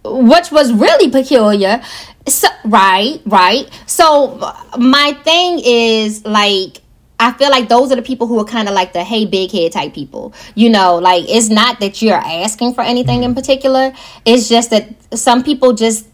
[0.03, 1.81] which was really peculiar.
[2.27, 3.67] So, right, right.
[3.87, 4.37] So,
[4.77, 6.81] my thing is like,
[7.19, 9.51] I feel like those are the people who are kind of like the hey big
[9.51, 10.33] head type people.
[10.53, 13.39] You know, like it's not that you're asking for anything in mm-hmm.
[13.39, 13.93] particular.
[14.25, 16.07] It's just that some people just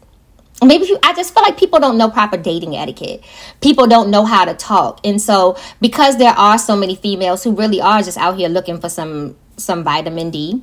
[0.63, 3.23] maybe you, I just feel like people don't know proper dating etiquette.
[3.61, 4.99] People don't know how to talk.
[5.03, 8.79] And so because there are so many females who really are just out here looking
[8.79, 10.61] for some some vitamin D,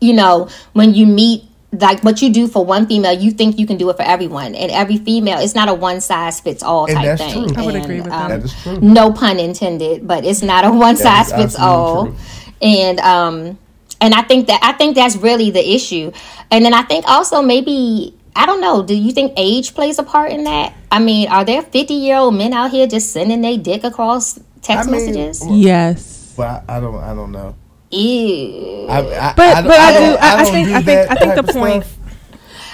[0.00, 3.66] you know, when you meet like what you do for one female, you think you
[3.66, 4.54] can do it for everyone.
[4.54, 7.48] And every female, it's not a one size fits all And type that's thing.
[7.52, 7.62] true.
[7.62, 8.40] I would And, agree with um, that.
[8.40, 8.80] That is true.
[8.80, 12.24] no pun intended but it's not a one That size fits all absolutely
[12.60, 13.58] and um
[14.00, 16.10] and i think that i think that's really the issue
[16.50, 20.02] and then i think also maybe i don't know do you think age plays a
[20.02, 23.42] part in that i mean are there 50 year old men out here just sending
[23.42, 26.34] their dick across text I mean, messages Yes.
[26.36, 26.94] But I, I don't.
[26.96, 27.54] I don't know.
[27.90, 28.86] Ew.
[28.88, 31.14] I, I, But I, but I, do don't- I, I think do I think I
[31.14, 31.94] think the point stuff.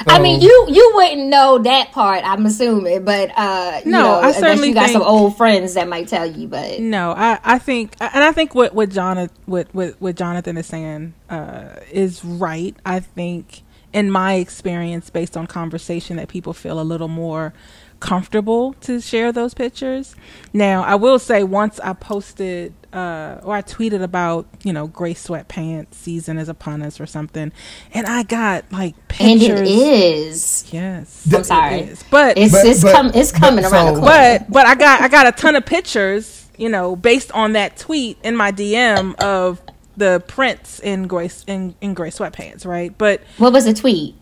[0.07, 2.25] I mean, you you wouldn't know that part.
[2.25, 5.89] I'm assuming, but uh, you No, know, I certainly you got some old friends that
[5.89, 6.47] might tell you.
[6.49, 10.59] But No, I, I think, and I think what what Jonathan what what, what Jonathan
[10.59, 12.77] is saying uh, is right.
[12.85, 13.63] I think,
[13.95, 17.55] in my experience, based on conversation, that people feel a little more
[18.01, 20.15] comfortable to share those pictures.
[20.53, 25.15] Now, I will say, once I posted uh, or I tweeted about you know gray
[25.15, 27.53] sweatpants season is upon us or something,
[27.93, 29.29] and I got like pictures.
[29.31, 29.61] and pictures.
[29.61, 30.65] it is.
[30.73, 31.81] Yes, I'm sorry.
[31.81, 32.05] is.
[32.11, 34.39] but It's But- it's, but- com- it's but coming around so- the corner.
[34.39, 37.77] but but I got I got a ton of pictures, you know, based on that
[37.77, 39.61] tweet in my DM of
[39.97, 42.97] the prints in gray in, in gray sweatpants, right?
[42.97, 44.15] But what was the tweet?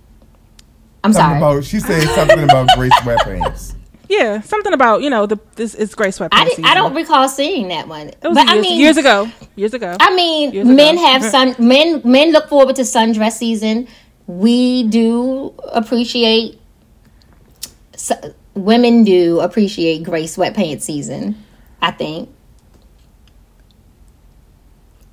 [1.05, 1.37] I'm sorry.
[1.39, 3.75] about she said something about gray sweatpants.
[4.19, 6.31] Yeah, something about you know the this is gray sweatpants.
[6.65, 8.09] I, I don't recall seeing that one.
[8.09, 9.97] It was but years, I mean, years ago, years ago.
[10.01, 11.07] I mean, Years men ago.
[11.07, 11.55] have sun.
[11.59, 13.89] Men men look forward to sundress season.
[14.27, 16.61] We do appreciate.
[17.97, 21.43] su- women do appreciate gray sweatpants season.
[21.81, 22.29] I think.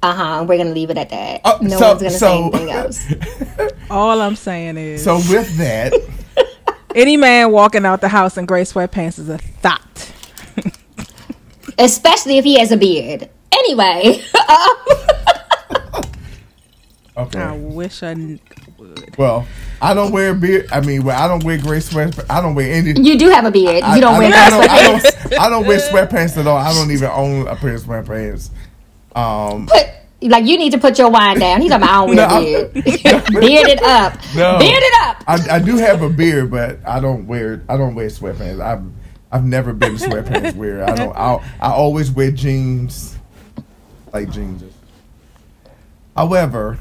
[0.01, 0.45] Uh huh.
[0.47, 1.41] We're gonna leave it at that.
[1.45, 3.05] Oh, no so- one's gonna say anything else.
[3.89, 5.93] All I'm saying is, So with that,
[6.99, 10.11] any man walking out the house in gray sweatpants is a thought.
[11.79, 13.29] Especially if he has a beard.
[13.53, 14.21] Anyway,
[17.17, 17.39] okay.
[17.39, 17.59] I okay.
[17.59, 18.39] wish I n-
[18.77, 19.15] would.
[19.17, 19.47] Well,
[19.81, 20.67] I don't wear a beard.
[20.71, 22.25] I mean, well, I don't wear gray sweatpants.
[22.29, 22.93] I don't wear any.
[23.01, 23.83] you do have a beard.
[23.83, 25.29] I, You don't I, wear I gray don't, I sweatpants.
[25.29, 26.57] don't, I don't wear sweatpants at all.
[26.57, 28.49] I don't even own a pair of sweatpants.
[29.15, 29.87] Um, Put
[30.21, 31.61] like you need to put your wine down.
[31.61, 32.73] He's talking about I don't wear No, a beard.
[33.41, 34.13] Beard it up.
[34.35, 34.59] No.
[34.59, 35.23] Beard it up.
[35.27, 38.61] I, I do have a beard, but I don't wear I don't wear sweatpants.
[38.61, 38.83] I've
[39.31, 40.83] I've never been a sweatpants wearer.
[40.83, 41.15] I don't.
[41.15, 43.17] I I always wear jeans,
[44.13, 44.63] like jeans.
[46.15, 46.79] However,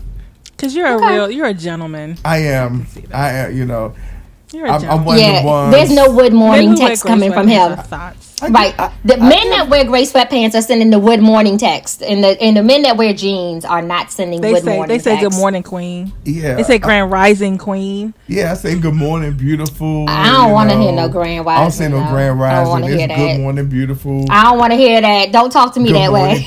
[0.56, 1.06] Cause you're Okay.
[1.06, 2.16] a real, you're a gentleman.
[2.24, 4.07] I am I am you know You're a
[4.55, 5.05] I'm, I'm gentleman.
[5.05, 5.75] one of Yeah, the ones.
[5.75, 7.73] there's no wood morning text gray coming from sweatpants him.
[7.73, 8.25] are Thoughts.
[8.41, 8.77] I Right.
[8.77, 12.03] get- The I men get- that wear gray sweatpants are sending the wood morning text,
[12.03, 14.97] and the and the men that wear jeans are not sending They wood say morning
[14.97, 15.29] they say text.
[15.31, 16.12] good morning, queen.
[16.25, 18.15] Yeah, They say grand rising, queen.
[18.29, 20.07] Yeah, I say good morning, beautiful.
[20.09, 21.59] I don't wanna hear no grand rising.
[21.59, 22.12] I don't say no rising, no.
[22.12, 23.01] grand I don't wanna rising.
[23.01, 23.41] It's hear good that.
[23.41, 24.25] morning, beautiful.
[24.31, 25.33] I don't want to hear that.
[25.33, 26.45] Don't talk to me good that morning, way.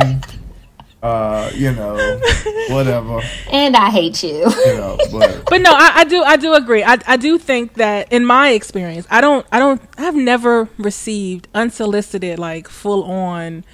[0.00, 0.22] queen.
[1.06, 1.94] uh, you know,
[2.68, 3.20] whatever.
[3.50, 4.38] And I hate you.
[4.38, 6.82] You know, but But no, I, I do I do agree.
[6.82, 11.48] I, I do think that in my experience, I don't I don't I've never received
[11.54, 13.64] unsolicited like full on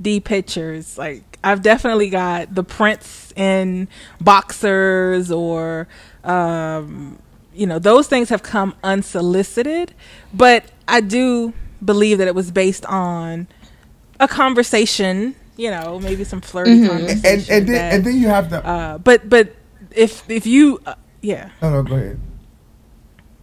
[0.00, 0.98] D pictures.
[0.98, 3.88] Like I've definitely got the prints in
[4.20, 5.88] boxers or
[6.24, 7.18] um
[7.54, 9.94] you know, those things have come unsolicited,
[10.34, 13.46] but I do believe that it was based on
[14.20, 17.24] a conversation, you know, maybe some flirty conversation.
[17.24, 18.64] and and then that- and then you have to.
[18.66, 19.54] uh, but but
[19.92, 22.20] if if you uh, yeah no, no, go ahead.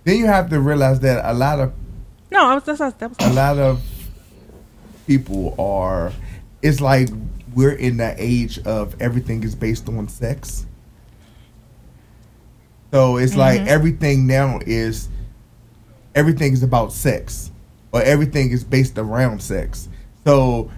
[0.03, 1.73] Then you have to realize that a lot of
[2.31, 3.81] no I was that's, that was a lot of
[5.07, 6.11] people are.
[6.61, 7.10] It's like
[7.53, 10.65] we're in the age of everything is based on sex.
[12.91, 13.69] So it's like Mm-hmm.
[13.69, 15.10] everything now is
[16.15, 17.52] everything is about sex,
[17.91, 19.90] or everything is based around sex.
[20.26, 20.69] So,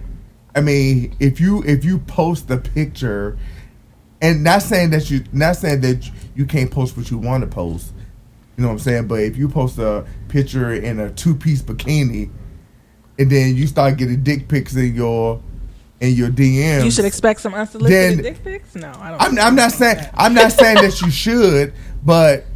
[0.56, 3.36] I mean, if you if you post a picture,
[4.22, 7.46] and not saying that you not saying that you can't post what you want to
[7.46, 7.92] post,
[8.56, 9.06] you know what I'm saying.
[9.06, 12.30] But if you post a picture in a two piece bikini,
[13.18, 15.42] and then you start getting dick pics in your
[16.00, 18.74] in your DMs, You should expect some unsolicited Then- dick pics.
[18.74, 19.20] No, I don't.
[19.20, 22.46] I'm, I'm not saying I'm not saying that you should, but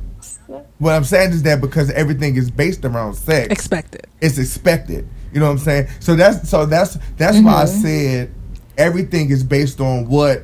[0.78, 4.09] what I'm saying is that because everything is based around sex, expect it.
[4.22, 5.06] it's expected.
[5.32, 5.89] You know what I'm saying?
[6.01, 7.82] So that's so that's that's why I Mm-hmm.
[7.82, 8.35] said
[8.77, 10.43] everything is based on what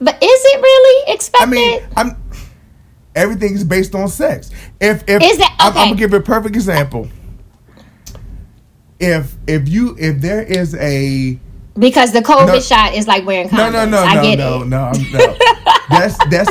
[0.00, 1.46] But is it really expected?
[1.48, 1.80] I mean.
[1.96, 2.22] I'm
[3.14, 4.50] everything is based on sex.
[4.80, 7.08] If if Is that- I'm, I'm gonna give a perfect example.
[8.98, 11.38] If if you if there is a
[11.78, 12.60] because the COVID No.
[12.60, 13.72] shot is like wearing no condoms.
[13.72, 14.66] no no I no get no it.
[14.68, 15.36] no I'm- no
[15.90, 16.50] that's that's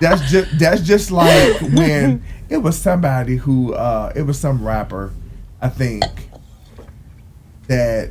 [0.00, 5.12] that's just that's just like when it was somebody who uh it was some rapper
[5.60, 6.04] I think
[7.68, 8.10] that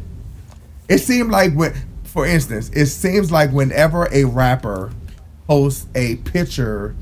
[0.89, 1.73] it seemed like when
[2.03, 4.91] for instance it seems like whenever a rapper
[5.47, 6.95] posts a picture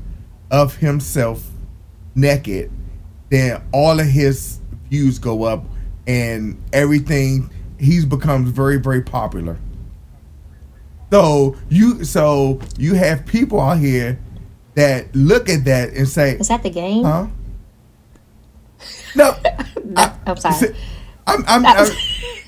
[0.50, 1.50] of himself
[2.14, 2.70] naked
[3.30, 4.60] then all of his
[4.90, 5.64] views go up
[6.06, 9.58] and everything he's becomes very very popular
[11.10, 14.18] so you so you have people out here
[14.74, 17.04] that look at that and say Is that the game?
[17.04, 17.26] huh
[19.14, 19.36] no
[19.96, 20.74] I, I'm sorry.
[21.26, 21.88] I'm I'm, I'm,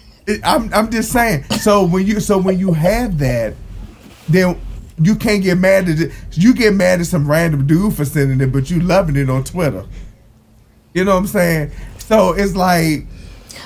[0.45, 1.45] I'm I'm just saying.
[1.61, 3.55] So when you so when you have that,
[4.29, 4.61] then
[4.99, 6.13] you can't get mad at it.
[6.33, 9.45] You get mad at some random dude for sending it, but you loving it on
[9.45, 9.85] Twitter.
[10.95, 11.73] You know what I'm saying?
[11.99, 13.07] So it's like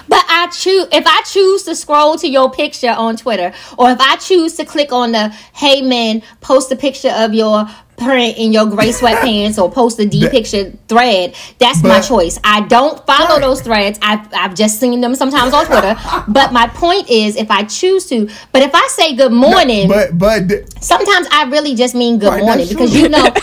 [0.09, 4.01] But I choose if I choose to scroll to your picture on Twitter, or if
[4.01, 7.69] I choose to click on the "Hey man, post a picture of your
[7.99, 12.39] print in your gray sweatpants," or post a D That- picture thread, that's my choice.
[12.45, 13.41] I don't follow Right.
[13.41, 13.99] those threads.
[14.03, 15.97] I've I've just seen them sometimes on Twitter.
[16.29, 20.17] but my point is, if I choose to, but if I say good morning, but
[20.17, 23.01] but th- sometimes I really just mean good Right, morning because true.
[23.03, 23.27] you know.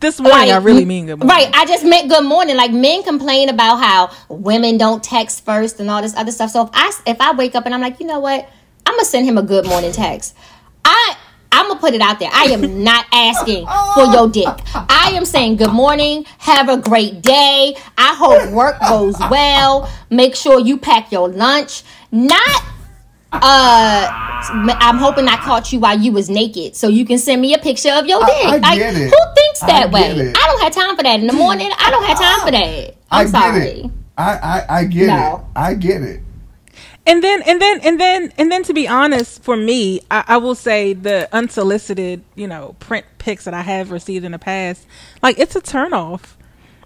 [0.00, 1.34] This morning, I really mean good morning.
[1.34, 1.50] Right.
[1.54, 2.56] I just meant good morning.
[2.58, 6.50] Like men complain about how women don't text first and all this other stuff.
[6.50, 8.46] So if I if I wake up and I'm like, you know what,
[8.84, 10.34] I'm gonna send him a good morning text.
[10.84, 11.16] I
[11.58, 12.30] I'm gonna put it out there.
[12.32, 14.46] I am not asking for your dick.
[14.74, 16.24] I am saying good morning.
[16.38, 17.76] Have a great day.
[17.96, 19.90] I hope work goes well.
[20.10, 21.82] Make sure you pack your lunch.
[22.12, 22.62] Not
[23.32, 24.08] uh
[24.80, 27.58] I'm hoping I caught you while you was naked so you can send me a
[27.58, 28.46] picture of your dick.
[28.46, 29.10] I like get it.
[29.10, 30.10] who thinks that get way?
[30.12, 30.36] it.
[30.36, 31.70] I don't have time for that in the morning.
[31.78, 32.94] I don't have time for that.
[33.10, 33.68] I I'm get sorry.
[33.68, 33.90] it.
[34.16, 35.36] I I, I get No.
[35.54, 35.58] it.
[35.58, 36.20] I get it.
[37.08, 40.36] And then, and then, and then, and then, to be honest, for me, I, I
[40.36, 44.86] will say the unsolicited, you know, print pics that I have received in the past,
[45.22, 46.34] like it's a turnoff.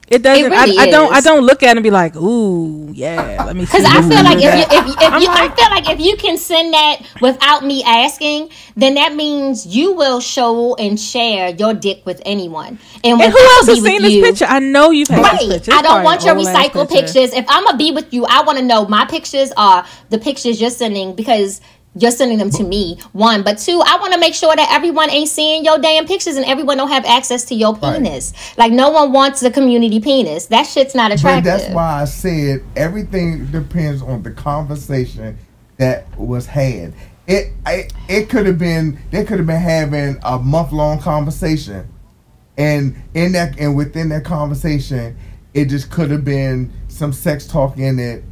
[0.08, 0.50] It doesn't.
[0.50, 1.12] really I, I don't.
[1.14, 4.22] I don't look at it and be like, "Ooh, yeah, let me." Because I feel
[4.22, 7.00] like if you, if, if I'm you, I feel like if you can send that
[7.22, 12.78] without me asking, then that means you will show and share your dick with anyone.
[13.02, 14.44] And, and who else be has seen this you- picture?
[14.44, 15.50] I know you've had this Right.
[15.50, 15.72] picture.
[15.72, 17.06] I don't want your old-ass recycled picture.
[17.14, 17.32] pictures.
[17.32, 20.60] If I'm gonna be with you, I want to know my pictures are the pictures
[20.60, 21.62] you're sending because
[21.94, 22.98] you're sending them to me.
[23.12, 26.36] One, but two, I want to make sure that everyone ain't seeing your damn pictures
[26.36, 27.96] and everyone don't have access to your Right.
[27.96, 28.32] penis.
[28.56, 30.46] Like no one wants the community penis.
[30.46, 31.44] That shit's not But attractive.
[31.44, 35.36] that's why I said everything depends on the conversation
[35.76, 36.94] that was had.
[37.26, 41.86] It it, it could have been they could have been having a month long conversation,
[42.56, 45.16] and in that and within that conversation,
[45.54, 48.24] it just could have been some sex talk in it,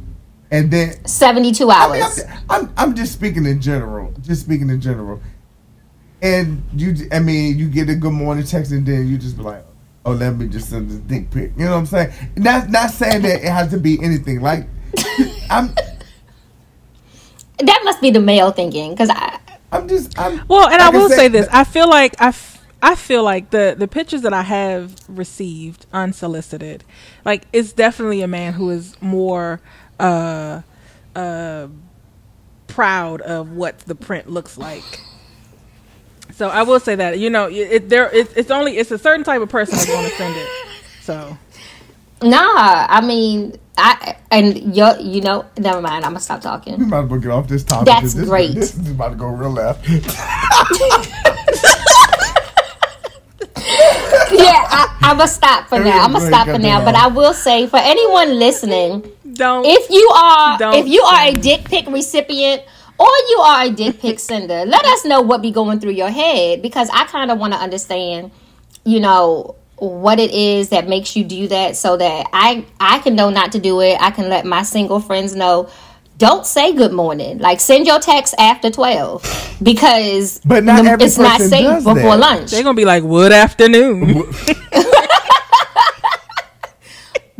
[0.51, 2.19] and then 72 I mean, hours.
[2.23, 5.21] I'm, I'm I'm just speaking in general, just speaking in general,
[6.21, 9.43] and you I mean you get a good morning text and then you just be
[9.43, 9.65] like.
[10.03, 11.51] Oh, let me just send this dick pic.
[11.55, 12.11] You know what I'm saying?
[12.35, 14.41] Not not saying that it has to be anything.
[14.41, 14.67] Like
[15.51, 15.75] I'm
[17.65, 19.39] that must be the male thinking because I.
[19.71, 22.29] I'm just I'm Well, and like I will said, say this: I feel like I,
[22.29, 26.83] f- I feel like the the pictures that I have received unsolicited,
[27.23, 29.61] like it's definitely a man who is more
[30.01, 30.61] uh
[31.15, 31.67] uh
[32.67, 34.83] proud of what the print looks like.
[36.33, 38.97] So I will say that you know it, it there it, it's only it's a
[38.97, 40.49] certain type of person that's going to send it.
[41.01, 41.37] So
[42.23, 46.05] Nah, I mean, I and you you know, never mind.
[46.05, 46.73] I'm gonna stop talking.
[46.77, 46.87] we talking.
[46.87, 47.87] might as well get off this topic.
[47.87, 48.53] That's 'cause this, great.
[48.53, 49.85] This is about to go real left.
[54.33, 56.03] yeah, I, I'm gonna stop for now.
[56.03, 56.83] I'm gonna stop for now.
[56.83, 61.33] But I will say, for anyone listening, don't if you are if you are a
[61.33, 62.63] dick pic recipient
[62.97, 66.09] or you are a dick pic sender, let us know what be going through your
[66.09, 68.31] head because I kind of want to understand,
[68.85, 73.15] you know, what it is that makes you do that so that I I can
[73.15, 73.97] know not to do it.
[73.99, 75.69] I can let my single friends know.
[76.21, 77.39] Don't say good morning.
[77.39, 79.23] Like send your text after twelve
[79.63, 82.19] because But not the- every it's not person safe does before that.
[82.19, 82.51] lunch.
[82.51, 84.23] they're gonna be like, "What afternoon."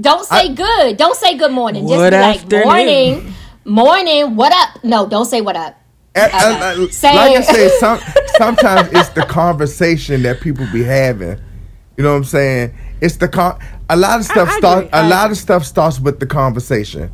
[0.02, 0.98] Don't say good.
[0.98, 1.88] Don't say good morning.
[1.88, 2.66] Just be like afternoon.
[2.66, 3.34] morning,
[3.66, 4.36] morning.
[4.36, 4.84] What up?
[4.84, 5.78] No, don't say what up.
[6.16, 7.44] And- and, uh, Say like I it.
[7.46, 8.00] said, some,
[8.38, 11.38] sometimes it's the conversation that people be having.
[11.98, 12.74] You know what I'm saying?
[13.00, 13.60] It's the con.
[13.92, 14.88] A lot of stuff I starts.
[14.88, 15.00] agree.
[15.00, 17.12] A I lot of stuff starts with the conversation.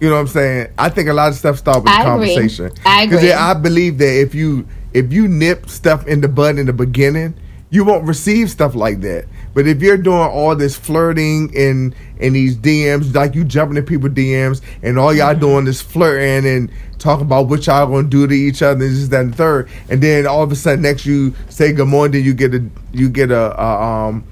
[0.00, 0.72] You know what I'm saying?
[0.78, 2.34] I think a lot of stuff starts with I the agree.
[2.34, 2.72] conversation.
[2.86, 3.16] I agree.
[3.18, 6.72] Because I believe that if you if you nip stuff in the bud in the
[6.72, 7.34] beginning,
[7.70, 9.26] you won't receive stuff like that.
[9.54, 13.84] But if you're doing all this flirting in in these DMs, like you jumping in
[13.84, 15.40] people DMs, and all y'all Mm-hmm.
[15.40, 19.08] doing is flirting and talking about what y'all gonna do to each other, and this,
[19.08, 22.24] that, and third, and then all of a sudden next you say good morning, then
[22.24, 24.24] you get a you get a, a um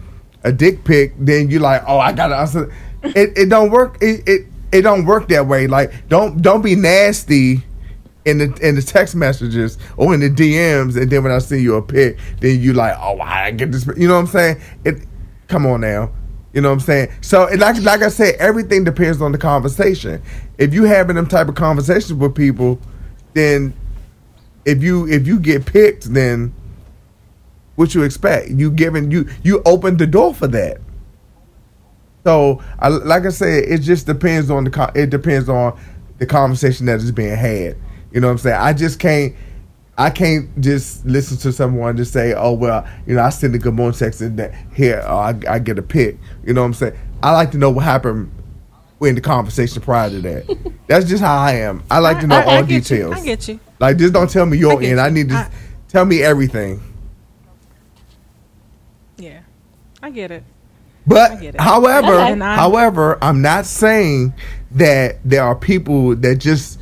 [0.45, 2.73] a dick pic, then you like, oh, I gotta answer.
[3.03, 3.99] It it don't work.
[4.01, 5.67] It it it don't work that way.
[5.67, 7.65] Like don't don't be nasty
[8.25, 11.63] in the in the text messages or in the DMs, and then when I send
[11.63, 13.87] you a pic, then you like, oh, I get this.
[13.97, 14.61] You know what I'm saying?
[14.85, 14.97] It.
[15.49, 16.11] Come on now.
[16.53, 17.13] You know what I'm saying?
[17.21, 20.23] So, like like I said, everything depends on the conversation.
[20.59, 22.81] If you having them type of conversations with people,
[23.35, 23.75] then
[24.65, 26.53] if you if you get picked, then
[27.77, 28.51] what you expect?
[28.51, 30.81] You giving you you open the door for that.
[32.27, 35.79] So, I, like I said, it just depends on the it depends on
[36.19, 37.77] the conversation that is being had.
[38.11, 38.57] You know what I'm saying?
[38.61, 39.33] I just can't
[39.97, 43.59] I can't just listen to someone just say, "Oh well, you know, I send a
[43.59, 46.75] good morning text and that here I, I get a pic." You know what I'm
[46.75, 46.99] saying?
[47.23, 48.33] I like to know what happened
[49.03, 50.73] in the conversation prior to that.
[50.89, 51.85] That's just how I am.
[51.93, 52.81] I like to know I- I all you.
[52.81, 53.15] details.
[53.15, 53.61] I get you.
[53.79, 55.01] Like, just don't tell me your I end.
[55.01, 55.51] I need to I-
[55.87, 56.83] tell me everything.
[59.17, 59.43] Yeah,
[60.03, 60.43] I get it.
[61.07, 61.61] But I get it.
[61.61, 62.39] however, Okay.
[62.39, 64.35] However, I'm not saying
[64.73, 66.81] that there are people that just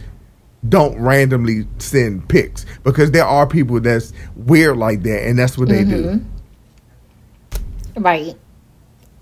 [0.67, 5.69] don't randomly send pics because there are people that's weird like that, and that's what
[5.69, 6.05] they do.
[6.05, 8.03] Mm-hmm.
[8.03, 8.35] Right.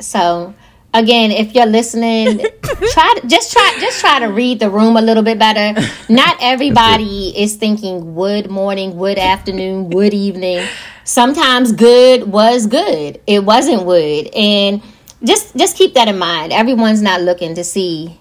[0.00, 0.54] So
[0.94, 2.38] again, if you're listening,
[2.92, 5.80] try to just try just try to read the room a little bit better.
[6.08, 10.66] Not everybody is thinking wood morning, wood afternoon, wood evening.
[11.04, 13.20] Sometimes good was good.
[13.26, 14.28] It wasn't wood.
[14.28, 14.82] And
[15.24, 16.52] just just keep that in mind.
[16.52, 18.18] Everyone's not looking to see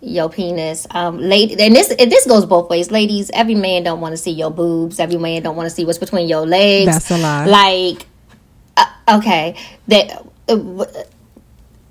[0.00, 0.86] your penis.
[0.90, 2.90] Um lady and this and this goes both ways.
[2.90, 5.00] Ladies, every man don't want to see your boobs.
[5.00, 6.92] Every man don't want to see what's between your legs.
[6.92, 7.46] That's a lie.
[7.46, 8.06] Like
[8.76, 9.56] uh, okay,
[9.88, 10.84] that uh,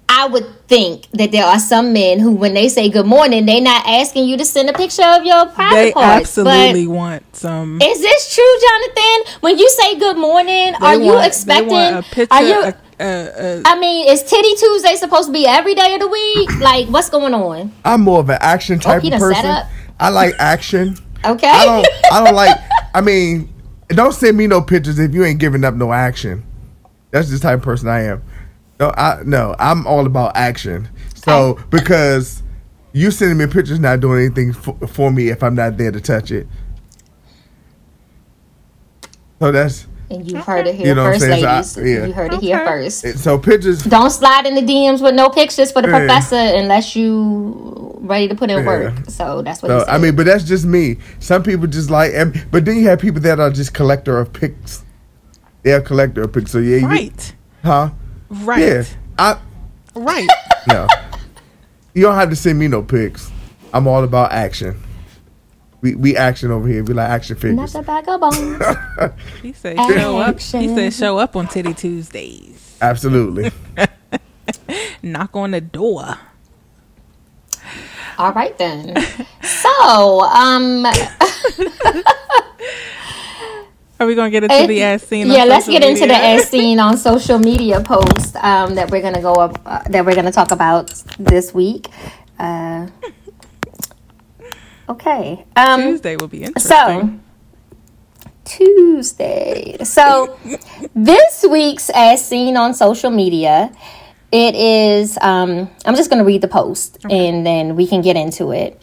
[0.10, 3.62] I would think that there are some men who, when they say good morning, they're
[3.62, 6.38] not asking you to send a picture of your private They parts.
[6.38, 7.82] absolutely want some.
[7.82, 9.34] Is this true, Jonathan?
[9.42, 11.70] When you say good morning, are you want- expecting?
[11.70, 12.34] They want a picture.
[12.36, 12.62] are you?
[12.64, 16.08] a, a, a, I mean, is Titty Tuesday supposed to be every day of the
[16.08, 16.60] week?
[16.60, 17.72] Like, what's going on?
[17.86, 19.66] I'm more of an action oh, type he of person.
[20.00, 20.98] I like action.
[21.26, 21.48] Okay.
[21.48, 21.88] I don't.
[22.12, 22.58] I don't like.
[22.94, 23.54] I mean,
[23.90, 26.44] don't send me no pictures if you ain't giving up no action.
[27.12, 28.24] That's the type of person I am.
[28.80, 29.56] No, I no.
[29.60, 30.90] I'm all about action.
[31.16, 32.44] So because
[32.92, 36.02] you sending me pictures not doing anything for, for me if I'm not there to
[36.02, 36.48] touch it.
[39.40, 41.42] So that's And you heard it here You know first, saying?
[41.44, 41.78] So I- ladies.
[41.78, 42.06] yeah.
[42.06, 43.20] You heard it here first.
[43.20, 43.84] so pictures.
[43.84, 45.98] Don't slide in the DMs with no pictures for the Yeah.
[46.00, 48.66] professor unless you ready to put in Yeah.
[48.66, 48.94] work.
[49.08, 49.94] So that's what he So said.
[49.94, 50.98] I mean, but that's just me.
[51.20, 54.32] Some people just like, and, but then you have people that are just collector of
[54.34, 54.84] pics.
[55.64, 56.52] They're a collector of pics.
[56.52, 57.34] So yeah, you, right.
[57.64, 57.90] huh?
[58.30, 58.60] Right.
[58.62, 58.84] Yeah,
[59.18, 59.38] I
[59.96, 60.28] Right.
[60.68, 60.88] no.
[61.94, 63.32] you don't have to send me no pics.
[63.74, 64.76] I'm all about action.
[65.84, 66.82] We we action over here.
[66.82, 68.64] We like action Not the bag of bones.
[69.42, 70.40] He said show up.
[70.40, 70.76] He Action.
[70.76, 72.78] said show up on Titty Tuesdays.
[72.82, 73.52] Absolutely.
[75.04, 76.18] Knock on the door.
[78.18, 78.96] All right then.
[79.42, 80.86] So, um,
[84.00, 85.30] Are we gonna get into the ass scene?
[85.30, 86.40] on yeah, let's social get into the media?
[86.46, 90.32] scene on social media post um, that we're gonna go up uh, that we're gonna
[90.32, 91.90] talk about this week.
[92.40, 92.88] Uh,
[94.90, 95.46] okay.
[95.56, 96.70] Um, Tuesday will be interesting.
[96.70, 97.20] So
[98.46, 99.78] Tuesday.
[99.84, 100.38] So
[100.96, 103.72] this week's as seen on social media,
[104.32, 108.52] it is um I'm just gonna read the post and then we can get into
[108.52, 108.82] it.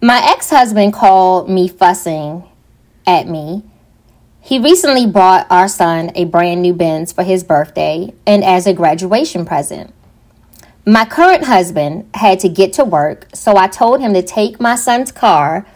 [0.00, 2.44] My ex-husband called me fussing
[3.06, 3.64] at me.
[4.40, 8.72] He recently bought our son a brand new Benz for his birthday and as a
[8.72, 9.92] graduation present.
[10.88, 14.74] My current husband had to get to work, so I told him to take my
[14.74, 15.66] son's car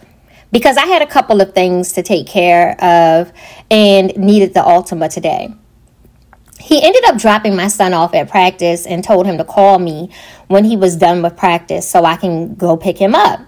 [0.51, 3.31] because I had a couple of things to take care of
[3.71, 5.53] and needed the Altima today.
[6.59, 10.09] He ended up dropping my son off at practice and told him to call me
[10.49, 13.39] when he was done with practice so I can go pick him up.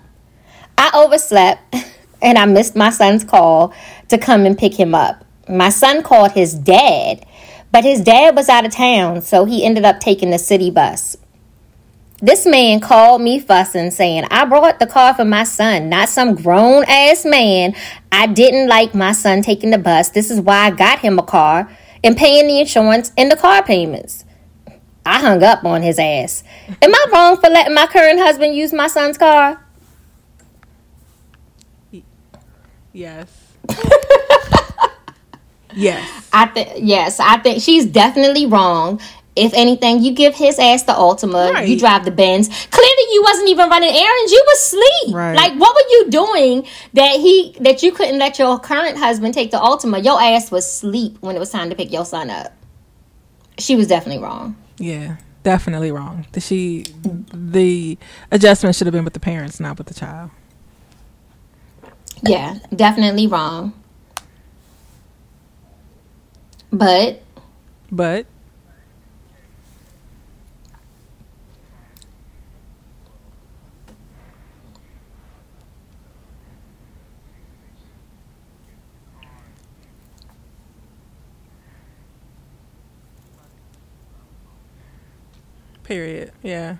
[0.76, 1.76] I overslept
[2.20, 3.72] and I missed my son's call
[4.08, 5.24] to come and pick him up.
[5.48, 7.24] My son called his dad,
[7.72, 11.16] but his dad was out of town, so he ended up taking the city bus.
[12.24, 16.34] This man called me fussing, saying, I brought the car for my son, not some
[16.34, 17.76] grown ass man.
[18.10, 20.08] I didn't like my son taking the bus.
[20.08, 21.70] This is why I got him a car
[22.02, 24.24] and paying the insurance and the car payments.
[25.04, 26.42] I hung up on his ass.
[26.80, 29.62] Am I wrong for letting my current husband use my son's car?
[32.94, 33.52] Yes.
[35.74, 36.30] yes.
[36.32, 38.98] I think yes, I think she's definitely wrong.
[39.36, 41.52] If anything, you give his ass the Altima.
[41.52, 41.68] Right.
[41.68, 42.48] You drive the Benz.
[42.48, 44.32] Clearly, you wasn't even running errands.
[44.32, 45.14] You was asleep.
[45.14, 45.34] Right.
[45.34, 49.50] Like, what were you doing that he that you couldn't let your current husband take
[49.50, 50.04] the Altima?
[50.04, 52.52] Your ass was asleep when it was time to pick your son up.
[53.58, 54.56] She was definitely wrong.
[54.78, 55.16] Yeah.
[55.44, 56.26] Definitely wrong.
[56.38, 56.86] She
[57.34, 57.98] the
[58.30, 60.30] adjustment should have been with the parents, not with the child.
[62.22, 63.74] Yeah, definitely wrong.
[66.72, 67.20] But
[67.92, 68.24] But
[85.94, 86.32] Period.
[86.42, 86.74] Yeah.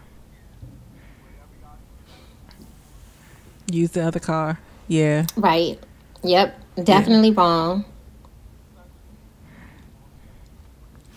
[3.71, 4.59] Use the other car.
[4.89, 5.27] Yeah.
[5.37, 5.79] right,
[6.25, 7.85] yep, definitely wrong.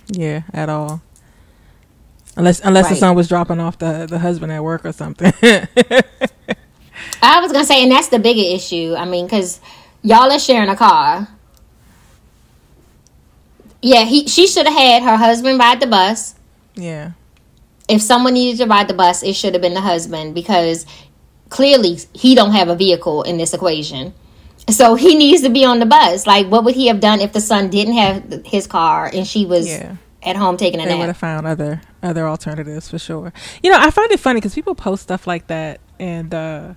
[0.10, 1.02] Yeah, at all.
[2.36, 5.34] Unless unless the son was dropping off the the husband at work or something.
[7.24, 8.94] I was gonna say, and that's the bigger issue.
[8.96, 9.60] I mean, because
[10.04, 11.28] y'all are sharing a car.
[13.82, 16.36] Yeah, he she should have had her husband ride the bus.
[16.76, 17.14] yeah.
[17.88, 20.86] If someone needed to ride the bus, it should have been the husband because
[21.50, 24.14] clearly he don't have a vehicle in this equation.
[24.70, 26.28] So he needs to be on the bus.
[26.28, 29.46] Like, what would he have done if the son didn't have his car and she
[29.46, 29.96] was Yeah.
[30.24, 33.32] at home taking a They would have found other other alternatives for sure.
[33.64, 36.74] You know, I find it funny because people post stuff like that and uh,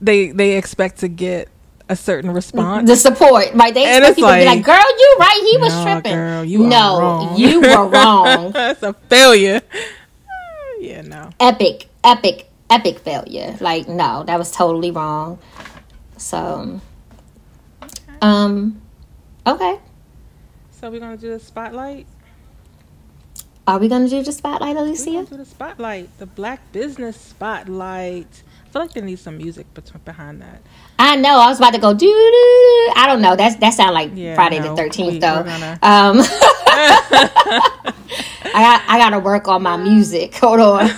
[0.00, 1.48] they they expect to get
[1.88, 2.88] a certain response.
[2.88, 3.72] The support, right?
[3.72, 5.48] They And expect it's people to be like, like, "Girl, you right?
[5.50, 8.50] He was "Nah, tripping." girl, you no, wrong." you were wrong.
[8.52, 9.62] That's a failure.
[10.80, 11.30] Yeah, no.
[11.40, 13.56] epic, epic, epic failure.
[13.60, 15.38] Like, no, that was totally wrong.
[16.16, 16.80] So,
[18.22, 18.80] um,
[19.46, 19.78] okay.
[20.72, 22.06] So we're gonna do the spotlight.
[23.66, 25.10] Are we gonna do the spotlight, We're Alicia?
[25.10, 28.42] gonna do the spotlight, the Black Business Spotlight.
[28.64, 29.66] I feel like there needs some music
[30.04, 30.60] behind that.
[30.98, 31.38] I know.
[31.40, 32.06] I was about to go do.
[32.94, 33.34] I don't know.
[33.36, 35.42] That's that sound like Yeah, Friday no, the Thirteenth, though.
[35.42, 36.18] gonna- Um,
[38.54, 40.34] I got I got to work on my music.
[40.42, 40.88] Hold on.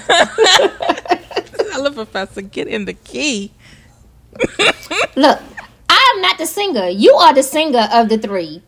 [1.73, 3.53] Hello, Professor, get in the key.
[5.17, 5.41] Look,
[5.89, 6.89] I am not the singer.
[6.89, 8.63] You are the singer of the three.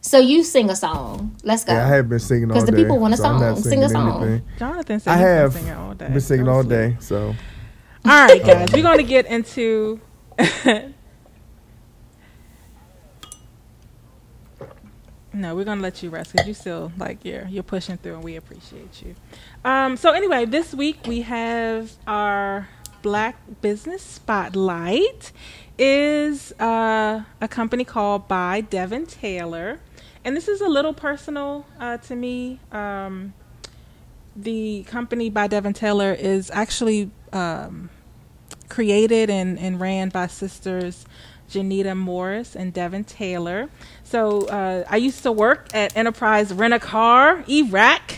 [0.00, 1.36] So you sing a song.
[1.42, 1.72] Let's go.
[1.72, 2.70] Yeah, I have been singing all 'Cause day.
[2.76, 3.56] the people want a so song.
[3.62, 4.22] Sing a song.
[4.22, 4.46] anything.
[4.58, 6.08] Jonathan said I he's been have singing all day.
[6.08, 6.70] been singing Go all sleep.
[6.70, 6.96] day.
[7.00, 7.34] So
[8.04, 10.00] All right, guys, we're going to get into.
[15.36, 18.24] No, we're to let you rest because you still like you're you're pushing through, and
[18.24, 19.14] we appreciate you.
[19.64, 22.68] Um, so anyway, this week we have our
[23.02, 25.32] Black Business Spotlight.
[25.78, 29.78] Is uh, a company called by Devin Taylor,
[30.24, 32.60] and this is a little personal uh, to me.
[32.72, 33.34] Um,
[34.34, 37.90] the company by Devin Taylor is actually um,
[38.70, 41.04] created and, and ran by sisters
[41.50, 43.68] Janita Morris and Devin Taylor.
[44.04, 48.14] So uh, I used to work at Enterprise Rent a Car, Iraq.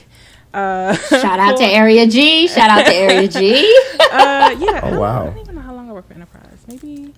[0.53, 2.49] Uh, Shout out to Area G.
[2.49, 3.61] Shout out to Area G.
[4.01, 4.81] uh, yeah.
[4.83, 5.23] Oh, wow.
[5.23, 6.59] I don't even know how long I worked for Enterprise.
[6.67, 7.13] Maybe,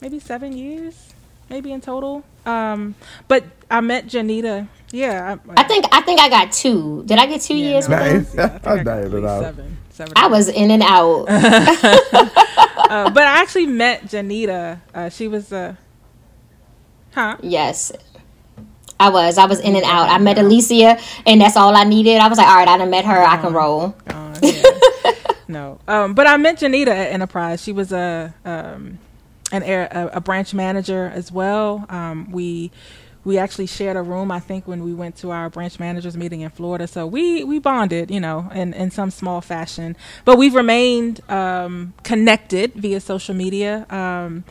[0.00, 1.12] maybe seven years,
[1.50, 2.24] maybe in total.
[2.46, 2.94] Um,
[3.28, 4.68] but I met Janita.
[4.90, 7.02] Yeah, I think I think I got two.
[7.04, 8.34] Did I get two yeah, years no, Nice.
[8.34, 9.42] yeah, I think I I got dialed at it least out.
[9.42, 9.77] seven.
[9.98, 11.24] Seven I was in and out.
[11.28, 14.80] uh, but I actually met Janita.
[14.94, 15.74] Uh, she was uh,
[17.12, 17.36] huh?
[17.42, 17.92] Yes.
[19.00, 19.38] I was.
[19.38, 20.08] I was in and out.
[20.08, 22.18] I met Alicia, and that's all I needed.
[22.18, 23.22] I was like, all right, I done met her.
[23.22, 23.94] I can roll.
[24.08, 24.62] Uh, yeah.
[25.48, 27.62] no, um, but I met Janita at Enterprise.
[27.62, 28.98] She was a um,
[29.52, 31.86] an air, a, a branch manager as well.
[31.88, 32.72] Um, we
[33.28, 34.32] we actually shared a room.
[34.32, 37.58] I think when we went to our branch managers meeting in Florida, so we we
[37.58, 39.96] bonded, you know, in in some small fashion.
[40.24, 43.84] But we've remained um, connected via social media.
[43.90, 44.44] Um,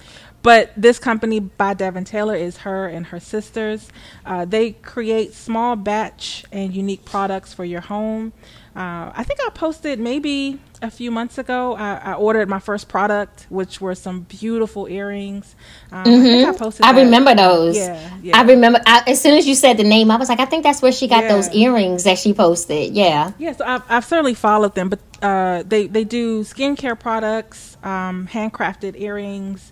[0.44, 3.90] but this company by Devin Taylor is her and her sisters.
[4.24, 8.32] Uh, they create small batch and unique products for your home.
[8.78, 11.76] Uh, I think I posted maybe a few months ago.
[11.76, 15.56] I, I, ordered my first product, which were some beautiful earrings.
[15.92, 16.46] Um, mm-hmm.
[16.46, 16.86] I, I, posted.
[16.86, 17.76] I remember those.
[17.76, 18.38] Yeah, yeah.
[18.38, 18.80] I remember.
[18.86, 21.08] as soon as you said the name, I was like, I think that's where she
[21.08, 21.30] got yeah.
[21.30, 22.94] those earrings that she posted.
[22.94, 23.32] Yeah.
[23.40, 23.54] Yeah.
[23.54, 29.02] So I've, I've certainly followed them, but uh, they they do skincare products, um, handcrafted
[29.02, 29.72] earrings.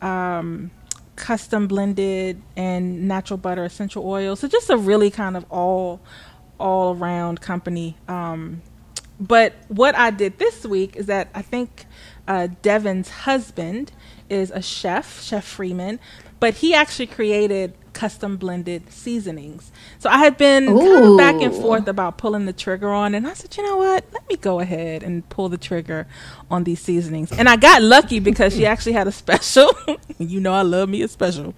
[0.00, 0.70] Um,
[1.16, 5.98] custom blended and natural butter essential oil so just a really kind of all
[6.58, 7.96] all around company.
[8.08, 8.62] Um,
[9.18, 11.86] but what I did this week is that I think
[12.28, 13.92] uh, Devin's husband
[14.28, 15.98] is a chef, Chef Freeman,
[16.40, 19.72] but he actually created custom blended seasonings.
[19.98, 23.26] So I had been kind of back and forth about pulling the trigger on, and
[23.26, 24.04] I said, you know what?
[24.12, 26.06] Let me go ahead and pull the trigger
[26.50, 27.32] on these seasonings.
[27.32, 29.70] And I got lucky because she actually had a special.
[30.18, 31.54] you know, I love me a special.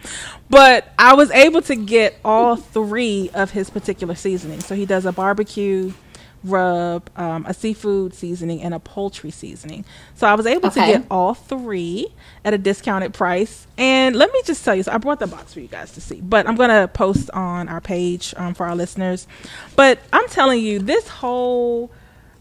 [0.49, 4.65] But I was able to get all three of his particular seasonings.
[4.65, 5.93] So he does a barbecue
[6.45, 9.85] rub, um, a seafood seasoning, and a poultry seasoning.
[10.15, 10.93] So I was able okay.
[10.93, 12.09] to get all three
[12.45, 13.67] at a discounted price.
[13.77, 16.01] And let me just tell you, so I brought the box for you guys to
[16.01, 19.27] see, but I'm going to post on our page um, for our listeners.
[19.77, 21.91] But I'm telling you, this whole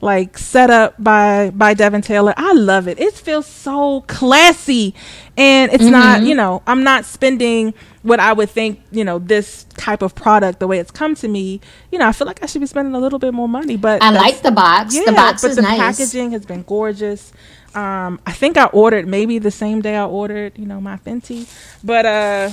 [0.01, 2.33] like set up by by Devin Taylor.
[2.37, 2.99] I love it.
[2.99, 4.93] It feels so classy
[5.35, 5.91] and it's mm-hmm.
[5.91, 10.13] not, you know, I'm not spending what I would think, you know, this type of
[10.15, 11.61] product the way it's come to me.
[11.91, 14.03] You know, I feel like I should be spending a little bit more money, but
[14.03, 14.93] I like the box.
[14.93, 15.79] Yeah, the box but is the nice.
[15.79, 17.31] packaging has been gorgeous.
[17.73, 21.47] Um, I think I ordered maybe the same day I ordered, you know, my Fenty,
[21.83, 22.49] but uh,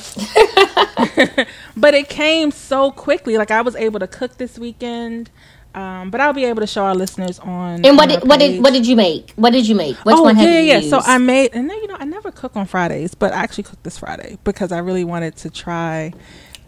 [1.77, 3.36] but it came so quickly.
[3.36, 5.31] Like I was able to cook this weekend.
[5.74, 7.85] Um, but I'll be able to show our listeners on.
[7.85, 9.32] And what did what did what did you make?
[9.35, 9.97] What did you make?
[10.06, 10.39] Which oh, one?
[10.39, 10.81] Yeah, yeah.
[10.82, 13.65] So I made, and then you know, I never cook on Fridays, but I actually
[13.65, 16.12] cooked this Friday because I really wanted to try.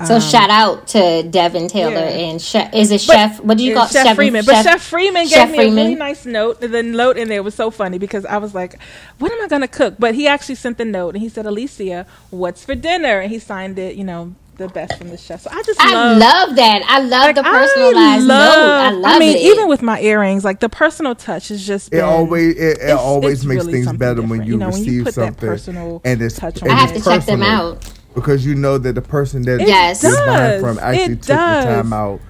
[0.05, 2.28] So um, shout out to Devin Taylor yeah.
[2.28, 2.74] and chef.
[2.74, 3.40] Is it Chef?
[3.40, 4.44] What do you call Chef, chef Freeman?
[4.44, 5.78] Chef, but Chef Freeman chef gave me Freeman.
[5.78, 6.60] a really nice note.
[6.60, 8.78] The note in there was so funny because I was like,
[9.18, 11.47] "What am I going to cook?" But he actually sent the note and he said,
[11.47, 13.97] "Alicia, what's for dinner?" And he signed it.
[13.97, 15.40] You know, the best from the chef.
[15.40, 16.82] So I just I love, love that.
[16.86, 18.73] I love like, the personalized love, note.
[18.73, 19.40] I love I mean, it.
[19.40, 22.90] even with my earrings, like the personal touch is just been, it always it, it
[22.90, 26.36] always makes really things better when you, you know, receive when you something and it's
[26.36, 29.60] touch and I have to check them out because you know that the person that
[29.60, 30.02] yes.
[30.02, 31.64] is buying from actually it took does.
[31.64, 32.20] the time out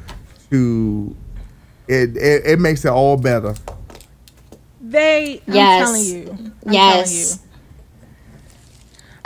[0.50, 1.16] to
[1.88, 3.54] it, it it makes it all better.
[4.80, 5.80] They, yes.
[5.80, 7.10] I'm telling you, I'm yes.
[7.10, 7.46] Telling you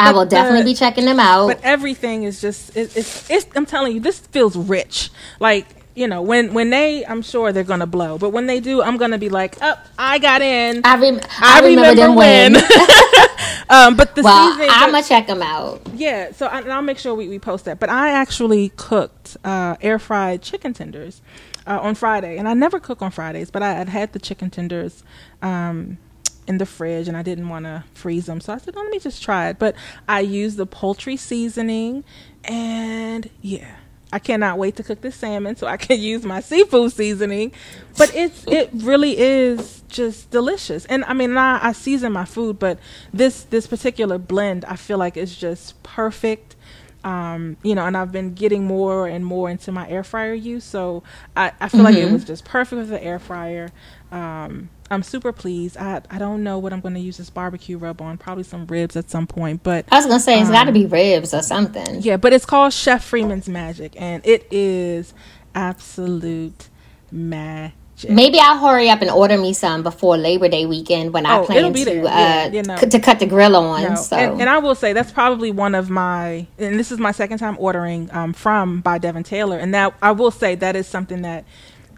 [0.00, 1.48] I will definitely be checking them out.
[1.48, 3.46] But everything is just it, it's it's.
[3.54, 5.10] I'm telling you, this feels rich.
[5.40, 8.18] Like you know, when when they, I'm sure they're gonna blow.
[8.18, 10.82] But when they do, I'm gonna be like, oh, I got in.
[10.84, 12.56] I, rem- I, I remember, remember when.
[13.70, 15.82] um, but the well, season, I'm gonna check them out.
[15.94, 17.80] Yeah, so I, will make sure we, we post that.
[17.80, 21.22] But I actually cooked uh, air fried chicken tenders
[21.66, 24.50] uh, on Friday, and I never cook on Fridays, but I had had the chicken
[24.50, 25.02] tenders.
[25.42, 25.98] Um,
[26.46, 28.40] in the fridge and I didn't want to freeze them.
[28.40, 29.58] So I said, oh, let me just try it.
[29.60, 29.76] But
[30.08, 32.02] I used the poultry seasoning
[32.42, 33.76] and yeah.
[34.12, 37.52] I cannot wait to cook this salmon so I can use my seafood seasoning.
[37.96, 40.84] But it's it really is just delicious.
[40.86, 42.78] And I mean I, I season my food, but
[43.12, 46.56] this this particular blend I feel like is just perfect.
[47.02, 50.64] Um, you know, and I've been getting more and more into my air fryer use.
[50.64, 51.02] So
[51.34, 51.84] I, I feel mm-hmm.
[51.84, 52.12] like it mm-hmm.
[52.12, 53.70] was just perfect with the air fryer.
[54.12, 55.76] Um, I'm super pleased.
[55.76, 58.18] I I don't know what I'm going to use this barbecue rub on.
[58.18, 59.62] Probably some ribs at some point.
[59.62, 62.02] But I was going to say it's um, got to be ribs or something.
[62.02, 65.14] Yeah, but it's called Chef Freeman's Magic, and it is
[65.54, 66.68] absolute
[67.12, 67.76] magic.
[68.08, 71.46] Maybe I'll hurry up and order me some before Labor Day weekend when oh, I
[71.46, 72.76] plan to uh, yeah, you know.
[72.76, 73.82] c- to cut the grill on.
[73.82, 73.94] No.
[73.94, 74.16] So.
[74.16, 77.38] And, and, I will say that's probably one of my, and this is my second
[77.38, 81.22] time ordering um, from by Devin Taylor, and that I will say that is something
[81.22, 81.44] that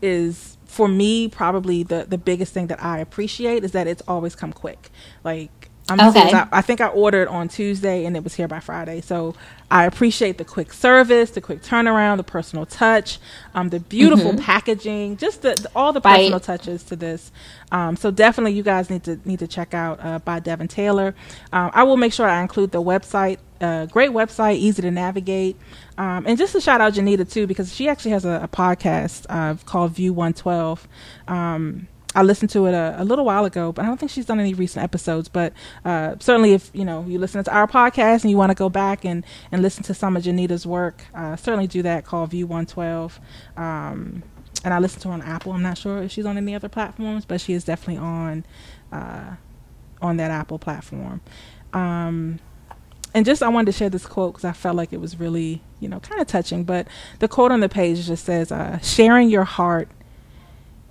[0.01, 4.35] is for me, probably the the biggest thing that I appreciate is that it's always
[4.35, 4.91] come quick.
[5.23, 6.33] Like I'm okay.
[6.33, 9.01] I, I, think I ordered on Tuesday and it was here by Friday.
[9.01, 9.35] So
[9.71, 13.19] I appreciate the quick service, the quick turnaround, the personal touch,
[13.55, 14.43] um, the beautiful mm-hmm.
[14.43, 16.43] packaging, just the, the, all the personal right.
[16.43, 17.33] touches to this.
[17.73, 21.15] Um, so definitely, you guys need to need to check out uh, by Devin Taylor.
[21.53, 23.39] Um, I will make sure I include the website.
[23.61, 25.57] Uh, great website, easy to navigate.
[25.99, 29.27] Um, and just to shout out Janita too, because she actually has a, a podcast
[29.29, 30.87] uh, called View 112.
[31.29, 34.27] Um, I listened to it a, a, little while ago, but I don't think she's
[34.27, 35.29] done any recent episodes.
[35.29, 35.53] But
[35.85, 38.69] uh, certainly, if you know you listen to our podcast and you want to go
[38.69, 42.05] back and, and listen to some of Janita's work, uh, certainly do that.
[42.05, 43.21] Call View 112.
[43.57, 44.23] Um,
[44.65, 45.53] and I listen to her on Apple.
[45.53, 48.45] I'm not sure if she's on any other platforms, but she is definitely on
[48.93, 49.37] uh,
[50.01, 51.21] on that Apple platform.
[51.73, 52.39] Um,
[53.15, 55.63] and just I wanted to share this quote because I felt like it was really,
[55.81, 56.65] you know, kind of touching.
[56.65, 59.89] But the quote on the page just says, uh, "Sharing your heart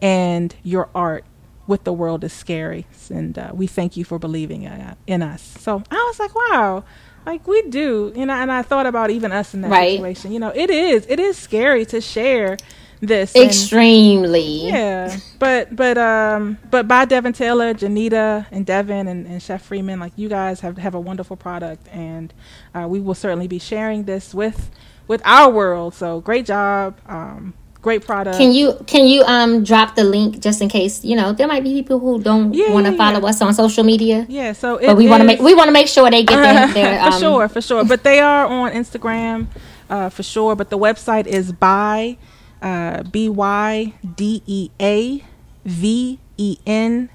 [0.01, 1.23] and your art
[1.67, 5.41] with the world is scary, and uh, we thank you for believing uh, in us."
[5.59, 6.83] So I was like, "Wow."
[7.25, 9.91] Like we do, you know, and I thought about even us in that Right.
[9.91, 10.31] situation.
[10.31, 12.57] You know, it is, it is scary to share
[12.99, 13.35] this.
[13.35, 14.67] and- Extremely.
[14.67, 19.99] yeah, but but um but by Devin Taylor, Janita, and Devin and, and Chef Freeman,
[19.99, 22.33] like you guys have have a wonderful product, and
[22.73, 24.71] uh, we will certainly be sharing this with
[25.07, 25.93] with our world.
[25.93, 28.37] So great job, um, great product.
[28.37, 31.63] Can you can you um drop the link just in case you know there might
[31.63, 33.29] be people who don't Yeah, want to yeah, follow yeah.
[33.29, 35.87] us on social media, yeah, so but we want to make we want to make
[35.87, 37.83] sure they get their, their um, for sure, for sure.
[37.85, 39.47] But they are on Instagram,
[39.89, 40.55] uh, for sure.
[40.55, 42.17] But the website is by
[42.61, 45.23] uh, b y d e a
[45.65, 47.09] v e n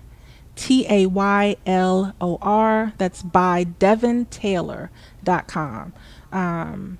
[0.56, 2.92] t a y l o r.
[2.98, 5.92] That's by DevonTaylor.com.
[6.32, 6.98] Um,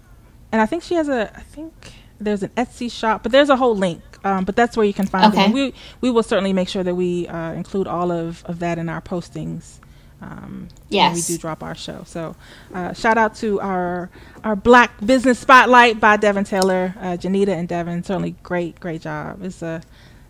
[0.52, 1.32] and I think she has a.
[1.34, 4.02] I think there's an Etsy shop, but there's a whole link.
[4.24, 5.44] Um, but that's where you can find Okay.
[5.44, 5.52] them.
[5.52, 8.88] We we will certainly make sure that we uh, include all of, of that in
[8.88, 9.78] our postings.
[10.22, 12.02] Um, when we do drop our show.
[12.06, 12.34] So,
[12.74, 14.09] uh, shout out to our
[14.44, 18.02] our Black Business Spotlight by Devin Taylor, uh, Janita and Devin.
[18.02, 19.44] Certainly, great, great job.
[19.44, 19.82] It's a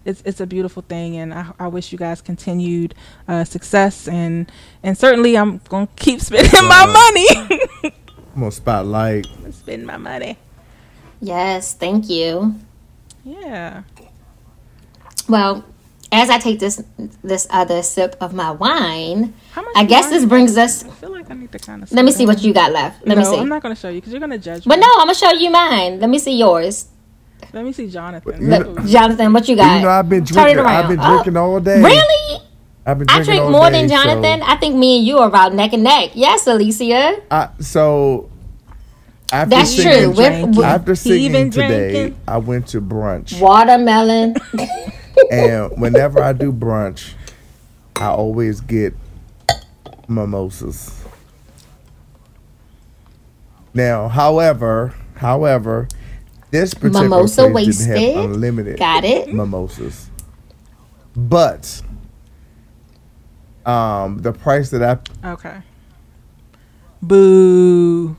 [0.04, 2.94] it's it's a beautiful thing, and I, I wish you guys continued
[3.28, 4.08] uh, success.
[4.08, 4.50] And
[4.82, 7.92] and certainly, I'm gonna keep spending my money.
[8.34, 9.26] I'm gonna spotlight.
[9.52, 10.36] Spend my money.
[11.20, 12.54] Yes, thank you.
[13.24, 13.82] Yeah.
[15.28, 15.64] Well,
[16.12, 16.82] as I take this
[17.22, 19.34] this other sip of my wine,
[19.74, 20.84] I guess this brings us.
[20.84, 21.90] I feel like I need to kind of.
[21.92, 23.06] Let me see what you got left.
[23.06, 23.40] Let no, me see.
[23.40, 24.66] I'm not gonna show you because you're gonna judge.
[24.66, 24.70] Me.
[24.70, 24.82] But me.
[24.82, 26.00] no, I'm gonna show you mine.
[26.00, 26.88] Let me see yours.
[27.52, 28.50] Let me see Jonathan.
[28.50, 28.88] You.
[28.88, 29.76] Jonathan, what you got?
[29.76, 30.58] You know, I've been drinking.
[30.64, 31.10] I've been around.
[31.12, 31.82] Oh, drinking all day.
[31.82, 32.42] Really?
[32.86, 34.40] I've been I drink more day, than Jonathan.
[34.40, 36.12] So, I think me and you are about neck and neck.
[36.14, 37.20] Yes, Alicia.
[37.30, 38.30] I, so
[39.32, 40.10] after That's singing, true.
[40.12, 40.62] We're- Drinking.
[40.64, 42.20] After singing even today, drinking.
[42.28, 44.36] I went to brunch, Watermelon.
[45.30, 47.14] and whenever I do brunch,
[47.96, 48.94] I always get
[50.08, 51.02] mimosas.
[53.74, 55.88] Now, however, however,
[56.50, 58.16] this particular Mimosa place didn't wasted.
[58.16, 59.34] have unlimited Got it.
[59.34, 60.08] mimosas,
[61.14, 61.82] but
[63.66, 64.82] um, the price that
[65.24, 65.56] I Okay.
[67.02, 68.16] Boo.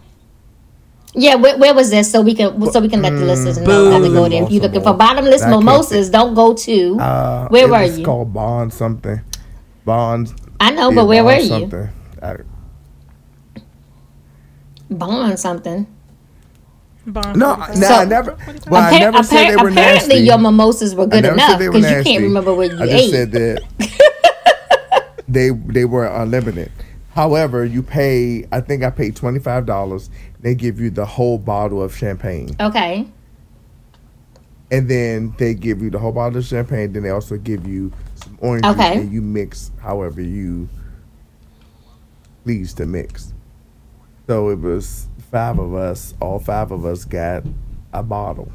[1.13, 2.11] Yeah, where, where was this?
[2.11, 4.43] So we can so we can let the listeners know how to go there.
[4.43, 6.99] If you're looking for bottomless I mimosas, don't go to.
[6.99, 8.05] Uh, Where it were was you?
[8.05, 9.21] called Bond something.
[9.85, 10.33] Bond.
[10.59, 11.49] I know, but where were Bond you?
[11.49, 11.89] Something.
[12.21, 12.35] I,
[14.89, 15.87] Bond something.
[17.05, 17.77] Bond no, 45.
[17.79, 18.37] no, So- I never.
[18.67, 20.25] Well, I Appar- never said they appar- were apparently, nasty.
[20.25, 22.85] your mimosas were I good enough they were because you can't remember what you I
[22.85, 23.11] just ate.
[23.11, 23.63] said that
[25.27, 26.71] they they were unlimited.
[27.17, 28.45] However, you pay.
[28.51, 30.11] I think I paid twenty five dollars.
[30.39, 33.07] They give you the whole bottle of champagne, Okay.
[34.69, 36.93] and then they give you the whole bottle of champagne.
[36.93, 38.97] Then they also give you some orange juice, Okay.
[38.99, 40.69] and you mix however you
[42.43, 43.33] please to mix.
[44.27, 46.13] So it was five of us.
[46.21, 47.43] All five of us got
[47.93, 48.51] a bottle,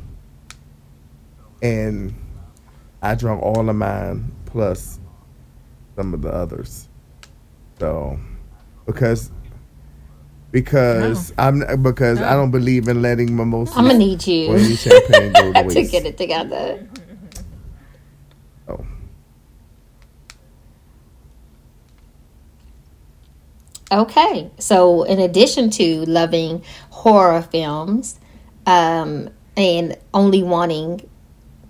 [1.60, 2.14] and
[3.02, 5.01] I drank all of mine plus
[5.97, 6.89] some of the others.
[7.80, 8.20] So
[8.86, 9.30] because
[10.50, 14.76] because I'm because I don't believe in letting mimosas I'm gonna need or you any
[14.76, 16.86] champagne go to to get it together.
[18.66, 18.86] So,
[23.92, 24.50] Okay.
[24.59, 28.18] So, in addition to loving horror films
[28.66, 31.09] um, and only wanting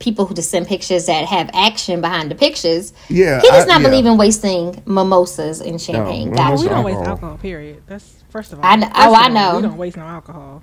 [0.02, 3.68] people who just send pictures that have action behind the pictures, yeah, he does I-
[3.68, 3.88] not yeah.
[3.88, 6.30] believe in wasting mimosas and champagne.
[6.30, 6.62] No, Well, gotcha.
[6.62, 7.10] we don't waste Alcohol.
[7.14, 7.38] alcohol.
[7.38, 7.82] Period.
[7.86, 8.64] That's first of all.
[8.66, 9.56] I kn- First oh, of I know.
[9.56, 10.62] We don't waste no alcohol.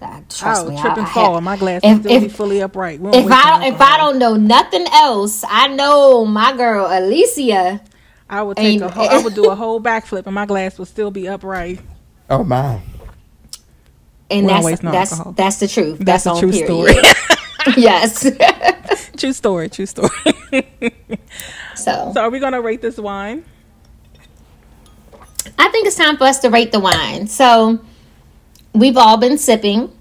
[0.00, 0.80] Uh, Trust I would me.
[0.80, 1.34] trip I- and I fall.
[1.34, 3.00] have- My glass if- will still be if- fully upright.
[3.00, 7.80] We if I don't, if I don't know nothing else, I know my girl Alicia.
[8.28, 10.78] I would take ain't- a whole, I would do a whole backflip and my glass
[10.78, 11.80] would still be upright.
[12.30, 12.80] Oh my!
[14.32, 15.32] And We don't that's that's alcohol.
[15.32, 15.98] that's the truth.
[15.98, 17.04] That's That's, a true period.
[17.76, 18.30] yes.
[19.16, 19.68] True story.
[19.68, 20.08] True story.
[21.76, 23.44] so so, are we gonna rate this wine?
[25.58, 27.26] I think it's time for us to rate the wine.
[27.28, 27.80] So
[28.72, 29.92] we've all been sipping,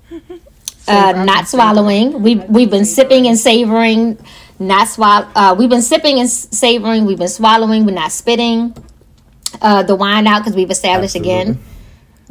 [0.87, 2.23] uh, not swallowing.
[2.23, 4.17] We've we've been sipping and savoring,
[4.59, 5.27] not swallow.
[5.35, 7.05] Uh, we've been sipping and savoring.
[7.05, 7.85] We've been swallowing.
[7.85, 8.75] We're not spitting
[9.61, 11.59] uh, the wine out because we've established again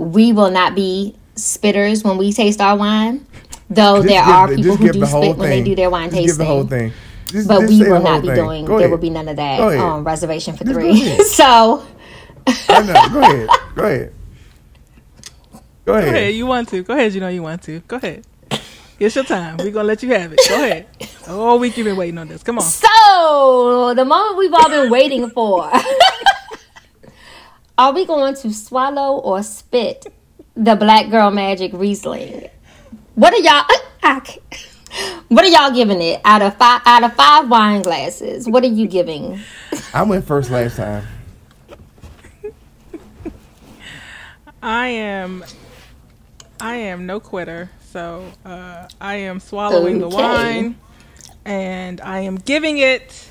[0.00, 3.26] we will not be spitters when we taste our wine.
[3.68, 5.90] Though Just there give are people who do the whole spit when they do their
[5.90, 6.28] wine Just tasting.
[6.28, 6.92] Give the whole thing.
[7.26, 8.36] Just- But just we will whole not be thing.
[8.36, 8.64] doing.
[8.64, 8.90] Go There ahead.
[8.90, 9.80] will be none of that Go ahead.
[9.80, 10.90] on reservation for Just three.
[10.90, 11.22] ahead.
[11.26, 11.86] so
[12.68, 13.08] I know.
[13.12, 13.48] Go ahead.
[13.76, 14.12] Go ahead.
[15.84, 16.04] Go ahead.
[16.04, 16.34] Go ahead.
[16.34, 16.82] You want to?
[16.82, 17.12] Go ahead.
[17.14, 17.80] You know you want to.
[17.80, 18.24] Go ahead.
[18.98, 19.56] It's your time.
[19.58, 20.40] We're gonna let you have it.
[20.48, 20.86] Go ahead.
[21.28, 22.42] All week you've been waiting on this.
[22.42, 22.64] Come on.
[22.64, 25.70] So, the moment we've all been waiting for.
[27.78, 30.06] Are we going to swallow or spit
[30.56, 32.48] the Black Girl Magic Riesling?
[33.14, 33.64] What are y'all?
[34.02, 34.66] I can't-
[35.28, 36.82] What are y'all giving it out of five?
[36.84, 39.38] Out of five wine glasses, what are you giving?
[39.94, 41.06] I went first last time.
[44.62, 45.44] I am.
[46.60, 47.70] I am no quitter.
[47.92, 50.76] So uh, I am swallowing the wine,
[51.44, 53.28] and I am giving it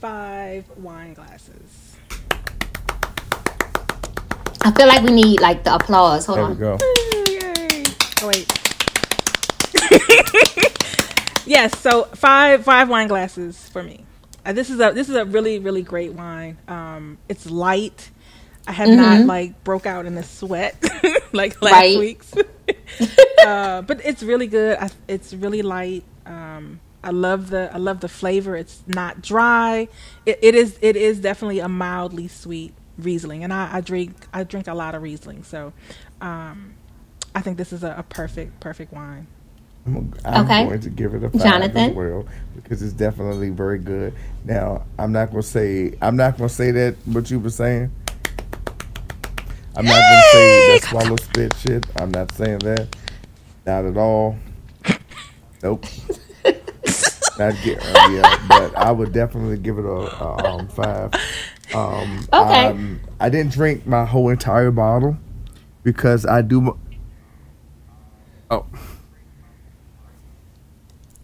[0.00, 1.45] five wine glasses.
[4.66, 6.26] I feel like we need like the applause.
[6.26, 6.58] Hold There we on.
[6.58, 6.78] go.
[7.28, 7.84] Yay!
[8.20, 8.52] Oh wait.
[11.46, 14.04] yes, so five five wine glasses for me.
[14.44, 16.58] Uh, this is a this is a really really great wine.
[16.66, 18.10] Um, it's light.
[18.66, 20.74] I have not like broke out in a sweat
[21.32, 21.96] like last Right.
[21.96, 22.34] week's.
[23.46, 24.78] uh, but it's really good.
[24.80, 26.02] I, it's really light.
[26.26, 28.56] Um, I love the I love the flavor.
[28.56, 29.86] It's not dry.
[30.26, 34.44] It, it is it is definitely a mildly sweet Riesling, and I, I drink I
[34.44, 35.72] drink a lot of Riesling, so
[36.20, 36.74] um,
[37.34, 39.26] I think this is a, a perfect perfect wine.
[39.86, 40.64] I'm, I'm Okay.
[40.64, 41.90] going to give it a five Jonathan?
[41.90, 44.14] as well because it's definitely very good.
[44.44, 47.50] Now, I'm not going to say I'm not going to say that what you were
[47.50, 47.90] saying.
[49.76, 51.86] I'm not going to say that swallow spit shit.
[51.96, 52.88] I'm not saying that.
[53.66, 54.36] Not at all.
[55.62, 55.84] Nope.
[57.38, 61.12] not get, uh, yeah, but I would definitely give it a, a um, five.
[61.74, 62.66] Um, Okay.
[62.66, 65.16] um, I didn't drink my whole entire bottle
[65.82, 66.60] because I do.
[66.60, 66.78] mo-
[68.50, 68.64] Oh.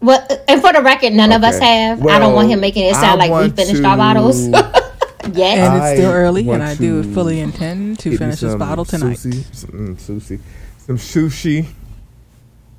[0.01, 1.67] Well, and for the record, none of us Okay.
[1.67, 2.05] have.
[2.07, 4.49] I don't want him making it sound I like we finished to our bottles.
[4.49, 5.59] yes.
[5.59, 9.19] And it's still I early, and I do fully intend to finish this bottle tonight.
[9.19, 10.41] Sushi, some, mm, sushi,
[10.79, 11.67] some sushi,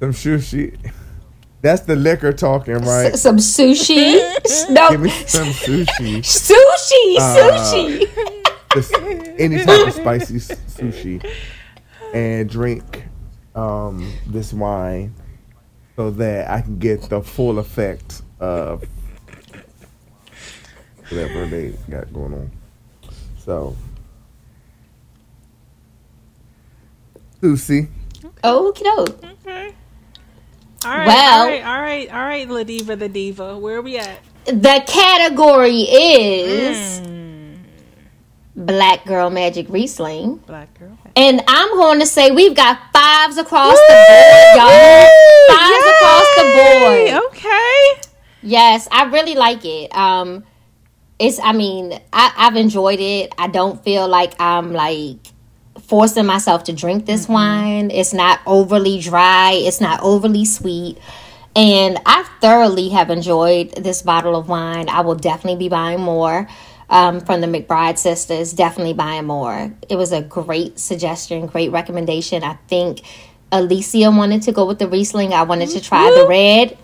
[0.01, 0.91] some sushi.
[1.63, 3.13] That's the liquor talking, right?
[3.13, 4.19] S- some sushi.
[4.69, 6.17] no, Give me some sushi.
[6.19, 8.43] sushi, Uh, sushi.
[8.73, 8.93] Just
[9.39, 11.25] any type of spicy sushi,
[12.13, 13.05] and drink
[13.55, 15.15] um, this wine
[15.95, 18.83] so that I can get the full effect of
[21.07, 22.51] whatever they got going on.
[23.37, 23.77] So,
[27.41, 27.87] sushi.
[28.43, 29.09] Okie doke.
[29.23, 29.32] Okay.
[30.85, 33.57] All right, Well- all right, all right, all right, La Diva, the Diva.
[33.57, 34.19] Where are we at?
[34.45, 37.53] The category is Hmm.
[38.55, 40.35] Black Girl Magic Riesling.
[40.45, 40.97] Black girl.
[41.15, 45.07] And I'm going to say we've got fives across the board, y'all.
[45.49, 47.23] Fives across the board.
[47.27, 48.01] Okay.
[48.43, 49.95] Yes, I really like it.
[49.95, 50.43] Um,
[51.17, 51.39] it's.
[51.39, 53.33] I mean, I, I've enjoyed it.
[53.37, 55.17] I don't feel like I'm like
[55.81, 57.91] forcing myself to drink this wine.
[57.91, 59.53] It's not overly dry.
[59.53, 60.97] It's not overly sweet.
[61.55, 64.89] And I thoroughly have enjoyed this bottle of wine.
[64.89, 66.47] I will definitely be buying more
[66.89, 68.53] um, from the McBride sisters.
[68.53, 69.71] Definitely buying more.
[69.87, 72.43] It was a great suggestion, great recommendation.
[72.43, 73.01] I think
[73.51, 75.33] Alicia wanted to go with the Riesling.
[75.33, 76.75] I wanted to try the red,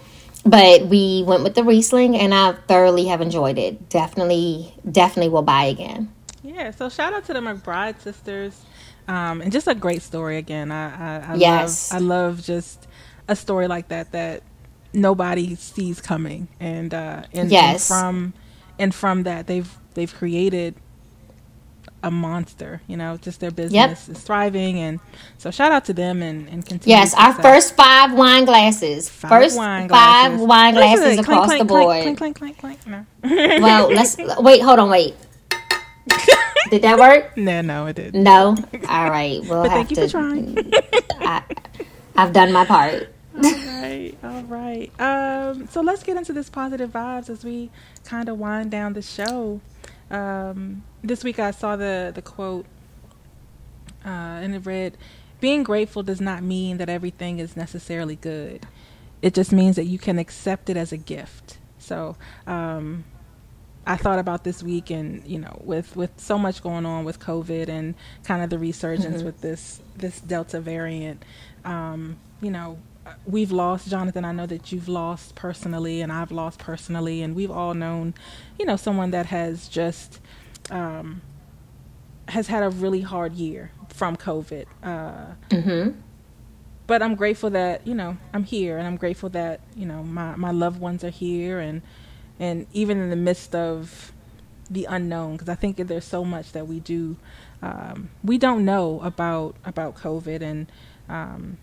[0.45, 3.89] but we went with the Riesling, and I thoroughly have enjoyed it.
[3.89, 6.13] Definitely, definitely will buy again.
[6.43, 6.69] Yeah.
[6.71, 8.61] So shout out to the McBride sisters,
[9.09, 10.71] um, and just a great story again.
[10.71, 11.91] I I, I Yes.
[11.93, 12.87] love I love just
[13.29, 14.43] a story like that that
[14.93, 17.89] nobody sees coming, and uh, and, Yes.
[17.91, 18.33] and from
[18.79, 20.75] and from that they've they've created
[22.03, 22.81] a monster.
[22.87, 25.01] You know, just their business is thriving, and
[25.37, 26.97] so shout out to them and and continue.
[26.97, 29.09] Yes, our first five wine glasses.
[29.09, 30.47] Five first wine five glasses.
[30.47, 31.85] wine glasses across the board.
[33.61, 34.61] Well, let's wait.
[34.61, 35.15] Hold on, wait.
[36.69, 37.37] Did that work?
[37.37, 38.15] No, no, it did.
[38.15, 38.55] No.
[38.89, 39.41] All right.
[39.47, 40.07] We'll But have thank you to.
[40.07, 40.57] for trying.
[41.25, 41.43] I,
[42.15, 43.09] I've done my part.
[43.35, 44.91] all right, all right.
[44.99, 47.71] Um, so let's get into this positive vibes as we
[48.05, 49.61] kind of wind down the show.
[50.11, 52.67] Um, this week I saw the the quote,
[54.05, 54.97] uh, and it read,
[55.41, 58.67] "Being grateful does not mean that everything is necessarily good.
[59.21, 62.17] It just means that you can accept it as a gift." So.
[62.47, 63.05] Um,
[63.89, 67.19] I thought about this week, and you know, with with so much going on with
[67.19, 71.25] COVID and kind of the resurgence with this this Delta variant,
[71.65, 72.77] um, you know,
[73.25, 74.23] we've lost Jonathan.
[74.25, 78.13] I know that you've lost personally, and I've lost personally, and we've all known,
[78.59, 80.21] you know, someone that has just
[80.69, 81.21] um,
[82.27, 84.65] has had a really hard year from COVID.
[84.83, 85.99] Uh, Mm-hmm.
[86.85, 90.35] but I'm grateful that you know I'm here, and I'm grateful that you know my
[90.35, 91.81] my loved ones are here, and
[92.39, 94.11] and even in the midst of
[94.69, 97.17] the unknown because I think there's so much that we do
[97.61, 100.67] um, we don't know about about COVID and
[101.09, 101.57] um,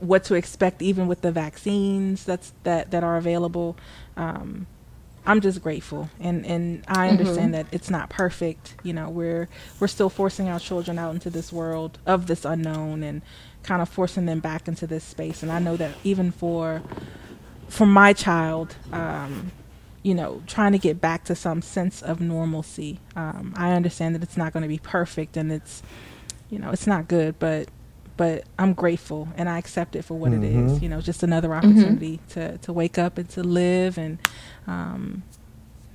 [0.00, 3.76] what to expect even with the vaccines that's that that are available.
[4.16, 4.66] Um,
[5.26, 7.10] I'm just grateful, and and I Mm-hmm.
[7.10, 8.76] understand that it's not perfect.
[8.82, 9.48] You know, we're
[9.80, 13.22] we're still forcing our children out into this world of this unknown, and
[13.62, 15.42] kind of forcing them back into this space.
[15.42, 16.82] And I know that even for
[17.68, 19.52] for my child, um,
[20.02, 23.00] you know, trying to get back to some sense of normalcy.
[23.16, 25.82] Um, I understand that it's not going to be perfect, and it's
[26.50, 27.68] you know it's not good, but
[28.16, 30.82] but I'm grateful and I accept it for what it is.
[30.82, 34.18] You know, just another opportunity to, to wake up and to live and
[34.66, 35.22] um,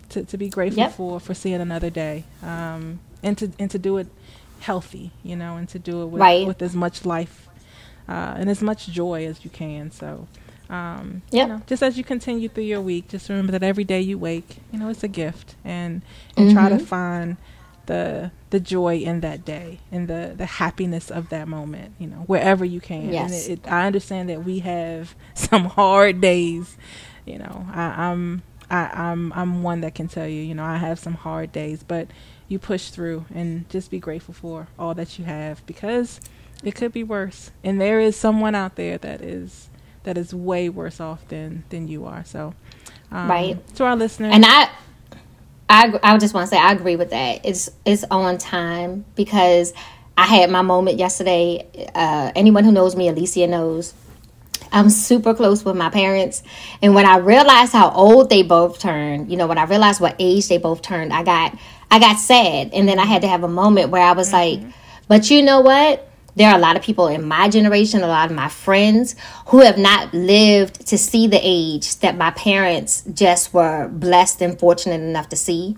[0.09, 0.93] to, to be grateful Yep.
[0.93, 4.07] for, for seeing another day um, and to and to do it
[4.61, 6.47] healthy, you know, and to do it with, Right.
[6.47, 7.47] with as much life
[8.09, 9.91] uh, and as much joy as you can.
[9.91, 10.27] So.
[10.69, 11.47] Um, Yep.
[11.47, 14.17] you know, just as you continue through your week, just remember that every day you
[14.17, 16.01] wake, you know, it's a gift, and
[16.37, 17.37] and try to find
[17.87, 22.23] the the joy in that day and the the happiness of that moment you know
[22.27, 23.31] wherever you can Yes.
[23.47, 26.77] and it, it, i understand that we have some hard days
[27.25, 30.77] you know I, i'm I, i'm i'm one that can tell you you know i
[30.77, 32.07] have some hard days but
[32.47, 36.19] you push through and just be grateful for all that you have because
[36.63, 39.69] it could be worse and there is someone out there that is
[40.05, 42.53] that is way worse off than than you are so
[43.11, 43.75] um, Right.
[43.75, 44.69] to our listeners And I,
[45.69, 47.45] I, I just want to say I agree with that.
[47.45, 49.73] It's it's on time because
[50.17, 51.67] I had my moment yesterday.
[51.93, 53.93] Uh, anyone who knows me, Alicia knows.
[54.71, 56.41] I'm super close with my parents,
[56.81, 60.15] and when I realized how old they both turned, you know, when I realized what
[60.19, 61.57] age they both turned, I got
[61.89, 64.59] I got sad, and then I had to have a moment where I was like,
[65.07, 66.07] "But you know what?
[66.35, 69.15] There are a lot of people in my generation, a lot of my friends
[69.47, 74.59] who have not lived to see the age that my parents just were blessed and
[74.59, 75.77] fortunate enough to see.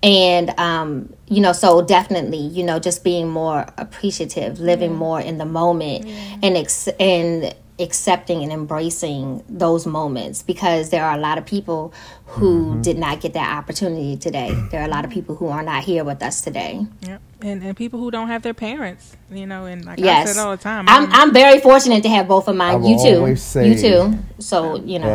[0.00, 5.38] And, um, you know, so definitely, you know, just being more appreciative, living more in
[5.38, 6.06] the moment
[6.42, 11.92] and, ex- and accepting and embracing those moments because there are a lot of people
[12.26, 14.52] who did not get that opportunity today.
[14.70, 16.86] There are a lot of people who are not here with us today.
[17.02, 17.22] Yep.
[17.40, 20.44] And and people who don't have their parents, you know, and like I Yes, said
[20.44, 22.84] all the time, I'm I'm- I'm very fortunate to have both of I mine.
[22.84, 23.60] You too.
[23.60, 24.18] You too.
[24.40, 25.06] So you know.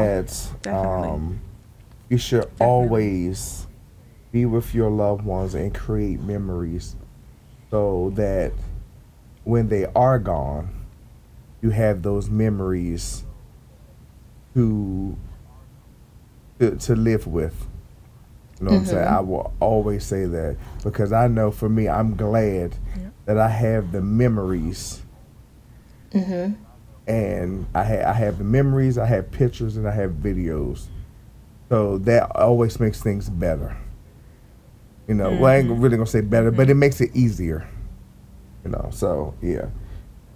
[0.64, 1.42] that um,
[2.10, 3.68] you should always
[4.32, 6.96] be with your loved ones and create memories
[7.70, 8.54] so that
[9.44, 10.70] when they are gone,
[11.64, 13.24] you have those memories
[14.54, 15.18] to
[16.60, 17.68] to, to live with.
[18.60, 19.06] You know what I'm saying?
[19.06, 19.16] Mm-hmm.
[19.16, 22.76] I will always say that because I know for me, I'm glad
[23.26, 25.02] that I have the memories
[26.14, 26.54] mm-hmm.
[27.08, 30.88] and I ha- I have the memories, I have pictures, and I have videos.
[31.70, 33.76] So that always makes things better.
[35.08, 35.82] You know, well, I ain't mm-hmm.
[35.82, 37.68] really gonna say better, but it makes it easier.
[38.64, 39.68] You know, so yeah.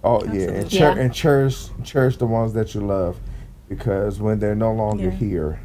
[0.04, 0.70] Oh yeah, and, Absolutely.
[0.78, 1.02] cher- Yeah.
[1.02, 3.18] and cherish cherish the ones that you love,
[3.68, 5.10] because when they're no longer Yeah.
[5.10, 5.60] here,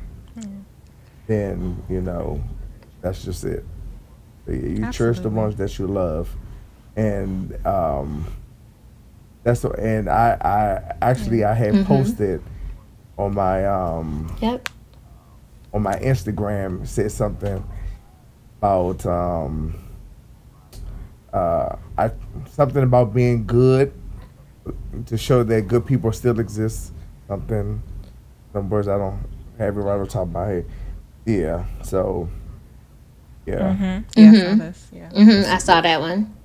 [1.28, 2.42] then you know,
[3.02, 3.66] that's just it.
[4.48, 6.36] You you cherish the ones that you love,
[6.96, 8.26] and um,
[9.44, 12.42] that's what, and I, I actually I had posted
[13.18, 14.68] on my um Yep.
[15.74, 17.64] on my Instagram said something
[18.60, 19.76] about um
[21.32, 22.12] uh I
[22.50, 23.94] something about being good
[25.08, 26.94] to show that good people still exist.
[27.28, 27.82] Something
[28.54, 29.20] some words I don't
[29.60, 30.66] have it right on top of my head.
[31.26, 31.66] Yeah.
[31.84, 32.30] So
[33.46, 33.78] yeah.
[33.78, 34.06] Mhm.
[34.16, 34.90] Yeah, I saw this.
[34.94, 35.10] Yeah.
[35.12, 36.36] hmm I saw that one.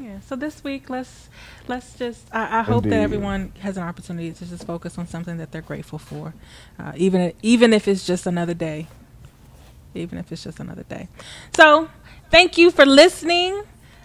[0.00, 0.20] Yeah.
[0.20, 1.28] So this week, let's
[1.68, 2.26] let's just.
[2.32, 5.62] I, I hope that everyone has an opportunity to just focus on something that they're
[5.62, 6.34] grateful for,
[6.78, 8.88] uh, even even if it's just another day.
[9.94, 11.08] Even if it's just another day.
[11.54, 11.88] So,
[12.30, 13.62] thank you for listening.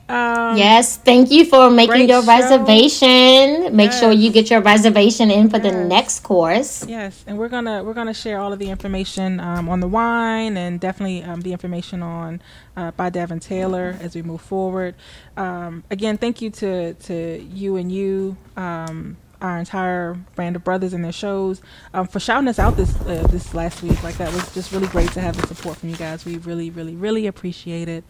[0.07, 2.27] Um, Yes, thank you for making your show.
[2.27, 3.75] reservation.
[3.75, 6.85] Make sure you get your reservation in for the next course.
[6.87, 10.57] Yes, and we're gonna we're gonna share all of the information um, on the wine
[10.57, 12.39] and definitely um, the information on
[12.77, 14.93] uh, by Devin Taylor as we move forward.
[15.37, 20.93] Um, again, thank you to to you and you, um, our entire brand of brothers
[20.93, 21.61] and their shows
[21.93, 24.01] um, for shouting us out this uh, this last week.
[24.03, 26.25] Like that was just really great to have the support from you guys.
[26.25, 28.03] We really really really appreciate it.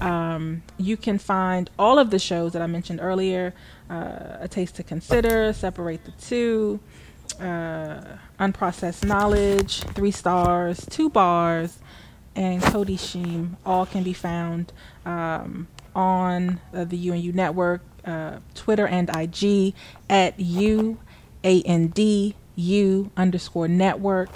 [0.00, 3.54] Um, you can find all of the shows that I mentioned earlier.
[3.90, 6.78] Uh, a taste to consider, separate the two
[7.40, 8.02] uh,
[8.38, 11.78] unprocessed knowledge, three stars, two bars,
[12.36, 14.72] and Cody Sheem all can be found
[15.04, 19.74] um, on uh, the UNU network, uh, Twitter and IG
[20.08, 20.98] at U
[21.44, 24.30] A N D U underscore network.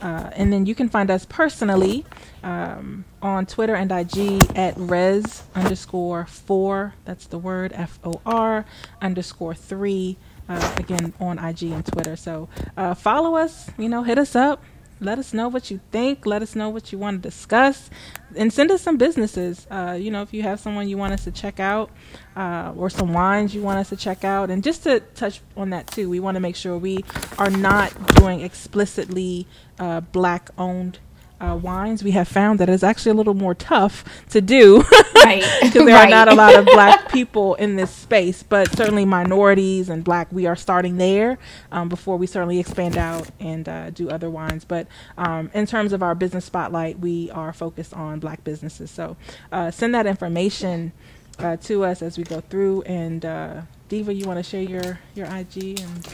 [0.00, 2.04] Uh, and then you can find us personally
[2.42, 6.94] um, on Twitter and IG at res underscore four.
[7.04, 8.64] That's the word F O R
[9.00, 10.16] underscore three.
[10.48, 12.16] Uh, again, on IG and Twitter.
[12.16, 14.62] So uh, follow us, you know, hit us up.
[15.02, 16.24] Let us know what you think.
[16.26, 17.90] Let us know what you want to discuss,
[18.36, 19.66] and send us some businesses.
[19.70, 21.90] Uh, you know, if you have someone you want us to check out,
[22.36, 25.70] uh, or some wines you want us to check out, and just to touch on
[25.70, 27.04] that too, we want to make sure we
[27.38, 29.46] are not doing explicitly
[29.78, 31.00] uh, black-owned
[31.42, 35.44] uh, wines, we have found that it's actually a little more tough to do Right.
[35.62, 36.06] because there Right.
[36.06, 40.28] are not a lot of black people in this space, but certainly minorities and black.
[40.32, 41.38] We are starting there
[41.72, 44.64] um, before we certainly expand out and uh, do other wines.
[44.64, 44.88] But
[45.18, 48.90] um, in terms of our business spotlight, we are focused on black businesses.
[48.90, 49.16] So
[49.52, 50.92] uh, send that information
[51.38, 52.82] uh, to us as we go through.
[52.82, 56.06] And uh, Diva, you want to share your your IG and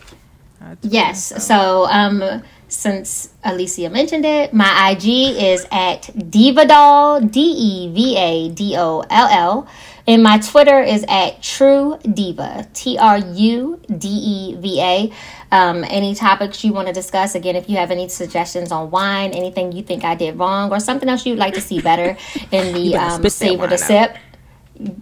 [0.63, 0.83] uh, Twitter?
[0.83, 1.45] Yes.
[1.45, 8.49] So, um, since Alicia mentioned it, my IG is at Divadoll, D E V A
[8.51, 9.69] D O L L.
[10.07, 15.13] And my Twitter is at True Diva, T R U D E V A.
[15.51, 19.33] Um, any topics you want to discuss, again, if you have any suggestions on wine,
[19.33, 22.17] anything you think I did wrong, or something else you'd like to see better
[22.53, 24.17] in the um, Savor the out.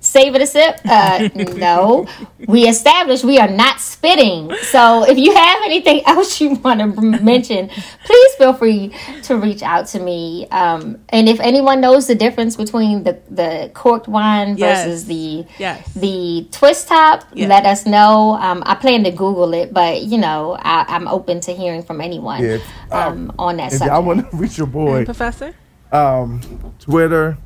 [0.01, 0.81] Sip, it a sip?
[0.87, 2.07] Uh, no.
[2.49, 4.51] We established we are not spitting.
[4.63, 7.69] So if you have anything else you want to mention,
[8.05, 8.95] please feel free
[9.25, 10.47] to reach out to me.
[10.51, 14.85] Um, and if anyone knows the difference between the, the corked wine Yes.
[14.87, 15.93] versus the Yes.
[15.95, 17.49] the twist top, Yeah.
[17.49, 18.35] let us know.
[18.41, 22.01] Um, I plan to Google it, but you know I, I'm open to hearing from
[22.01, 22.59] anyone Yeah,
[22.91, 23.93] um, on that If subject.
[23.95, 25.55] y'all want to reach your boy, Professor.
[25.93, 26.41] um,
[26.79, 27.37] Twitter,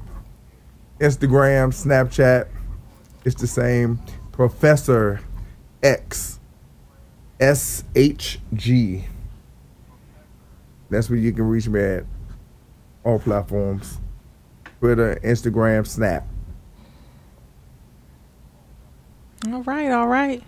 [1.00, 2.48] Instagram, Snapchat,
[3.24, 3.98] it's the same.
[4.32, 5.20] Professor
[5.82, 6.40] X
[7.40, 9.04] S H G.
[10.90, 12.04] That's where you can reach me at
[13.04, 13.98] all platforms.
[14.80, 16.26] Twitter, Instagram, Snap.
[19.50, 20.42] All right, all right.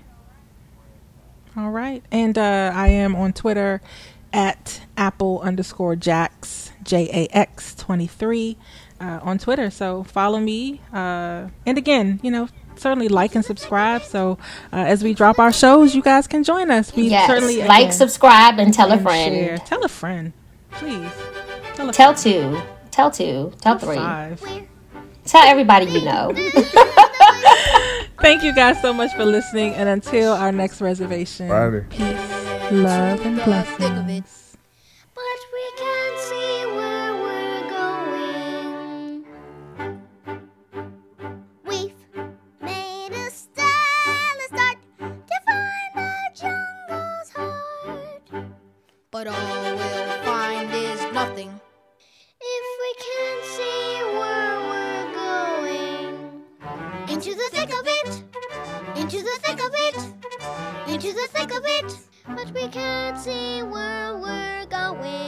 [1.56, 2.02] All right.
[2.10, 3.80] And uh, I am on Twitter
[4.32, 8.56] at Apple underscore Jax, J A X 23
[9.02, 9.70] uh, on Twitter.
[9.70, 10.80] So follow me.
[10.92, 14.02] Uh, and again, you know, certainly like and subscribe.
[14.02, 14.38] So
[14.72, 16.94] uh, as we drop our shows, you guys can join us.
[16.94, 19.34] We yes, certainly like, again, subscribe, and tell a friend.
[19.34, 19.58] share.
[19.58, 20.32] Tell a friend,
[20.70, 21.10] please.
[21.74, 22.54] Tell a Tell friend.
[22.54, 22.62] two.
[22.90, 23.52] Tell two.
[23.60, 23.96] Tell three.
[23.96, 24.42] Five.
[25.24, 26.32] Tell everybody you know.
[28.20, 29.74] Thank you guys so much for listening.
[29.74, 31.86] And until our next reservation, Friday.
[31.90, 34.56] peace, love, and blessings.
[35.14, 36.81] But we can't see
[49.24, 51.60] But all we'll find is nothing.
[52.40, 56.42] If we can't see where we're going,
[57.08, 58.24] into the thick of it,
[58.96, 59.96] into the thick of it,
[60.88, 61.96] into the thick of it,
[62.34, 65.22] but we can't see where we're going.